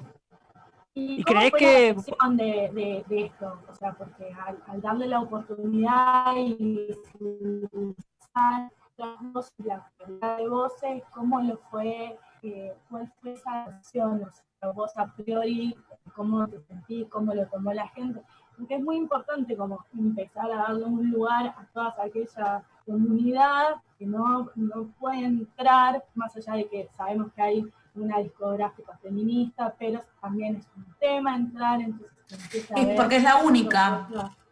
[0.94, 1.96] ¿Y, ¿Y cómo crees fue que-
[2.36, 3.60] de, de- de esto?
[3.68, 10.48] O sea, porque al, al darle la oportunidad y visibilizar las voces, la calidad de
[10.48, 12.16] voces, ¿cómo lo fue?
[12.42, 14.22] eh, ¿Cuál fue esa acción?
[14.22, 15.74] O sea, vos a priori,
[16.14, 17.08] ¿cómo te sentís?
[17.08, 18.22] ¿Cómo lo tomó la gente?
[18.56, 24.06] Porque es muy importante como empezar a darle un lugar a toda aquella comunidad que
[24.06, 30.02] no, no puede entrar, más allá de que sabemos que hay una discográfica feminista, pero
[30.20, 34.08] también es un tema entrar, entonces se empieza a ver porque es la única.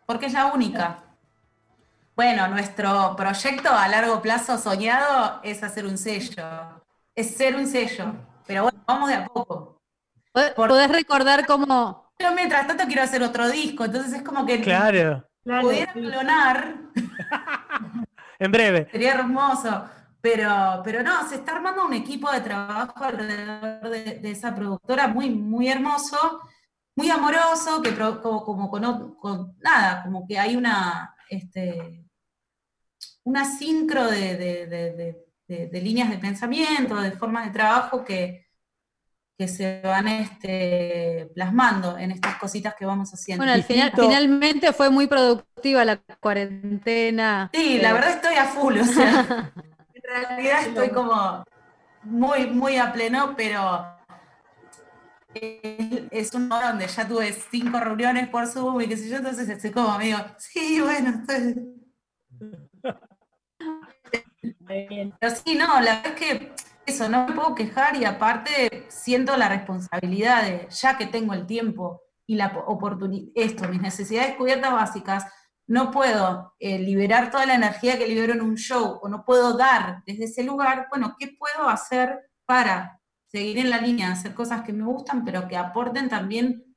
[0.07, 0.99] Porque es la única.
[2.15, 6.43] Bueno, nuestro proyecto a largo plazo soñado es hacer un sello.
[7.15, 8.13] Es ser un sello.
[8.47, 9.79] Pero bueno, vamos de a poco.
[10.33, 14.61] ¿Pod- ¿Podés recordar cómo, Pero mientras tanto quiero hacer otro disco, entonces es como que
[14.61, 15.29] Claro,
[15.61, 16.77] pudiera clonar,
[18.39, 18.89] en breve.
[18.93, 19.85] sería hermoso.
[20.21, 25.09] Pero, pero no, se está armando un equipo de trabajo alrededor de, de esa productora
[25.09, 26.17] muy, muy hermoso,
[26.95, 32.05] muy amoroso, que pro- como, como con, nada, como que hay una, este,
[33.25, 38.05] una sincro de, de- de- de- de- de líneas de pensamiento, de formas de trabajo
[38.05, 38.42] que,
[39.39, 43.47] que se van este, plasmando en estas cositas que vamos haciendo.
[43.47, 47.51] bueno, al final, finalmente fue muy productiva la cuarentena?
[47.53, 49.53] Sí, la Eh, verdad estoy a full, o sea,
[49.95, 51.45] en realidad estoy como
[52.03, 53.87] muy, muy a pleno, pero
[55.35, 59.17] es, es un hora donde ya tuve cinco reuniones por Zoom y qué sé yo,
[59.17, 61.55] entonces estoy como medio, sí, bueno, estoy...
[65.21, 66.53] Pero sí, no, la verdad es que
[66.87, 71.47] eso, no me puedo quejar y aparte siento la responsabilidad de, ya que tengo el
[71.47, 75.25] tiempo y la oportunidad, esto, mis necesidades cubiertas básicas,
[75.67, 79.57] no puedo eh, liberar toda la energía que libero en un show o no puedo
[79.57, 84.63] dar desde ese lugar, bueno, ¿qué puedo hacer para seguir en la línea, hacer cosas
[84.63, 86.77] que me gustan, pero que aporten también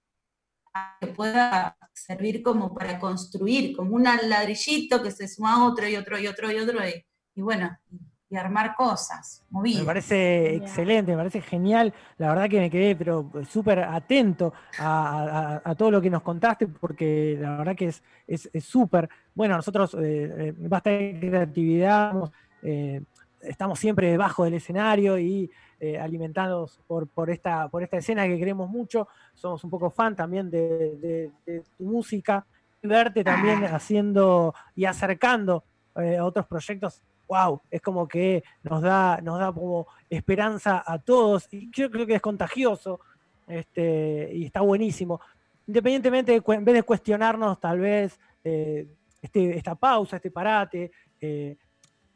[0.73, 5.87] a que pueda servir como para construir, como un ladrillito que se suma a otro
[5.87, 7.05] y otro y otro y otro, y,
[7.35, 7.77] y bueno,
[8.35, 9.81] y armar cosas movidas.
[9.81, 11.93] Me parece excelente, me parece genial.
[12.17, 16.21] La verdad que me quedé pero súper atento a, a- a todo lo que nos
[16.21, 19.09] contaste, porque la verdad que es es es súper.
[19.33, 19.99] bueno, nosotros, eh,
[20.49, 22.31] eh, Basta de Creatividad, estamos,
[22.61, 23.01] eh,
[23.41, 25.49] estamos siempre debajo del escenario y
[25.79, 29.07] eh, alimentados por, por, esta, por esta escena que queremos mucho.
[29.33, 32.45] Somos un poco fan también de, de- de tu música.
[32.81, 35.63] Verte también haciendo y acercando
[35.95, 40.99] eh, a otros proyectos wow, es como que nos da, nos da como esperanza a
[40.99, 42.99] todos, y yo creo que es contagioso,
[43.47, 45.19] este, y está buenísimo.
[45.67, 48.87] Independientemente, en vez de cuestionarnos tal vez eh,
[49.21, 51.57] este, esta pausa, este parate, eh,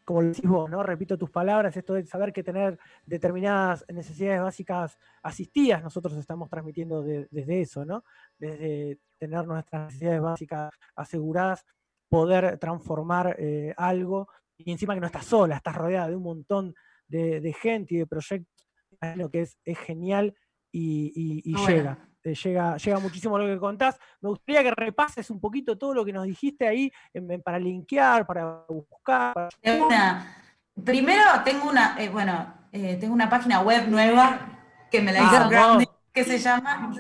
[0.05, 0.81] como lo decís vos, ¿no?
[0.81, 7.03] Repito tus palabras, esto de saber que tener determinadas necesidades básicas asistidas, nosotros estamos transmitiendo
[7.03, 8.03] de- desde eso, ¿no?
[8.39, 11.63] Desde tener nuestras necesidades básicas aseguradas,
[12.09, 14.27] poder transformar eh, algo
[14.65, 16.75] y encima que no estás sola, estás rodeada de un montón
[17.07, 18.67] de, de gente y de proyectos,
[19.15, 20.35] lo que es, es genial
[20.71, 21.75] y, y- y Ah, bueno.
[21.75, 23.97] llega, te llega, llega muchísimo lo que contás.
[24.21, 27.57] Me gustaría que repases un poquito todo lo que nos dijiste ahí en- en- para
[27.57, 29.33] linkear, para buscar.
[29.33, 30.35] para- De una.
[30.83, 34.59] Primero tengo una, eh, bueno, eh, tengo una página web nueva
[34.91, 35.49] que me la hizo Vamos.
[35.49, 36.91] Grounding, que se llama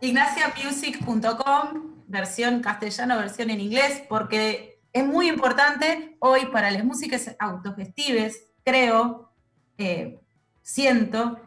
[0.00, 8.44] ignaciamusic.com, versión castellano, versión en inglés, porque es muy importante hoy para las músicas autogestives,
[8.64, 9.32] creo,
[9.76, 10.20] eh,
[10.62, 11.40] siento,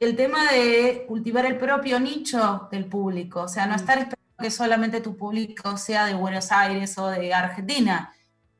[0.00, 4.50] el tema de cultivar el propio nicho del público, o sea, no estar esperando que
[4.50, 8.14] solamente tu público sea de Buenos Aires o de Argentina.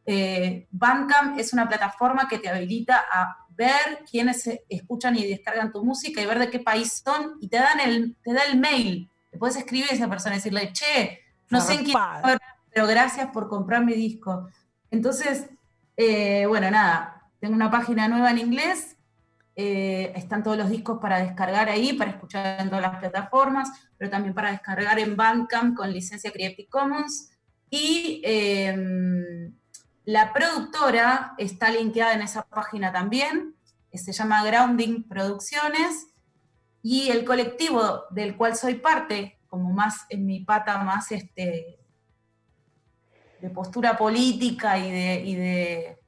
[0.05, 5.83] Eh, Bandcamp es una plataforma que te habilita a ver quiénes escuchan y descargan tu
[5.83, 9.11] música y ver de qué país son y te dan el, te da el mail.
[9.31, 11.97] Te puedes escribir a esa persona y decirle, che, no sé en quién.
[12.77, 14.51] Pero gracias por comprar mi disco.
[14.91, 15.49] Entonces,
[15.97, 18.99] eh, bueno, nada, tengo una página nueva en inglés,
[19.55, 24.11] eh, están todos los discos para descargar ahí, para escuchar en todas las plataformas, pero
[24.11, 27.31] también para descargar en Bandcamp con licencia Creative Commons.
[27.71, 28.77] Y eh,
[30.05, 33.55] la productora está linkeada en esa página también,
[33.91, 36.09] que se llama Grounding Producciones,
[36.83, 41.86] y el colectivo del cual soy parte, como más en mi pata más este,
[43.41, 45.99] de postura política y de, y de,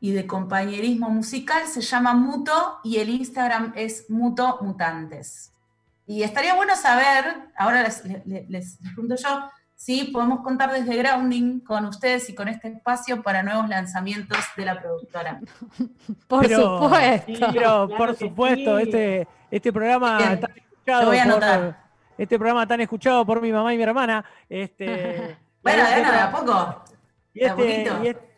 [0.00, 5.52] y de compañerismo musical, se llama Muto y el Instagram es Muto Mutantes.
[6.06, 7.24] Y estaría bueno saber,
[7.56, 12.34] ahora les, les- les- les pregunto yo, si podemos contar desde Grounding con ustedes y
[12.34, 15.40] con este espacio para nuevos lanzamientos de la productora.
[16.28, 17.26] Por Pero- supuesto.
[17.26, 18.82] Pero claro por supuesto, sí.
[18.84, 21.76] este, este programa Bien, tan lo escuchado voy a por,
[22.18, 26.32] este programa tan escuchado por mi mamá y mi hermana, este, Bueno, de algún a
[26.32, 26.84] poco.
[27.34, 28.04] y, de a este- poquito.
[28.04, 28.30] y este-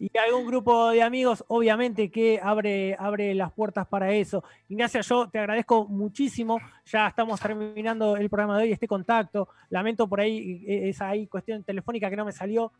[0.00, 4.42] y algún grupo de amigos, obviamente, que abre, abre las puertas para eso.
[4.68, 6.58] Ignacia, yo te agradezco muchísimo.
[6.86, 9.48] Ya estamos terminando el programa de hoy, este contacto.
[9.68, 12.72] Lamento por ahí eh, esa ahí cuestión telefónica que no me salió,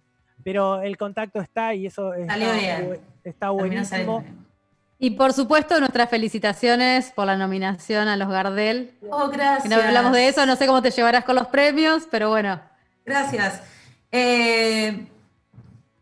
[0.42, 2.90] pero el contacto está y eso está, Salió bien.
[2.90, 4.20] bu- está buenísimo.
[4.20, 4.46] bien.
[5.00, 8.94] Y por supuesto, nuestras felicitaciones por la nominación a los Gardel.
[9.10, 9.64] Oh, gracias.
[9.64, 12.60] Que no hablamos de eso, no sé cómo te llevarás con los premios, pero bueno.
[13.04, 13.62] Gracias.
[14.10, 15.06] Eh,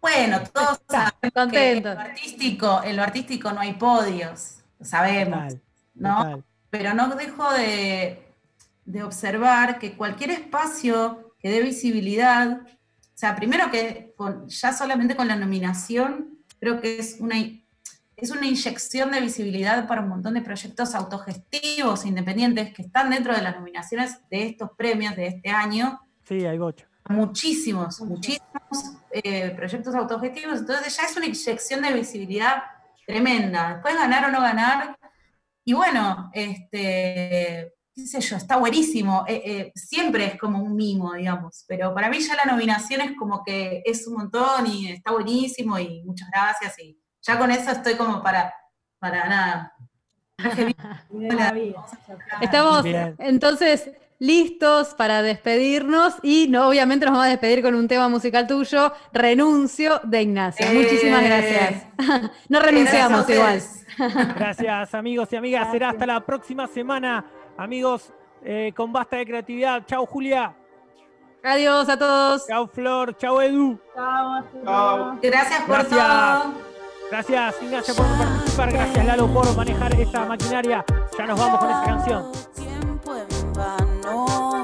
[0.01, 1.95] bueno, todos sabemos que en Contento.
[1.95, 5.63] lo artístico, en lo artístico no hay podios, lo sabemos, Total,
[5.95, 6.17] ¿no?
[6.19, 6.45] total.
[6.71, 8.35] Pero no dejo de,
[8.85, 12.69] de observar que cualquier espacio que dé visibilidad, o
[13.15, 17.37] sea, primero que con, ya solamente con la nominación, creo que es una,
[18.17, 23.35] es una inyección de visibilidad para un montón de proyectos autogestivos, independientes, que están dentro
[23.35, 26.87] de las nominaciones de estos premios de este año Sí, hay bocha.
[27.09, 32.63] Muchísimos, muchísimos eh, proyectos autogestivos, entonces ya es una inyección de visibilidad
[33.07, 33.75] tremenda.
[33.75, 34.97] Después ganar o no ganar,
[35.65, 39.25] y bueno, este, qué sé yo, está buenísimo.
[39.27, 43.17] Eh, eh, siempre es como un mimo, digamos, pero para mí ya la nominación es
[43.17, 47.73] como que es un montón y está buenísimo y muchas gracias y ya con eso
[47.73, 48.55] estoy como para,
[49.01, 49.73] para nada.
[52.41, 53.17] Estamos Bien.
[53.19, 58.47] entonces listos para despedirnos y no, obviamente nos vamos a despedir con un tema musical
[58.47, 60.67] tuyo, Renuncio de Ignacio.
[60.73, 61.27] Muchísimas Eh.
[61.27, 62.31] gracias.
[62.49, 64.35] no renunciamos Gracias igual.
[64.37, 65.71] Gracias, amigos y amigas.
[65.71, 67.25] Será hasta la próxima semana,
[67.57, 68.13] amigos,
[68.43, 69.85] eh, con basta de creatividad.
[69.87, 70.55] Chau, Julia.
[71.43, 72.47] Adiós a todos.
[72.47, 73.17] Chau, Flor.
[73.17, 73.79] Chau, Edu.
[73.95, 75.19] Chao.
[75.23, 75.91] Gracias por Gracias.
[76.43, 76.53] todo.
[77.11, 78.73] Gracias, Ignacia, por participar.
[78.73, 80.85] Gracias, Lalo, por manejar esta maquinaria.
[81.17, 82.33] Ya nos vamos con esta canción.
[82.57, 84.56] tiempo en vano para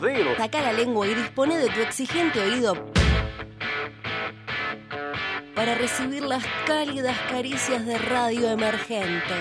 [0.00, 0.36] dedos.
[0.36, 2.76] Saca la lengua y dispone de tu exigente oído
[5.54, 9.34] para recibir las cálidas caricias de radio emergente.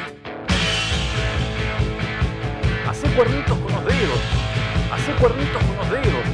[2.88, 4.20] Hacé cuernitos con los dedos.
[4.92, 6.26] Hacé cuernitos con los dedos.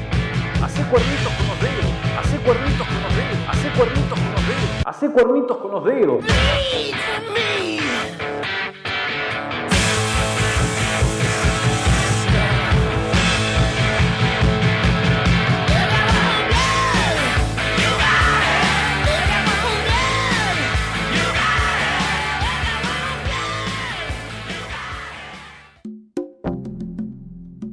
[0.64, 1.92] Hacé cuernitos con los dedos.
[2.18, 3.50] Hacé cuernitos con los dedos.
[3.50, 4.70] Hacé cuernitos con los dedos.
[4.86, 6.24] Hacé cuernitos con los dedos.